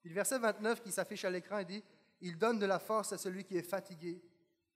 Puis 0.01 0.11
le 0.11 0.15
verset 0.15 0.39
29 0.39 0.83
qui 0.83 0.91
s'affiche 0.91 1.25
à 1.25 1.31
l'écran, 1.31 1.59
il 1.59 1.67
dit, 1.67 1.85
il 2.21 2.37
donne 2.37 2.59
de 2.59 2.67
la 2.67 2.81
force 2.81 3.13
à 3.13 3.19
celui 3.19 3.45
qui 3.45 3.57
est 3.57 3.63
fatigué, 3.63 4.21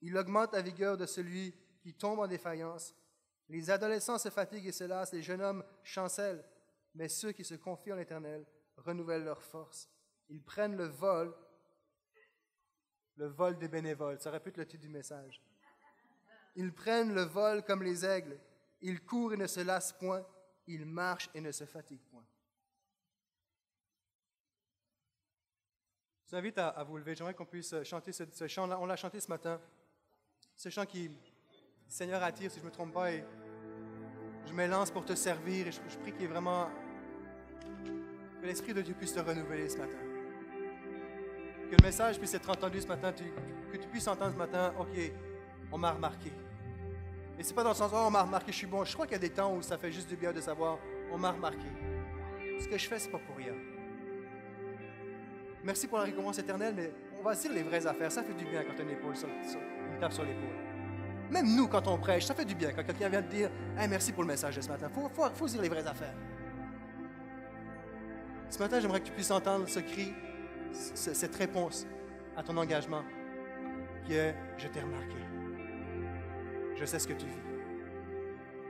il 0.01 0.17
augmente 0.17 0.53
la 0.53 0.63
vigueur 0.63 0.97
de 0.97 1.07
celui 1.07 1.55
qui 1.81 1.95
tombe 1.95 2.21
en 2.21 2.29
défaillance. 2.29 2.95
Les 3.49 3.71
adolescents 3.71 4.19
se 4.19 4.31
fatiguent 4.31 4.67
et 4.67 4.73
se 4.73 4.85
lassent, 4.85 5.13
les 5.13 5.23
jeunes 5.23 5.43
hommes 5.43 5.65
chancellent, 5.83 6.45
mais 6.95 7.09
ceux 7.09 7.33
qui 7.33 7.45
se 7.45 7.55
confient 7.55 7.93
en 7.93 7.97
l'Éternel 7.97 8.47
renouvellent 8.77 9.25
leur 9.25 9.43
force. 9.43 9.89
Ils 10.29 10.43
prennent 10.43 10.77
le 10.77 10.87
vol, 10.87 11.35
le 13.17 13.27
vol 13.27 13.59
des 13.59 13.69
bénévoles. 13.69 14.21
Ça 14.21 14.31
répète 14.31 14.57
le 14.57 14.67
titre 14.67 14.83
du 14.83 14.89
message. 14.89 15.41
Ils 16.57 16.73
prennent 16.73 17.15
le 17.15 17.23
vol 17.23 17.63
comme 17.65 17.83
les 17.83 18.05
aigles. 18.05 18.39
Ils 18.81 19.05
courent 19.05 19.35
et 19.35 19.37
ne 19.37 19.47
se 19.47 19.61
lassent 19.61 19.93
point. 19.93 20.25
Ils 20.67 20.87
marchent 20.87 21.31
et 21.35 21.41
ne 21.41 21.53
se 21.53 21.65
fatiguent 21.65 22.05
point. 22.11 22.25
Je 26.25 26.31
vous 26.31 26.37
invite 26.37 26.59
à, 26.59 26.83
vous 26.85 26.97
lever. 26.97 27.15
J'aimerais 27.15 27.35
qu'on 27.35 27.45
puisse 27.45 27.75
chanter 27.85 28.13
ce, 28.13 28.47
chant-là. 28.47 28.79
On 28.81 28.87
l'a 28.87 28.97
chanté 28.97 29.21
ce 29.21 29.29
matin. 29.29 29.61
Ce 30.57 30.69
chant 30.69 30.87
qui, 30.87 31.11
Seigneur, 31.89 32.23
attire, 32.23 32.51
si 32.51 32.59
je 32.59 32.65
ne 32.65 32.69
me 32.69 32.73
trompe 32.73 32.93
pas, 32.93 33.13
et 33.13 33.25
je 34.47 34.53
m'élance 34.53 34.91
pour 34.91 35.05
te 35.05 35.15
servir. 35.15 35.67
Et 35.67 35.73
je, 35.73 35.81
je 35.89 35.99
prie 35.99 36.13
qu'il 36.13 36.23
ait 36.23 36.29
vraiment 36.29 36.71
que 38.41 38.47
l'Esprit 38.47 38.73
de 38.73 38.83
Dieu 38.83 38.95
puisse 38.95 39.13
te 39.13 39.21
renouveler 39.21 39.69
ce 39.69 39.79
matin 39.79 40.12
que 41.73 41.77
le 41.81 41.87
message 41.87 42.19
puisse 42.19 42.35
être 42.35 42.51
entendu 42.51 42.83
ce 42.83 42.87
matin, 42.87 43.13
que 43.13 43.77
tu 43.79 43.89
puisses 43.89 44.07
entendre 44.07 44.33
ce 44.33 44.37
matin, 44.37 44.75
OK, 44.79 44.89
on 45.73 45.79
m'a 45.79 45.93
remarqué. 45.93 46.31
Et 47.39 47.43
c'est 47.43 47.55
pas 47.55 47.63
dans 47.63 47.71
le 47.71 47.75
sens, 47.75 47.91
oh, 47.95 48.05
on 48.07 48.11
m'a 48.11 48.25
remarqué, 48.25 48.53
je 48.53 48.59
suis 48.59 48.67
bon. 48.67 48.85
Je 48.85 48.93
crois 48.93 49.07
qu'il 49.07 49.15
y 49.15 49.17
a 49.17 49.21
des 49.21 49.31
temps 49.31 49.55
où 49.55 49.63
ça 49.63 49.79
fait 49.79 49.91
juste 49.91 50.07
du 50.07 50.17
bien 50.17 50.35
de 50.35 50.41
savoir, 50.43 50.79
on 51.11 51.17
m'a 51.17 51.31
remarqué. 51.31 51.67
Ce 52.61 52.69
que 52.69 52.77
je 52.77 52.87
fais, 52.87 52.99
c'est 52.99 53.11
pas 53.11 53.19
pour 53.27 53.37
rien. 53.37 53.55
Merci 55.65 55.87
pour 55.87 55.97
la 55.97 56.05
récompense 56.05 56.39
éternelle, 56.39 56.75
mais 56.77 56.93
on 57.19 57.23
va 57.23 57.35
dire 57.35 57.51
les 57.51 57.63
vraies 57.63 57.87
affaires. 57.87 58.13
Ça 58.13 58.23
fait 58.23 58.35
du 58.35 58.45
bien 58.45 58.65
quand 58.65 58.75
on 58.79 58.83
une, 58.83 58.91
épaule 58.91 59.17
sur, 59.17 59.29
une 59.29 59.99
tape 59.99 60.13
sur 60.13 60.25
l'épaule. 60.25 60.55
Même 61.31 61.57
nous, 61.57 61.69
quand 61.69 61.89
on 61.89 61.97
prêche, 61.97 62.27
ça 62.27 62.35
fait 62.35 62.45
du 62.45 62.55
bien 62.55 62.73
quand 62.73 62.85
quelqu'un 62.85 63.09
vient 63.09 63.23
te 63.23 63.35
dire 63.35 63.51
hey, 63.79 63.89
merci 63.89 64.13
pour 64.13 64.25
le 64.25 64.29
message 64.29 64.57
de 64.57 64.61
ce 64.61 64.69
matin. 64.69 64.91
Il 64.91 64.95
faut, 64.95 65.25
faut 65.35 65.47
dire 65.47 65.63
les 65.63 65.71
vraies 65.71 65.87
affaires. 65.87 66.15
Ce 68.51 68.59
matin, 68.59 68.79
j'aimerais 68.79 69.01
que 69.01 69.07
tu 69.07 69.13
puisses 69.13 69.31
entendre 69.31 69.67
ce 69.67 69.81
cri 69.81 70.13
cette 70.73 71.37
réponse 71.37 71.87
à 72.37 72.43
ton 72.43 72.57
engagement 72.57 73.03
qui 74.05 74.15
est 74.15 74.35
Je 74.59 74.69
t'ai 74.69 74.81
remarqué. 74.81 75.17
Je 76.77 76.85
sais 76.85 76.99
ce 76.99 77.07
que 77.07 77.13
tu 77.13 77.27
vis. 77.27 77.43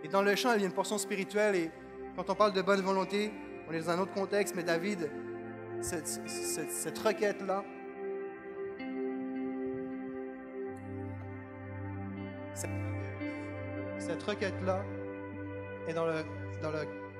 Et 0.05 0.09
dans 0.09 0.23
le 0.23 0.35
chant, 0.35 0.55
il 0.55 0.61
y 0.61 0.65
a 0.65 0.67
une 0.67 0.75
portion 0.75 0.99
spirituelle 0.99 1.55
et 1.55 1.71
quand 2.17 2.29
on 2.29 2.35
parle 2.35 2.53
de 2.53 2.63
bonne 2.63 2.83
volonté, 2.83 3.33
on 3.69 3.73
est 3.73 3.81
dans 3.81 3.91
un 3.91 3.99
autre 4.01 4.13
contexte, 4.13 4.55
mais 4.55 4.65
David, 4.65 5.11
cette, 5.81 6.07
cette, 6.07 6.99
requête-là, 6.99 7.65
cette, 13.99 14.23
requête-là 14.23 14.85
est 15.89 15.95
dans 15.95 16.07
le, 16.07 16.23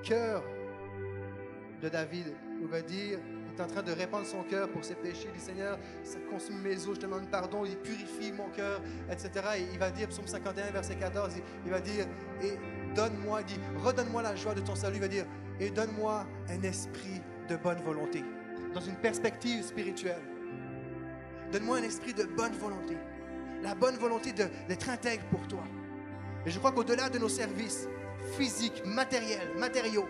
cœur 0.03 0.43
de 1.81 1.89
David, 1.89 2.33
où 2.61 2.67
va 2.67 2.81
dire 2.81 3.19
est 3.55 3.61
en 3.61 3.67
train 3.67 3.83
de 3.83 3.91
répandre 3.91 4.25
son 4.25 4.43
cœur 4.43 4.69
pour 4.69 4.83
ses 4.83 4.95
péchés. 4.95 5.27
Il 5.33 5.39
dit 5.39 5.45
Seigneur, 5.45 5.77
ça 6.03 6.17
consume 6.29 6.59
mes 6.61 6.87
os, 6.87 6.95
je 6.95 7.01
demande 7.01 7.29
pardon. 7.29 7.65
Il 7.65 7.77
purifie 7.77 8.31
mon 8.31 8.49
cœur, 8.49 8.81
etc. 9.11 9.29
Et 9.57 9.67
il 9.73 9.79
va 9.79 9.91
dire, 9.91 10.07
psaume 10.09 10.27
51, 10.27 10.71
verset 10.71 10.95
14, 10.95 11.33
il 11.65 11.71
va 11.71 11.79
dire 11.79 12.05
Et 12.41 12.57
donne-moi, 12.95 13.41
il 13.41 13.45
dit 13.45 13.59
Redonne-moi 13.77 14.21
la 14.21 14.35
joie 14.35 14.53
de 14.53 14.61
ton 14.61 14.75
salut. 14.75 14.95
Il 14.95 15.01
va 15.01 15.07
dire 15.07 15.25
Et 15.59 15.69
donne-moi 15.69 16.25
un 16.49 16.61
esprit 16.63 17.21
de 17.49 17.55
bonne 17.55 17.81
volonté. 17.81 18.23
Dans 18.73 18.81
une 18.81 18.95
perspective 18.95 19.63
spirituelle. 19.63 20.21
Donne-moi 21.51 21.77
un 21.77 21.83
esprit 21.83 22.13
de 22.13 22.23
bonne 22.23 22.53
volonté. 22.53 22.97
La 23.61 23.75
bonne 23.75 23.95
volonté 23.95 24.33
d'être 24.33 24.89
intègre 24.89 25.23
pour 25.29 25.47
toi. 25.47 25.63
Et 26.45 26.49
je 26.49 26.59
crois 26.59 26.71
qu'au-delà 26.71 27.09
de 27.09 27.19
nos 27.19 27.29
services 27.29 27.87
physiques, 28.37 28.83
matériels, 28.85 29.47
matériaux, 29.57 30.07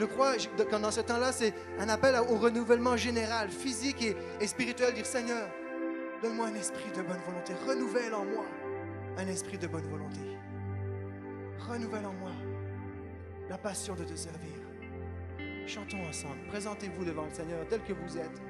je 0.00 0.06
crois 0.06 0.34
que 0.36 0.76
dans 0.76 0.90
ce 0.90 1.02
temps-là, 1.02 1.30
c'est 1.30 1.52
un 1.78 1.90
appel 1.90 2.14
au 2.16 2.36
renouvellement 2.38 2.96
général, 2.96 3.50
physique 3.50 4.02
et, 4.40 4.46
spirituel. 4.46 4.94
Dire 4.94 5.04
Seigneur, 5.04 5.46
donne-moi 6.22 6.46
un 6.46 6.54
esprit 6.54 6.90
de 6.96 7.02
bonne 7.02 7.20
volonté. 7.26 7.52
Renouvelle 7.68 8.14
en 8.14 8.24
moi 8.24 8.46
un 9.18 9.26
esprit 9.26 9.58
de 9.58 9.66
bonne 9.66 9.86
volonté. 9.86 10.20
Renouvelle 11.68 12.06
en 12.06 12.14
moi 12.14 12.32
la 13.50 13.58
passion 13.58 13.94
de 13.94 14.04
te 14.04 14.14
servir. 14.14 14.56
Chantons 15.66 16.02
ensemble. 16.08 16.46
Présentez-vous 16.48 17.04
devant 17.04 17.26
le 17.26 17.34
Seigneur 17.34 17.66
tel 17.68 17.82
que 17.82 17.92
vous 17.92 18.16
êtes. 18.16 18.49